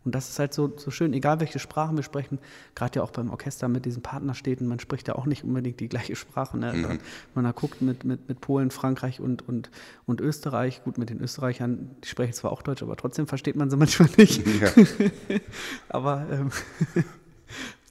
Und 0.05 0.15
das 0.15 0.29
ist 0.29 0.39
halt 0.39 0.53
so, 0.53 0.71
so 0.77 0.91
schön, 0.91 1.15
egal 1.15 1.41
welche 1.41 1.59
Sprachen 1.59 1.97
wir 1.97 2.05
sprechen, 2.05 2.39
gerade 2.75 2.97
ja 2.97 3.03
auch 3.03 3.11
beim 3.11 3.31
Orchester 3.31 3.69
mit 3.69 3.87
diesen 3.87 4.03
Partnerstädten, 4.03 4.67
man 4.67 4.79
spricht 4.79 5.09
ja 5.09 5.15
auch 5.15 5.25
nicht 5.25 5.45
unbedingt 5.45 5.81
die 5.81 5.89
gleiche 5.89 6.15
Sprache. 6.15 6.59
Ne? 6.59 6.73
Mhm. 6.75 6.99
Man 7.35 7.45
da 7.45 7.53
guckt 7.53 7.81
mit, 7.81 8.05
mit, 8.05 8.29
mit 8.29 8.41
Polen, 8.41 8.71
Frankreich 8.71 9.21
und, 9.21 9.49
und, 9.49 9.71
und 10.05 10.21
Österreich, 10.21 10.85
gut, 10.85 10.99
mit 10.99 11.09
den 11.09 11.21
Österreichern, 11.21 11.91
die 12.05 12.09
sprechen 12.09 12.35
zwar 12.35 12.53
auch 12.53 12.61
Deutsch, 12.61 12.83
aber 12.83 12.97
trotzdem 12.97 13.27
versteht 13.27 13.57
man 13.57 13.71
sie 13.71 13.77
manchmal 13.79 14.11
nicht. 14.19 14.47
Ja. 14.47 14.71
aber 15.89 16.27
ähm, 16.31 16.51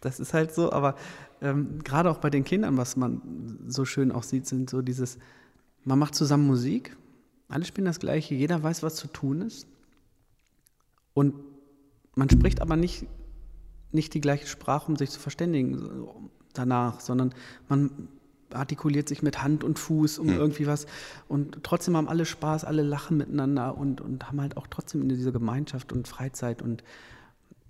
das 0.01 0.20
ist 0.20 0.36
halt 0.36 0.53
so, 0.53 0.72
aber 0.72 0.95
ähm, 1.41 1.80
gerade 1.84 2.11
auch 2.11 2.20
bei 2.20 2.30
den 2.30 2.43
Kindern, 2.43 2.78
was 2.78 2.95
man 2.95 3.22
so 3.68 3.86
schön 3.86 4.11
auch 4.11 4.24
sieht, 4.24 4.45
sind 4.45 4.70
so 4.70 4.84
dieses, 4.84 5.18
man 5.84 5.97
macht 5.97 6.14
zusammen 6.14 6.45
Musik, 6.45 6.95
alle 7.49 7.66
spielen 7.66 7.86
das 7.86 7.99
Gleiche, 7.99 8.36
jeder 8.36 8.61
weiß, 8.61 8.84
was 8.84 8.95
zu 8.95 9.07
tun 9.07 9.41
ist. 9.41 9.68
Und 11.14 11.36
man 12.16 12.30
spricht 12.30 12.61
aber 12.61 12.76
nicht, 12.76 13.05
nicht 13.91 14.14
die 14.14 14.22
gleiche 14.22 14.47
Sprache, 14.47 14.88
um 14.88 14.95
sich 14.95 15.09
zu 15.09 15.20
verständigen 15.20 16.07
danach, 16.53 16.99
sondern 16.99 17.34
man 17.68 18.07
artikuliert 18.51 19.09
sich 19.09 19.24
mit 19.24 19.43
Hand 19.43 19.64
und 19.64 19.80
Fuß 19.80 20.20
um 20.20 20.28
mhm. 20.28 20.34
irgendwie 20.34 20.68
was. 20.68 20.86
Und 21.28 21.64
trotzdem 21.64 21.97
haben 21.97 22.07
alle 22.07 22.26
Spaß, 22.26 22.66
alle 22.66 22.84
lachen 22.84 23.18
miteinander 23.18 23.78
und, 23.78 24.01
und 24.01 24.28
haben 24.28 24.41
halt 24.41 24.57
auch 24.57 24.68
trotzdem 24.68 25.07
diese 25.09 25.32
Gemeinschaft 25.32 25.91
und 25.91 26.07
Freizeit. 26.07 26.61
Und 26.61 26.84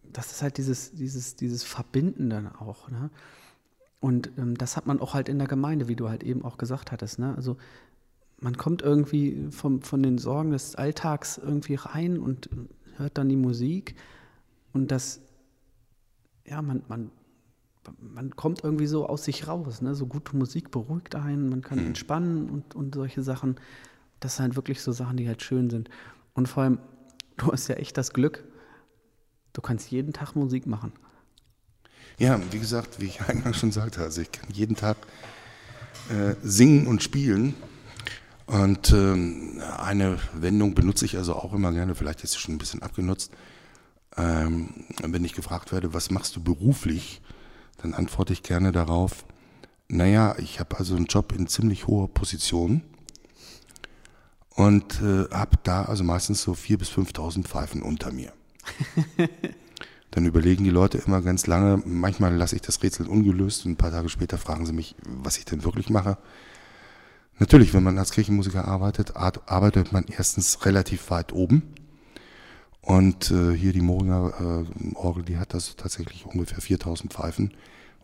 das 0.03 0.31
ist 0.31 0.41
halt 0.41 0.57
dieses, 0.57 0.91
dieses, 0.91 1.35
dieses 1.35 1.63
Verbinden 1.63 2.29
dann 2.29 2.47
auch. 2.47 2.89
Ne? 2.89 3.09
Und 3.99 4.31
ähm, 4.37 4.57
das 4.57 4.77
hat 4.77 4.85
man 4.85 4.99
auch 4.99 5.13
halt 5.13 5.29
in 5.29 5.39
der 5.39 5.47
Gemeinde, 5.47 5.87
wie 5.87 5.95
du 5.95 6.09
halt 6.09 6.23
eben 6.23 6.43
auch 6.43 6.57
gesagt 6.57 6.91
hattest. 6.91 7.19
Ne? 7.19 7.33
Also 7.35 7.57
man 8.39 8.57
kommt 8.57 8.81
irgendwie 8.81 9.47
vom, 9.51 9.81
von 9.81 10.03
den 10.03 10.17
Sorgen 10.17 10.51
des 10.51 10.75
Alltags 10.75 11.37
irgendwie 11.37 11.75
rein 11.75 12.19
und 12.19 12.49
hört 12.97 13.17
dann 13.17 13.29
die 13.29 13.37
Musik 13.37 13.95
und 14.73 14.91
das, 14.91 15.21
ja, 16.45 16.61
man, 16.61 16.83
man, 16.87 17.11
man 17.99 18.35
kommt 18.35 18.63
irgendwie 18.63 18.87
so 18.87 19.07
aus 19.07 19.23
sich 19.23 19.47
raus. 19.47 19.81
Ne? 19.81 19.95
So 19.95 20.07
gute 20.07 20.35
Musik 20.35 20.71
beruhigt 20.71 21.15
einen, 21.15 21.49
man 21.49 21.61
kann 21.61 21.79
mhm. 21.79 21.87
entspannen 21.87 22.49
und, 22.49 22.75
und 22.75 22.95
solche 22.95 23.23
Sachen. 23.23 23.55
Das 24.19 24.37
sind 24.37 24.43
halt 24.43 24.55
wirklich 24.55 24.81
so 24.81 24.91
Sachen, 24.91 25.17
die 25.17 25.27
halt 25.27 25.41
schön 25.41 25.69
sind. 25.69 25.89
Und 26.33 26.47
vor 26.47 26.63
allem, 26.63 26.79
du 27.37 27.51
hast 27.51 27.67
ja 27.67 27.75
echt 27.75 27.97
das 27.97 28.13
Glück, 28.13 28.43
du 29.53 29.61
kannst 29.61 29.91
jeden 29.91 30.13
Tag 30.13 30.35
Musik 30.35 30.65
machen. 30.65 30.91
Ja, 32.17 32.39
wie 32.51 32.59
gesagt, 32.59 32.99
wie 32.99 33.05
ich 33.05 33.21
eingangs 33.27 33.57
schon 33.57 33.71
sagte, 33.71 34.01
also 34.01 34.21
ich 34.21 34.31
kann 34.31 34.49
jeden 34.51 34.75
Tag 34.75 34.97
äh, 36.09 36.35
singen 36.41 36.87
und 36.87 37.03
spielen. 37.03 37.53
Und 38.45 38.91
ähm, 38.91 39.61
eine 39.77 40.19
Wendung 40.33 40.75
benutze 40.75 41.05
ich 41.05 41.15
also 41.17 41.33
auch 41.33 41.53
immer 41.53 41.71
gerne, 41.71 41.95
vielleicht 41.95 42.23
ist 42.23 42.33
sie 42.33 42.39
schon 42.39 42.55
ein 42.55 42.57
bisschen 42.57 42.81
abgenutzt. 42.81 43.31
Ähm, 44.15 44.85
wenn 45.01 45.25
ich 45.25 45.33
gefragt 45.33 45.71
werde, 45.71 45.93
was 45.93 46.11
machst 46.11 46.35
du 46.35 46.43
beruflich, 46.43 47.21
dann 47.81 47.93
antworte 47.93 48.33
ich 48.33 48.43
gerne 48.43 48.71
darauf, 48.71 49.25
naja, 49.87 50.35
ich 50.37 50.59
habe 50.59 50.77
also 50.77 50.95
einen 50.95 51.05
Job 51.05 51.33
in 51.33 51.47
ziemlich 51.47 51.87
hoher 51.87 52.07
Position 52.07 52.81
und 54.49 55.01
äh, 55.01 55.25
habe 55.31 55.57
da 55.63 55.83
also 55.85 56.03
meistens 56.03 56.41
so 56.43 56.53
4.000 56.53 56.77
bis 56.77 56.89
5.000 56.91 57.43
Pfeifen 57.43 57.81
unter 57.81 58.11
mir. 58.11 58.33
dann 60.11 60.25
überlegen 60.25 60.63
die 60.63 60.69
Leute 60.69 60.99
immer 60.99 61.21
ganz 61.21 61.47
lange, 61.47 61.81
manchmal 61.85 62.35
lasse 62.35 62.55
ich 62.55 62.61
das 62.61 62.83
Rätsel 62.83 63.07
ungelöst 63.07 63.65
und 63.65 63.71
ein 63.71 63.77
paar 63.77 63.91
Tage 63.91 64.09
später 64.09 64.37
fragen 64.37 64.65
sie 64.65 64.73
mich, 64.73 64.95
was 65.03 65.37
ich 65.37 65.45
denn 65.45 65.63
wirklich 65.63 65.89
mache. 65.89 66.17
Natürlich, 67.39 67.73
wenn 67.73 67.83
man 67.83 67.97
als 67.97 68.11
Kirchenmusiker 68.11 68.67
arbeitet, 68.67 69.15
arbeitet 69.15 69.91
man 69.91 70.05
erstens 70.07 70.65
relativ 70.65 71.09
weit 71.09 71.33
oben 71.33 71.63
und 72.83 73.31
äh, 73.31 73.53
hier 73.53 73.71
die 73.71 73.81
Moringer 73.81 74.65
äh, 74.67 74.95
Orgel, 74.95 75.23
die 75.23 75.37
hat 75.37 75.53
das 75.53 75.75
tatsächlich 75.77 76.25
ungefähr 76.25 76.61
4000 76.61 77.13
Pfeifen 77.13 77.53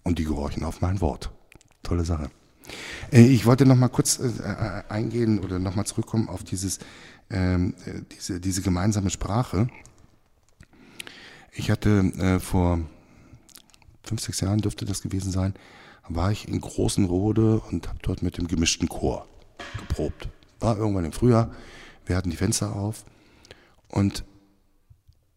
und 0.03 0.19
die 0.19 0.23
gehorchen 0.23 0.63
auf 0.63 0.80
mein 0.80 1.01
Wort. 1.01 1.32
Tolle 1.84 2.05
Sache. 2.05 2.32
Äh, 3.11 3.27
ich 3.27 3.45
wollte 3.45 3.65
noch 3.65 3.75
mal 3.75 3.89
kurz 3.89 4.19
äh, 4.19 4.27
äh 4.27 4.84
eingehen 4.88 5.39
oder 5.39 5.59
noch 5.59 5.75
mal 5.75 5.84
zurückkommen 5.84 6.30
auf 6.30 6.45
dieses, 6.45 6.80
ähm, 7.30 7.73
äh, 7.86 8.01
diese, 8.09 8.39
diese 8.39 8.61
gemeinsame 8.61 9.09
Sprache. 9.09 9.67
Ich 11.51 11.69
hatte 11.69 11.99
äh, 12.17 12.39
vor 12.39 12.80
fünf, 14.03 14.21
sechs 14.21 14.39
Jahren 14.39 14.59
dürfte 14.59 14.86
das 14.86 15.01
gewesen 15.01 15.32
sein, 15.32 15.55
war 16.07 16.32
ich 16.32 16.47
in 16.47 16.61
Großen 16.61 17.03
Rode 17.03 17.59
und 17.59 17.89
habe 17.89 17.99
dort 18.01 18.21
mit 18.21 18.38
dem 18.38 18.47
gemischten 18.47 18.88
Chor 18.88 19.27
geprobt. 19.77 20.30
War 20.61 20.77
irgendwann 20.77 21.05
im 21.05 21.11
Frühjahr, 21.11 21.51
wir 22.05 22.15
hatten 22.15 22.30
die 22.30 22.38
Fenster 22.38 22.75
auf 22.75 23.03
und 23.89 24.23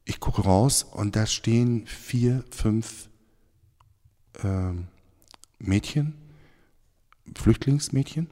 ich 0.05 0.21
gucke 0.21 0.43
raus 0.43 0.83
und 0.83 1.17
da 1.17 1.27
stehen 1.27 1.87
vier, 1.87 2.45
fünf 2.51 3.09
äh, 4.43 4.73
Mädchen, 5.59 6.15
Flüchtlingsmädchen, 7.37 8.29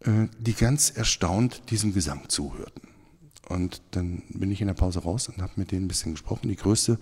äh, 0.00 0.26
die 0.38 0.54
ganz 0.54 0.90
erstaunt 0.90 1.70
diesem 1.70 1.92
Gesang 1.92 2.28
zuhörten. 2.28 2.88
Und 3.48 3.82
dann 3.92 4.22
bin 4.30 4.50
ich 4.50 4.60
in 4.60 4.68
der 4.68 4.74
Pause 4.74 5.00
raus 5.00 5.28
und 5.28 5.42
habe 5.42 5.52
mit 5.56 5.72
denen 5.72 5.84
ein 5.84 5.88
bisschen 5.88 6.12
gesprochen. 6.12 6.48
Die 6.48 6.56
größte, 6.56 6.98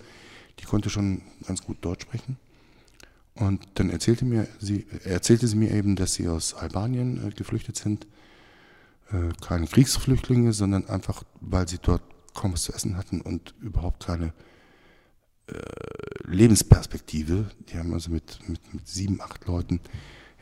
die 0.59 0.65
konnte 0.65 0.89
schon 0.89 1.21
ganz 1.45 1.63
gut 1.63 1.77
Deutsch 1.81 2.03
sprechen. 2.03 2.37
Und 3.35 3.65
dann 3.75 3.89
erzählte, 3.89 4.25
mir 4.25 4.47
sie, 4.59 4.85
erzählte 5.03 5.47
sie 5.47 5.55
mir 5.55 5.71
eben, 5.71 5.95
dass 5.95 6.15
sie 6.15 6.27
aus 6.27 6.53
Albanien 6.53 7.27
äh, 7.27 7.31
geflüchtet 7.31 7.77
sind. 7.77 8.05
Äh, 9.11 9.29
keine 9.41 9.67
Kriegsflüchtlinge, 9.67 10.53
sondern 10.53 10.87
einfach, 10.87 11.23
weil 11.39 11.67
sie 11.67 11.77
dort 11.77 12.01
kaum 12.33 12.53
was 12.53 12.63
zu 12.63 12.73
essen 12.73 12.97
hatten 12.97 13.21
und 13.21 13.53
überhaupt 13.61 14.05
keine 14.05 14.33
äh, 15.47 15.53
Lebensperspektive. 16.25 17.49
Die 17.69 17.77
haben 17.77 17.93
also 17.93 18.11
mit, 18.11 18.39
mit, 18.47 18.73
mit 18.73 18.87
sieben, 18.87 19.21
acht 19.21 19.45
Leuten 19.47 19.79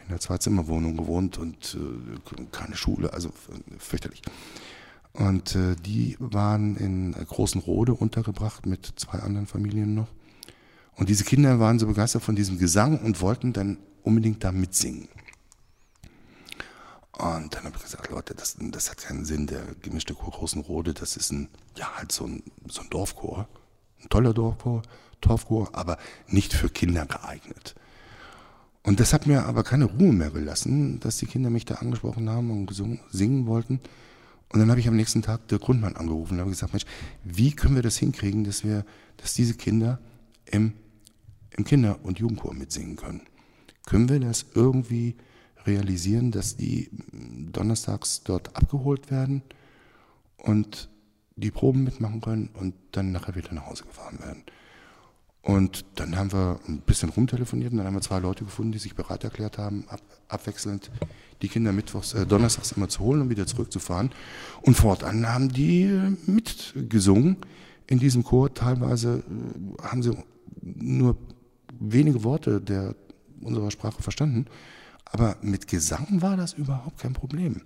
in 0.03 0.09
einer 0.09 0.19
Zweizimmerwohnung 0.19 0.97
gewohnt 0.97 1.37
und 1.37 1.77
äh, 1.79 2.45
keine 2.51 2.75
Schule, 2.75 3.13
also 3.13 3.31
fürchterlich. 3.77 4.21
Und 5.13 5.55
äh, 5.55 5.75
die 5.75 6.15
waren 6.19 6.75
in 6.75 7.13
Großen 7.13 7.59
Rode 7.61 7.93
untergebracht 7.93 8.65
mit 8.65 8.93
zwei 8.97 9.19
anderen 9.19 9.47
Familien 9.47 9.95
noch. 9.95 10.09
Und 10.95 11.09
diese 11.09 11.23
Kinder 11.23 11.59
waren 11.59 11.79
so 11.79 11.87
begeistert 11.87 12.23
von 12.23 12.35
diesem 12.35 12.57
Gesang 12.57 12.99
und 12.99 13.21
wollten 13.21 13.53
dann 13.53 13.77
unbedingt 14.03 14.43
da 14.43 14.51
mitsingen. 14.51 15.07
Und 17.17 17.55
dann 17.55 17.63
habe 17.63 17.75
ich 17.77 17.83
gesagt, 17.83 18.11
Leute, 18.11 18.35
das, 18.35 18.57
das 18.59 18.91
hat 18.91 18.99
keinen 18.99 19.25
Sinn. 19.25 19.47
Der 19.47 19.63
gemischte 19.81 20.13
Chor 20.13 20.31
Großen 20.31 20.61
Rode, 20.61 20.93
das 20.93 21.17
ist 21.17 21.31
ein, 21.31 21.49
ja, 21.75 21.97
halt 21.97 22.11
so 22.11 22.25
ein, 22.25 22.43
so 22.67 22.81
ein 22.81 22.89
Dorfchor. 22.91 23.47
Ein 24.03 24.09
toller 24.09 24.33
Dorfchor, 24.33 24.83
Dorfchor, 25.21 25.69
aber 25.73 25.97
nicht 26.27 26.53
für 26.53 26.69
Kinder 26.69 27.07
geeignet. 27.07 27.73
Und 28.83 28.99
das 28.99 29.13
hat 29.13 29.25
mir 29.25 29.45
aber 29.45 29.63
keine 29.63 29.85
Ruhe 29.85 30.13
mehr 30.13 30.29
gelassen, 30.29 30.99
dass 30.99 31.17
die 31.17 31.25
Kinder 31.25 31.49
mich 31.49 31.65
da 31.65 31.75
angesprochen 31.75 32.29
haben 32.29 32.51
und 32.51 32.67
gesungen, 32.67 32.99
singen 33.11 33.47
wollten. 33.47 33.81
Und 34.49 34.59
dann 34.59 34.69
habe 34.69 34.79
ich 34.79 34.87
am 34.87 34.95
nächsten 34.95 35.23
Tag 35.23 35.47
der 35.47 35.57
Grundmann 35.57 35.95
angerufen 35.95 36.35
und 36.35 36.41
habe 36.41 36.51
gesagt, 36.51 36.73
Mensch, 36.73 36.85
wie 37.23 37.51
können 37.51 37.75
wir 37.75 37.81
das 37.81 37.97
hinkriegen, 37.97 38.43
dass 38.43 38.63
wir, 38.63 38.85
dass 39.17 39.33
diese 39.33 39.55
Kinder 39.55 39.99
im, 40.45 40.73
im 41.49 41.65
Kinder- 41.65 41.97
und 42.03 42.19
Jugendchor 42.19 42.53
mitsingen 42.53 42.95
können? 42.95 43.21
Können 43.87 44.07
wir 44.07 44.19
das 44.19 44.45
irgendwie 44.53 45.17
realisieren, 45.67 46.31
dass 46.31 46.55
die 46.55 46.89
donnerstags 47.51 48.23
dort 48.23 48.55
abgeholt 48.55 49.11
werden 49.11 49.41
und 50.37 50.89
die 51.35 51.51
Proben 51.51 51.83
mitmachen 51.83 52.21
können 52.21 52.49
und 52.53 52.73
dann 52.91 53.11
nachher 53.11 53.35
wieder 53.35 53.53
nach 53.53 53.67
Hause 53.67 53.83
gefahren 53.83 54.19
werden? 54.19 54.43
Und 55.47 55.85
dann 55.95 56.17
haben 56.17 56.33
wir 56.33 56.59
ein 56.67 56.79
bisschen 56.79 57.07
rumtelefoniert 57.07 57.71
und 57.71 57.77
dann 57.77 57.87
haben 57.87 57.93
wir 57.93 58.01
zwei 58.01 58.19
Leute 58.19 58.43
gefunden, 58.43 58.73
die 58.73 58.79
sich 58.79 58.95
bereit 58.95 59.23
erklärt 59.23 59.57
haben, 59.57 59.85
ab, 59.87 60.01
abwechselnd 60.27 60.91
die 61.41 61.47
Kinder 61.47 61.71
mittwochs, 61.71 62.13
äh, 62.13 62.25
donnerstags 62.25 62.73
immer 62.73 62.89
zu 62.89 62.99
holen 62.99 63.21
und 63.21 63.29
wieder 63.29 63.45
zurückzufahren. 63.47 64.11
Und 64.61 64.75
fortan 64.75 65.25
haben 65.25 65.47
die 65.47 65.83
äh, 65.83 66.11
mitgesungen 66.25 67.37
in 67.87 67.99
diesem 67.99 68.23
Chor. 68.25 68.53
Teilweise 68.53 69.23
äh, 69.23 69.83
haben 69.83 70.03
sie 70.03 70.17
nur 70.61 71.15
wenige 71.79 72.25
Worte 72.25 72.59
der, 72.59 72.95
unserer 73.39 73.71
Sprache 73.71 74.01
verstanden. 74.01 74.47
Aber 75.11 75.37
mit 75.41 75.67
Gesang 75.67 76.21
war 76.21 76.37
das 76.37 76.53
überhaupt 76.53 76.99
kein 76.99 77.13
Problem. 77.13 77.61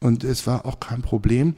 Und 0.00 0.24
es 0.24 0.46
war 0.46 0.66
auch 0.66 0.80
kein 0.80 1.02
Problem, 1.02 1.54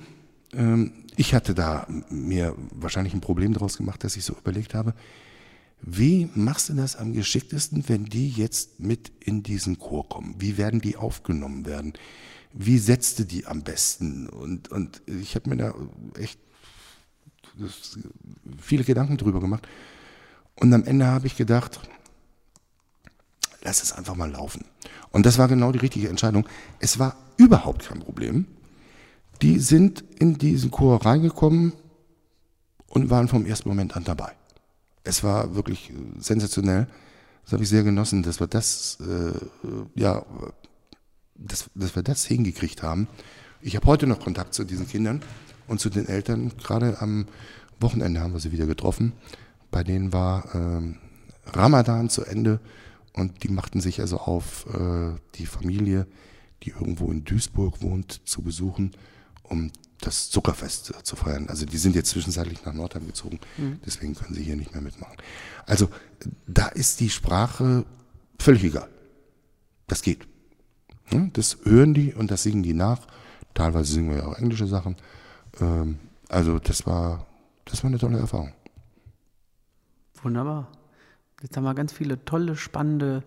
ähm, 0.53 0.93
ich 1.17 1.35
hatte 1.35 1.55
da 1.55 1.87
mir 2.11 2.55
wahrscheinlich 2.71 3.13
ein 3.13 3.21
Problem 3.21 3.53
daraus 3.53 3.77
gemacht, 3.77 4.05
dass 4.05 4.17
ich 4.17 4.25
so 4.25 4.35
überlegt 4.35 4.75
habe, 4.75 4.95
wie 5.81 6.29
machst 6.35 6.69
du 6.69 6.75
das 6.75 6.97
am 6.97 7.13
geschicktesten, 7.13 7.89
wenn 7.89 8.05
die 8.05 8.29
jetzt 8.29 8.81
mit 8.81 9.13
in 9.21 9.43
diesen 9.43 9.79
Chor 9.79 10.09
kommen? 10.09 10.37
Wie 10.39 10.57
werden 10.59 10.81
die 10.81 10.97
aufgenommen 10.97 11.67
werden? 11.67 11.93
Wie 12.53 12.79
setzt 12.79 13.19
du 13.19 13.25
die 13.25 13.47
am 13.47 13.63
besten? 13.63 14.29
Und, 14.29 14.71
und 14.71 15.03
ich 15.07 15.35
habe 15.35 15.51
mir 15.51 15.57
da 15.57 15.75
echt 16.19 16.39
viele 18.61 18.85
Gedanken 18.85 19.17
drüber 19.17 19.41
gemacht. 19.41 19.67
Und 20.55 20.73
am 20.73 20.85
Ende 20.85 21.07
habe 21.07 21.27
ich 21.27 21.37
gedacht, 21.37 21.81
lass 23.63 23.83
es 23.83 23.93
einfach 23.93 24.15
mal 24.15 24.31
laufen. 24.31 24.65
Und 25.11 25.27
das 25.27 25.39
war 25.39 25.49
genau 25.49 25.73
die 25.73 25.79
richtige 25.79 26.09
Entscheidung. 26.09 26.47
Es 26.79 26.99
war 26.99 27.17
überhaupt 27.37 27.87
kein 27.87 28.01
Problem. 28.01 28.47
Die 29.43 29.59
sind 29.59 30.05
in 30.19 30.39
diesen 30.39 30.71
Chor 30.71 31.05
reingekommen 31.05 31.73
und 32.89 33.11
waren 33.11 33.29
vom 33.29 33.47
ersten 33.47 33.69
Moment 33.69 33.97
an 33.97 34.05
dabei 34.05 34.33
es 35.09 35.25
war 35.25 35.55
wirklich 35.55 35.91
sensationell. 36.19 36.87
Das 37.45 37.53
habe 37.55 37.63
ich 37.63 37.69
sehr 37.69 37.83
genossen, 37.83 38.23
dass 38.23 38.41
wir 38.41 38.47
das, 38.47 38.99
äh, 39.01 39.33
ja, 39.99 40.23
dass, 41.35 41.71
dass 41.75 41.97
wir 41.97 42.03
das 42.03 42.27
hingekriegt 42.27 42.83
haben. 42.83 43.09
Ich 43.63 43.75
habe 43.75 43.87
heute 43.87 44.07
noch 44.07 44.21
Kontakt 44.21 44.55
zu 44.55 44.65
diesen 44.65 44.87
Kindern 44.87 45.23
und 45.67 45.81
zu 45.81 45.89
den 45.89 46.07
Eltern. 46.07 46.53
Gerade 46.59 47.01
am 47.01 47.27
Wochenende 47.81 48.21
haben 48.21 48.35
wir 48.35 48.41
sie 48.41 48.53
wieder 48.53 48.67
getroffen. 48.67 49.13
Bei 49.71 49.83
denen 49.83 50.13
war 50.13 50.55
ähm, 50.55 50.99
Ramadan 51.47 52.11
zu 52.11 52.25
Ende 52.25 52.61
und 53.13 53.43
die 53.43 53.49
machten 53.49 53.81
sich 53.81 54.01
also 54.01 54.19
auf, 54.19 54.67
äh, 54.75 55.15
die 55.35 55.47
Familie, 55.47 56.07
die 56.63 56.71
irgendwo 56.71 57.11
in 57.11 57.25
Duisburg 57.25 57.83
wohnt, 57.83 58.21
zu 58.25 58.43
besuchen, 58.43 58.93
um 59.43 59.71
das 60.01 60.31
Zuckerfest 60.31 60.93
zu 61.03 61.17
feiern. 61.17 61.49
Also 61.49 61.67
die 61.67 61.77
sind 61.77 61.95
jetzt 61.95 62.11
zwischenzeitlich 62.11 62.65
nach 62.65 62.73
Nordheim 62.73 63.07
gezogen, 63.07 63.41
mhm. 63.57 63.81
deswegen 63.85 64.15
können 64.15 64.35
sie 64.35 64.43
hier 64.43 64.57
nicht 64.57 64.73
mehr 64.73 64.83
mitmachen. 64.83 65.17
Also 65.67 65.89
da 66.47 66.69
ist 66.69 67.01
die 67.01 67.11
Sprache 67.11 67.85
völlig 68.39 68.65
egal. 68.65 68.89
Das 69.87 70.03
geht. 70.03 70.29
Das 71.33 71.59
hören 71.65 71.95
die 71.95 72.13
und 72.13 72.31
das 72.31 72.43
singen 72.43 72.63
die 72.63 72.75
nach. 72.75 73.07
Teilweise 73.55 73.93
singen 73.95 74.11
wir 74.11 74.19
ja 74.19 74.27
auch 74.27 74.37
englische 74.37 74.67
Sachen. 74.67 74.97
Ähm, 75.61 75.99
also 76.29 76.59
das 76.59 76.87
war, 76.87 77.27
das 77.65 77.83
war 77.83 77.89
eine 77.89 77.99
tolle 77.99 78.19
Erfahrung. 78.19 78.53
Wunderbar. 80.23 80.71
Jetzt 81.43 81.57
haben 81.57 81.65
wir 81.65 81.75
ganz 81.75 81.93
viele 81.93 82.25
tolle, 82.25 82.57
spannende 82.57 83.23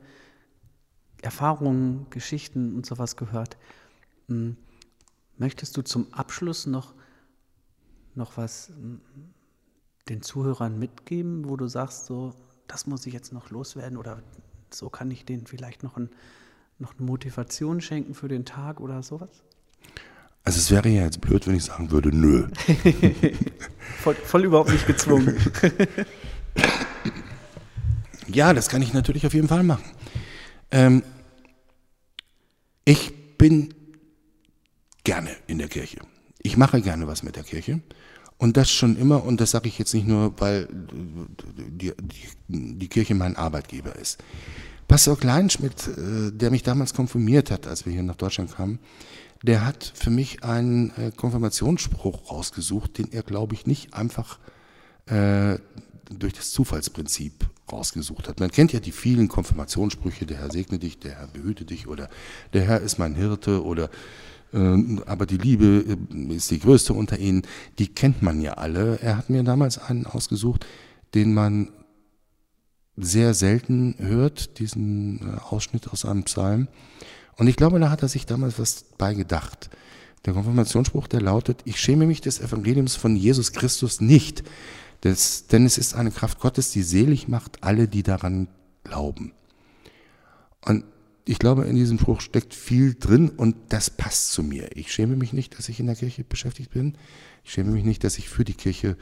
Erfahrungen, 1.22 2.08
Geschichten 2.10 2.76
und 2.76 2.86
sowas 2.86 3.16
gehört. 3.16 3.58
Hm. 4.28 4.58
Möchtest 5.38 5.78
du 5.78 5.82
zum 5.82 6.14
Abschluss 6.14 6.68
noch, 6.68 6.94
noch 8.16 8.38
was 8.38 8.68
hm, 8.68 9.02
den 10.10 10.22
Zuhörern 10.22 10.78
mitgeben, 10.78 11.48
wo 11.50 11.56
du 11.56 11.68
sagst, 11.68 12.06
so, 12.06 12.34
das 12.68 12.86
muss 12.86 13.06
ich 13.06 13.14
jetzt 13.14 13.32
noch 13.32 13.50
loswerden 13.50 13.98
oder 13.98 14.22
so 14.72 14.90
kann 14.90 15.10
ich 15.12 15.26
denen 15.26 15.48
vielleicht 15.48 15.84
noch, 15.84 15.98
ein, 15.98 16.10
noch 16.80 16.98
eine 16.98 17.06
Motivation 17.06 17.82
schenken 17.82 18.14
für 18.14 18.28
den 18.28 18.46
Tag 18.46 18.80
oder 18.80 19.04
sowas? 19.04 19.44
Also 20.44 20.58
es 20.58 20.72
wäre 20.72 20.90
ja 20.90 21.04
jetzt 21.04 21.22
blöd, 21.22 21.48
wenn 21.48 21.56
ich 21.56 21.66
sagen 21.66 21.92
würde, 21.92 22.10
nö. 22.10 22.48
voll, 24.00 24.16
voll 24.16 24.46
überhaupt 24.46 24.72
nicht 24.72 24.88
gezwungen. 24.88 25.38
ja, 28.36 28.54
das 28.54 28.70
kann 28.70 28.82
ich 28.82 28.94
natürlich 28.94 29.26
auf 29.26 29.34
jeden 29.34 29.48
Fall 29.48 29.64
machen. 29.64 29.86
Ähm, 30.72 31.04
ich 32.86 33.38
bin 33.38 33.74
gerne 35.04 35.30
in 35.48 35.58
der 35.58 35.68
Kirche. 35.68 36.00
Ich 36.42 36.58
mache 36.58 36.82
gerne 36.82 37.08
was 37.08 37.24
mit 37.24 37.36
der 37.36 37.44
Kirche. 37.44 37.82
Und 38.38 38.58
das 38.58 38.72
schon 38.72 38.98
immer, 38.98 39.24
und 39.24 39.40
das 39.40 39.52
sage 39.52 39.68
ich 39.68 39.78
jetzt 39.78 39.94
nicht 39.94 40.08
nur, 40.08 40.34
weil 40.40 40.68
die, 40.72 41.94
die, 42.00 42.78
die 42.80 42.88
Kirche 42.88 43.14
mein 43.14 43.36
Arbeitgeber 43.36 43.96
ist. 43.96 44.18
Pastor 44.88 45.18
Kleinschmidt, 45.18 45.88
äh, 45.88 46.32
der 46.32 46.50
mich 46.50 46.64
damals 46.64 46.94
konfirmiert 46.94 47.52
hat, 47.52 47.68
als 47.68 47.86
wir 47.86 47.94
hier 47.94 48.04
nach 48.04 48.16
Deutschland 48.16 48.56
kamen, 48.56 48.80
der 49.44 49.66
hat 49.66 49.94
für 49.96 50.10
mich 50.10 50.44
einen 50.44 50.90
äh, 50.98 51.12
Konfirmationsspruch 51.16 52.32
rausgesucht, 52.32 52.98
den 52.98 53.12
er, 53.12 53.24
glaube 53.24 53.56
ich, 53.56 53.66
nicht 53.66 53.94
einfach 53.94 54.40
äh, 55.06 55.58
durch 56.10 56.34
das 56.34 56.52
Zufallsprinzip 56.52 57.48
rausgesucht 57.72 58.28
hat. 58.28 58.40
Man 58.40 58.52
kennt 58.52 58.74
ja 58.74 58.80
die 58.80 58.92
vielen 58.92 59.28
Konfirmationssprüche, 59.28 60.26
der 60.26 60.38
Herr 60.38 60.52
segne 60.52 60.80
dich, 60.80 61.00
der 61.00 61.16
Herr 61.16 61.28
behüte 61.28 61.66
dich 61.66 61.88
oder 61.88 62.10
der 62.54 62.64
Herr 62.64 62.82
ist 62.82 63.00
mein 63.00 63.16
Hirte 63.16 63.64
oder 63.64 63.90
ähm, 64.54 65.02
aber 65.06 65.26
die 65.26 65.38
Liebe 65.38 65.98
äh, 66.14 66.34
ist 66.34 66.52
die 66.52 66.60
größte 66.60 66.94
unter 66.94 67.18
ihnen, 67.18 67.44
die 67.80 67.88
kennt 67.88 68.22
man 68.22 68.42
ja 68.42 68.54
alle. 68.54 69.00
Er 69.02 69.18
hat 69.18 69.30
mir 69.30 69.44
damals 69.44 69.78
einen 69.78 70.06
ausgesucht, 70.06 70.66
den 71.14 71.34
man 71.34 71.70
sehr 72.98 73.34
selten 73.34 73.96
hört, 73.98 74.60
diesen 74.60 75.22
äh, 75.22 75.40
Ausschnitt 75.40 75.90
aus 75.90 76.06
einem 76.06 76.24
Psalm. 76.24 76.68
Und 77.38 77.48
ich 77.48 77.56
glaube, 77.56 77.80
da 77.80 77.90
hat 77.90 78.02
er 78.02 78.10
sich 78.10 78.26
damals 78.26 78.60
was 78.60 78.86
bei 78.98 79.14
gedacht. 79.14 79.70
Der 80.26 80.34
Konfirmationsspruch, 80.34 81.08
der 81.08 81.22
lautet, 81.22 81.62
ich 81.66 81.80
schäme 81.80 82.06
mich 82.06 82.22
des 82.22 82.40
Evangeliums 82.40 82.96
von 82.96 83.16
Jesus 83.16 83.54
Christus 83.54 84.02
nicht, 84.02 84.44
des, 85.04 85.48
denn 85.48 85.66
es 85.66 85.78
ist 85.78 85.96
eine 85.96 86.12
Kraft 86.12 86.40
Gottes, 86.40 86.72
die 86.72 86.84
selig 86.84 87.28
macht 87.28 87.64
alle, 87.64 87.88
die 87.88 88.04
daran 88.04 88.48
glauben. 88.84 89.34
Und 90.66 90.84
ich 91.26 91.40
glaube, 91.40 91.66
in 91.66 91.76
diesem 91.76 92.00
Spruch 92.00 92.22
steckt 92.22 92.54
viel 92.54 92.96
drin 92.96 93.30
und 93.30 93.56
das 93.70 93.90
passt 93.90 94.32
zu 94.32 94.44
mir. 94.44 94.76
Ich 94.76 94.92
schäme 94.92 95.16
mich 95.16 95.34
nicht, 95.34 95.58
dass 95.58 95.70
ich 95.70 95.80
in 95.80 95.86
der 95.86 95.96
Kirche 95.96 96.24
beschäftigt 96.24 96.72
bin. 96.72 96.98
Ich 97.44 97.54
schäme 97.54 97.72
mich 97.72 97.84
nicht, 97.84 98.04
dass 98.04 98.18
ich 98.18 98.30
für 98.30 98.44
die 98.44 98.54
Kirche 98.54 98.98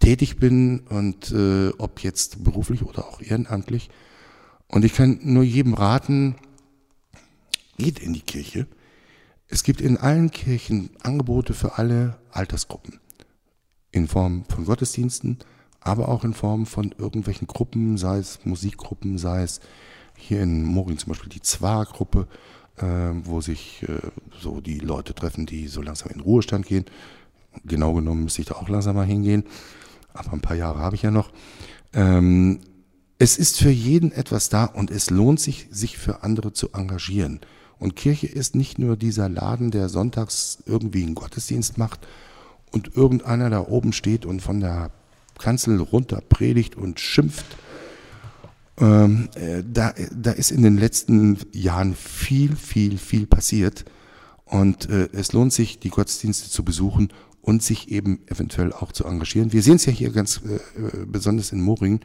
tätig 0.00 0.36
bin 0.38 0.80
und 0.80 1.30
äh, 1.30 1.70
ob 1.78 2.00
jetzt 2.02 2.42
beruflich 2.42 2.82
oder 2.82 3.06
auch 3.06 3.20
ehrenamtlich. 3.20 3.90
Und 4.66 4.84
ich 4.84 4.94
kann 4.94 5.20
nur 5.22 5.44
jedem 5.44 5.74
raten, 5.74 6.34
geht 7.78 8.00
in 8.00 8.12
die 8.12 8.20
Kirche. 8.20 8.66
Es 9.48 9.62
gibt 9.62 9.80
in 9.80 9.98
allen 9.98 10.30
Kirchen 10.30 10.90
Angebote 11.02 11.54
für 11.54 11.78
alle 11.78 12.18
Altersgruppen. 12.30 12.98
In 13.92 14.08
Form 14.08 14.44
von 14.48 14.64
Gottesdiensten, 14.64 15.38
aber 15.80 16.08
auch 16.08 16.24
in 16.24 16.34
Form 16.34 16.66
von 16.66 16.94
irgendwelchen 16.98 17.46
Gruppen, 17.46 17.96
sei 17.98 18.18
es 18.18 18.40
Musikgruppen, 18.44 19.18
sei 19.18 19.42
es 19.42 19.60
hier 20.16 20.42
in 20.42 20.64
Moring 20.64 20.98
zum 20.98 21.10
Beispiel 21.10 21.28
die 21.28 21.42
Zwar-Gruppe, 21.42 22.26
äh, 22.76 22.84
wo 23.24 23.40
sich 23.40 23.84
äh, 23.88 24.00
so 24.40 24.60
die 24.60 24.78
Leute 24.78 25.14
treffen, 25.14 25.46
die 25.46 25.68
so 25.68 25.82
langsam 25.82 26.10
in 26.10 26.20
Ruhestand 26.20 26.66
gehen. 26.66 26.86
Genau 27.64 27.92
genommen 27.92 28.24
müsste 28.24 28.42
ich 28.42 28.48
da 28.48 28.54
auch 28.54 28.68
langsam 28.68 28.96
mal 28.96 29.06
hingehen, 29.06 29.44
aber 30.14 30.32
ein 30.32 30.40
paar 30.40 30.56
Jahre 30.56 30.78
habe 30.78 30.96
ich 30.96 31.02
ja 31.02 31.10
noch. 31.10 31.30
Ähm, 31.92 32.60
es 33.18 33.36
ist 33.36 33.58
für 33.58 33.70
jeden 33.70 34.10
etwas 34.10 34.48
da 34.48 34.64
und 34.64 34.90
es 34.90 35.10
lohnt 35.10 35.38
sich, 35.38 35.68
sich 35.70 35.98
für 35.98 36.22
andere 36.22 36.52
zu 36.52 36.72
engagieren. 36.72 37.40
Und 37.78 37.96
Kirche 37.96 38.26
ist 38.26 38.54
nicht 38.54 38.78
nur 38.78 38.96
dieser 38.96 39.28
Laden, 39.28 39.70
der 39.70 39.88
sonntags 39.88 40.62
irgendwie 40.66 41.02
einen 41.02 41.14
Gottesdienst 41.14 41.78
macht 41.78 42.06
und 42.72 42.96
irgendeiner 42.96 43.50
da 43.50 43.60
oben 43.60 43.92
steht 43.92 44.26
und 44.26 44.40
von 44.40 44.60
der 44.60 44.90
Kanzel 45.38 45.80
runter 45.80 46.22
predigt 46.28 46.76
und 46.76 47.00
schimpft. 47.00 47.46
Ähm, 48.78 49.28
äh, 49.34 49.62
da, 49.70 49.94
da 50.10 50.32
ist 50.32 50.50
in 50.50 50.62
den 50.62 50.78
letzten 50.78 51.38
Jahren 51.52 51.94
viel, 51.94 52.56
viel, 52.56 52.98
viel 52.98 53.26
passiert. 53.26 53.84
Und 54.44 54.88
äh, 54.88 55.08
es 55.12 55.32
lohnt 55.32 55.52
sich, 55.52 55.78
die 55.78 55.90
Gottesdienste 55.90 56.50
zu 56.50 56.64
besuchen 56.64 57.12
und 57.42 57.62
sich 57.62 57.90
eben 57.90 58.20
eventuell 58.26 58.72
auch 58.72 58.92
zu 58.92 59.04
engagieren. 59.04 59.52
Wir 59.52 59.62
sehen 59.62 59.76
es 59.76 59.86
ja 59.86 59.92
hier 59.92 60.10
ganz 60.10 60.40
äh, 60.46 60.56
äh 60.56 61.06
besonders 61.06 61.52
in 61.52 61.60
Moring, 61.60 62.00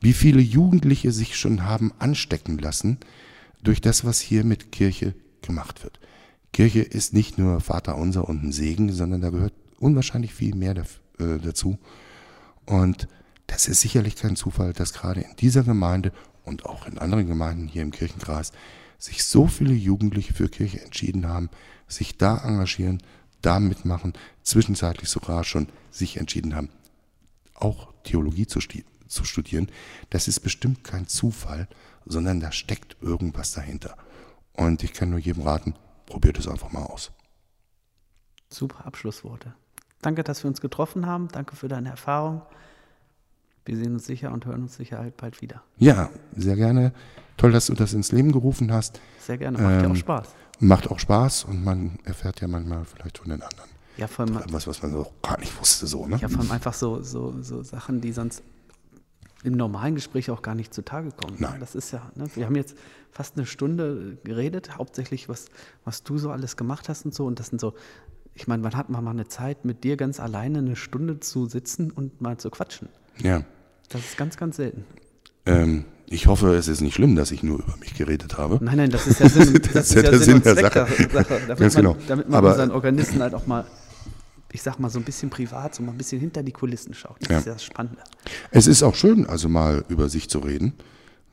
wie 0.00 0.12
viele 0.12 0.40
Jugendliche 0.40 1.12
sich 1.12 1.36
schon 1.36 1.64
haben 1.64 1.92
anstecken 1.98 2.58
lassen 2.58 2.98
durch 3.62 3.80
das, 3.80 4.04
was 4.04 4.20
hier 4.20 4.44
mit 4.44 4.72
Kirche 4.72 5.14
gemacht 5.42 5.84
wird. 5.84 6.00
Kirche 6.52 6.80
ist 6.80 7.14
nicht 7.14 7.38
nur 7.38 7.60
Vater 7.60 7.96
unser 7.96 8.28
und 8.28 8.42
ein 8.42 8.52
Segen, 8.52 8.92
sondern 8.92 9.20
da 9.20 9.30
gehört 9.30 9.54
unwahrscheinlich 9.82 10.32
viel 10.32 10.54
mehr 10.54 10.76
äh, 10.76 11.38
dazu. 11.42 11.78
Und 12.64 13.08
das 13.46 13.68
ist 13.68 13.80
sicherlich 13.80 14.16
kein 14.16 14.36
Zufall, 14.36 14.72
dass 14.72 14.92
gerade 14.92 15.20
in 15.20 15.36
dieser 15.36 15.64
Gemeinde 15.64 16.12
und 16.44 16.64
auch 16.64 16.86
in 16.86 16.98
anderen 16.98 17.26
Gemeinden 17.26 17.68
hier 17.68 17.82
im 17.82 17.90
Kirchenkreis 17.90 18.52
sich 18.98 19.24
so 19.24 19.46
viele 19.46 19.74
Jugendliche 19.74 20.32
für 20.32 20.48
Kirche 20.48 20.80
entschieden 20.80 21.28
haben, 21.28 21.50
sich 21.88 22.16
da 22.16 22.38
engagieren, 22.38 23.02
da 23.42 23.58
mitmachen, 23.58 24.12
zwischenzeitlich 24.42 25.08
sogar 25.08 25.42
schon 25.42 25.68
sich 25.90 26.16
entschieden 26.16 26.54
haben, 26.54 26.70
auch 27.54 27.92
Theologie 28.04 28.46
zu, 28.46 28.60
zu 29.08 29.24
studieren. 29.24 29.70
Das 30.10 30.28
ist 30.28 30.40
bestimmt 30.40 30.84
kein 30.84 31.08
Zufall, 31.08 31.68
sondern 32.06 32.38
da 32.38 32.52
steckt 32.52 32.96
irgendwas 33.02 33.52
dahinter. 33.52 33.96
Und 34.52 34.84
ich 34.84 34.92
kann 34.92 35.10
nur 35.10 35.18
jedem 35.18 35.42
raten, 35.42 35.74
probiert 36.06 36.38
es 36.38 36.46
einfach 36.46 36.70
mal 36.70 36.84
aus. 36.84 37.10
Super 38.48 38.86
Abschlussworte. 38.86 39.54
Danke, 40.02 40.24
dass 40.24 40.44
wir 40.44 40.48
uns 40.48 40.60
getroffen 40.60 41.06
haben. 41.06 41.28
Danke 41.28 41.56
für 41.56 41.68
deine 41.68 41.88
Erfahrung. 41.88 42.42
Wir 43.64 43.76
sehen 43.76 43.94
uns 43.94 44.04
sicher 44.04 44.32
und 44.32 44.44
hören 44.44 44.62
uns 44.62 44.76
sicher 44.76 44.98
halt 44.98 45.16
bald 45.16 45.40
wieder. 45.40 45.62
Ja, 45.78 46.10
sehr 46.36 46.56
gerne. 46.56 46.92
Toll, 47.36 47.52
dass 47.52 47.66
du 47.66 47.74
das 47.74 47.92
ins 47.92 48.10
Leben 48.10 48.32
gerufen 48.32 48.72
hast. 48.72 49.00
Sehr 49.20 49.38
gerne, 49.38 49.58
macht 49.58 49.72
ähm, 49.72 49.82
ja 49.82 49.90
auch 49.90 49.96
Spaß. 49.96 50.28
Macht 50.58 50.90
auch 50.90 50.98
Spaß 50.98 51.44
und 51.44 51.64
man 51.64 51.98
erfährt 52.04 52.40
ja 52.40 52.48
manchmal 52.48 52.84
vielleicht 52.84 53.18
von 53.18 53.28
den 53.28 53.40
anderen. 53.40 53.70
Ja, 53.96 54.08
vor 54.08 54.24
allem, 54.24 54.40
was, 54.50 54.66
was 54.66 54.82
man 54.82 54.90
so 54.90 55.06
gar 55.22 55.38
nicht 55.38 55.58
wusste, 55.60 55.86
so, 55.86 56.06
ne? 56.06 56.16
Ja, 56.16 56.28
vor 56.28 56.40
allem 56.40 56.50
einfach 56.50 56.74
so, 56.74 57.02
so, 57.02 57.40
so 57.42 57.62
Sachen, 57.62 58.00
die 58.00 58.12
sonst 58.12 58.42
im 59.44 59.54
normalen 59.54 59.94
Gespräch 59.94 60.30
auch 60.30 60.42
gar 60.42 60.54
nicht 60.54 60.72
zutage 60.72 61.10
kommen. 61.10 61.36
Nein. 61.38 61.60
Das 61.60 61.74
ist 61.74 61.90
ja, 61.90 62.10
ne? 62.14 62.28
wir 62.34 62.46
haben 62.46 62.56
jetzt 62.56 62.76
fast 63.10 63.36
eine 63.36 63.46
Stunde 63.46 64.18
geredet, 64.24 64.78
hauptsächlich 64.78 65.28
was, 65.28 65.46
was 65.84 66.02
du 66.02 66.18
so 66.18 66.30
alles 66.30 66.56
gemacht 66.56 66.88
hast 66.88 67.04
und 67.04 67.14
so. 67.14 67.26
Und 67.26 67.38
das 67.38 67.48
sind 67.48 67.60
so, 67.60 67.74
ich 68.34 68.46
meine, 68.48 68.62
wann 68.62 68.76
hat 68.76 68.88
man 68.88 69.04
mal 69.04 69.10
eine 69.10 69.28
Zeit, 69.28 69.64
mit 69.64 69.84
dir 69.84 69.96
ganz 69.96 70.20
alleine 70.20 70.58
eine 70.58 70.76
Stunde 70.76 71.20
zu 71.20 71.46
sitzen 71.46 71.90
und 71.90 72.20
mal 72.20 72.38
zu 72.38 72.50
quatschen? 72.50 72.88
Ja. 73.18 73.44
Das 73.88 74.00
ist 74.00 74.16
ganz, 74.16 74.36
ganz 74.36 74.56
selten. 74.56 74.84
Ähm, 75.44 75.84
ich 76.06 76.26
hoffe, 76.26 76.54
es 76.54 76.68
ist 76.68 76.80
nicht 76.80 76.94
schlimm, 76.94 77.14
dass 77.14 77.30
ich 77.30 77.42
nur 77.42 77.58
über 77.58 77.76
mich 77.78 77.94
geredet 77.94 78.38
habe. 78.38 78.58
Nein, 78.62 78.76
nein, 78.76 78.90
das 78.90 79.06
ist 79.06 79.20
ja 79.20 79.28
Sinn, 79.28 79.54
das, 79.62 79.72
das 79.72 79.90
ist 79.90 79.94
ja 79.94 80.02
der 80.02 80.18
Sinn, 80.18 80.42
Sinn 80.42 80.42
der 80.42 80.54
Sache. 80.56 80.86
Sache. 81.12 81.40
Damit, 81.46 81.58
ganz 81.58 81.74
man, 81.74 81.84
genau. 81.84 81.96
damit 82.08 82.28
man 82.28 82.38
Aber, 82.38 82.50
unseren 82.50 82.70
Organisten 82.70 83.20
halt 83.20 83.34
auch 83.34 83.46
mal 83.46 83.66
ich 84.54 84.62
sag 84.62 84.78
mal, 84.78 84.90
so 84.90 84.98
ein 84.98 85.04
bisschen 85.04 85.30
privat, 85.30 85.74
so 85.74 85.82
mal 85.82 85.92
ein 85.92 85.98
bisschen 85.98 86.20
hinter 86.20 86.42
die 86.42 86.52
Kulissen 86.52 86.92
schaut. 86.92 87.16
Das 87.20 87.28
ja. 87.30 87.38
ist 87.38 87.46
ja 87.46 87.52
das 87.54 87.64
Spannende. 87.64 88.02
Es 88.50 88.66
ist 88.66 88.82
auch 88.82 88.94
schön, 88.94 89.26
also 89.26 89.48
mal 89.48 89.82
über 89.88 90.10
sich 90.10 90.28
zu 90.28 90.40
reden. 90.40 90.74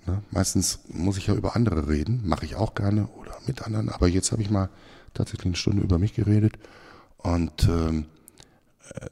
Ne? 0.08 0.24
Meistens 0.32 0.80
muss 0.88 1.18
ich 1.18 1.28
ja 1.28 1.34
über 1.34 1.56
andere 1.56 1.90
reden, 1.90 2.22
mache 2.24 2.46
ich 2.46 2.56
auch 2.56 2.76
gerne 2.76 3.08
oder 3.08 3.36
mit 3.46 3.64
anderen, 3.64 3.90
aber 3.90 4.08
jetzt 4.08 4.32
habe 4.32 4.42
ich 4.42 4.50
mal 4.50 4.70
tatsächlich 5.14 5.48
eine 5.48 5.56
Stunde 5.58 5.84
über 5.84 6.00
mich 6.00 6.14
geredet 6.14 6.54
und 7.20 7.68
ähm, 7.68 8.06
äh, 8.94 9.08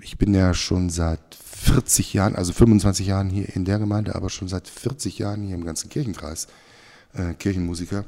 ich 0.00 0.18
bin 0.18 0.34
ja 0.34 0.54
schon 0.54 0.90
seit 0.90 1.20
40 1.34 2.12
Jahren, 2.12 2.34
also 2.36 2.52
25 2.52 3.06
Jahren 3.06 3.30
hier 3.30 3.54
in 3.54 3.64
der 3.64 3.78
Gemeinde, 3.78 4.14
aber 4.14 4.28
schon 4.28 4.48
seit 4.48 4.68
40 4.68 5.18
Jahren 5.18 5.42
hier 5.42 5.54
im 5.54 5.64
ganzen 5.64 5.88
Kirchenkreis 5.88 6.46
äh, 7.14 7.34
Kirchenmusiker 7.34 8.04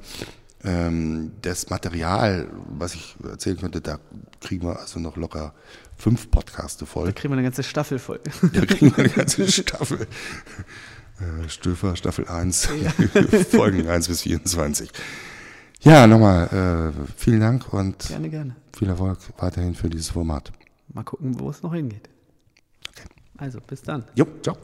ähm, 0.66 1.32
das 1.42 1.70
Material, 1.70 2.48
was 2.68 2.94
ich 2.94 3.14
erzählen 3.22 3.58
könnte, 3.58 3.80
da 3.80 3.98
kriegen 4.40 4.66
wir 4.66 4.80
also 4.80 4.98
noch 4.98 5.16
locker 5.16 5.54
fünf 5.96 6.30
Podcaste 6.30 6.86
voll. 6.86 7.06
Da 7.06 7.12
kriegen 7.12 7.32
wir 7.32 7.38
eine 7.38 7.44
ganze 7.44 7.62
Staffel 7.62 7.98
voll. 7.98 8.20
Da 8.52 8.66
kriegen 8.66 8.90
wir 8.96 9.04
eine 9.04 9.12
ganze 9.12 9.50
Staffel. 9.50 10.06
Äh, 11.18 11.48
Stöfer, 11.48 11.96
Staffel 11.96 12.26
1, 12.28 12.68
ja. 12.82 12.90
Folgen 13.50 13.86
1 13.88 14.08
bis 14.08 14.22
24. 14.22 14.90
Ja, 15.86 16.04
nochmal 16.08 16.48
äh, 16.48 17.06
vielen 17.16 17.38
Dank 17.38 17.72
und 17.72 18.08
gerne, 18.08 18.28
gerne. 18.28 18.56
viel 18.76 18.88
Erfolg 18.88 19.18
weiterhin 19.38 19.72
für 19.76 19.88
dieses 19.88 20.10
Format. 20.10 20.50
Mal 20.92 21.04
gucken, 21.04 21.38
wo 21.38 21.48
es 21.48 21.62
noch 21.62 21.72
hingeht. 21.72 22.08
Okay. 22.90 23.06
Also, 23.36 23.60
bis 23.60 23.82
dann. 23.82 24.02
Jo, 24.16 24.26
ciao. 24.42 24.56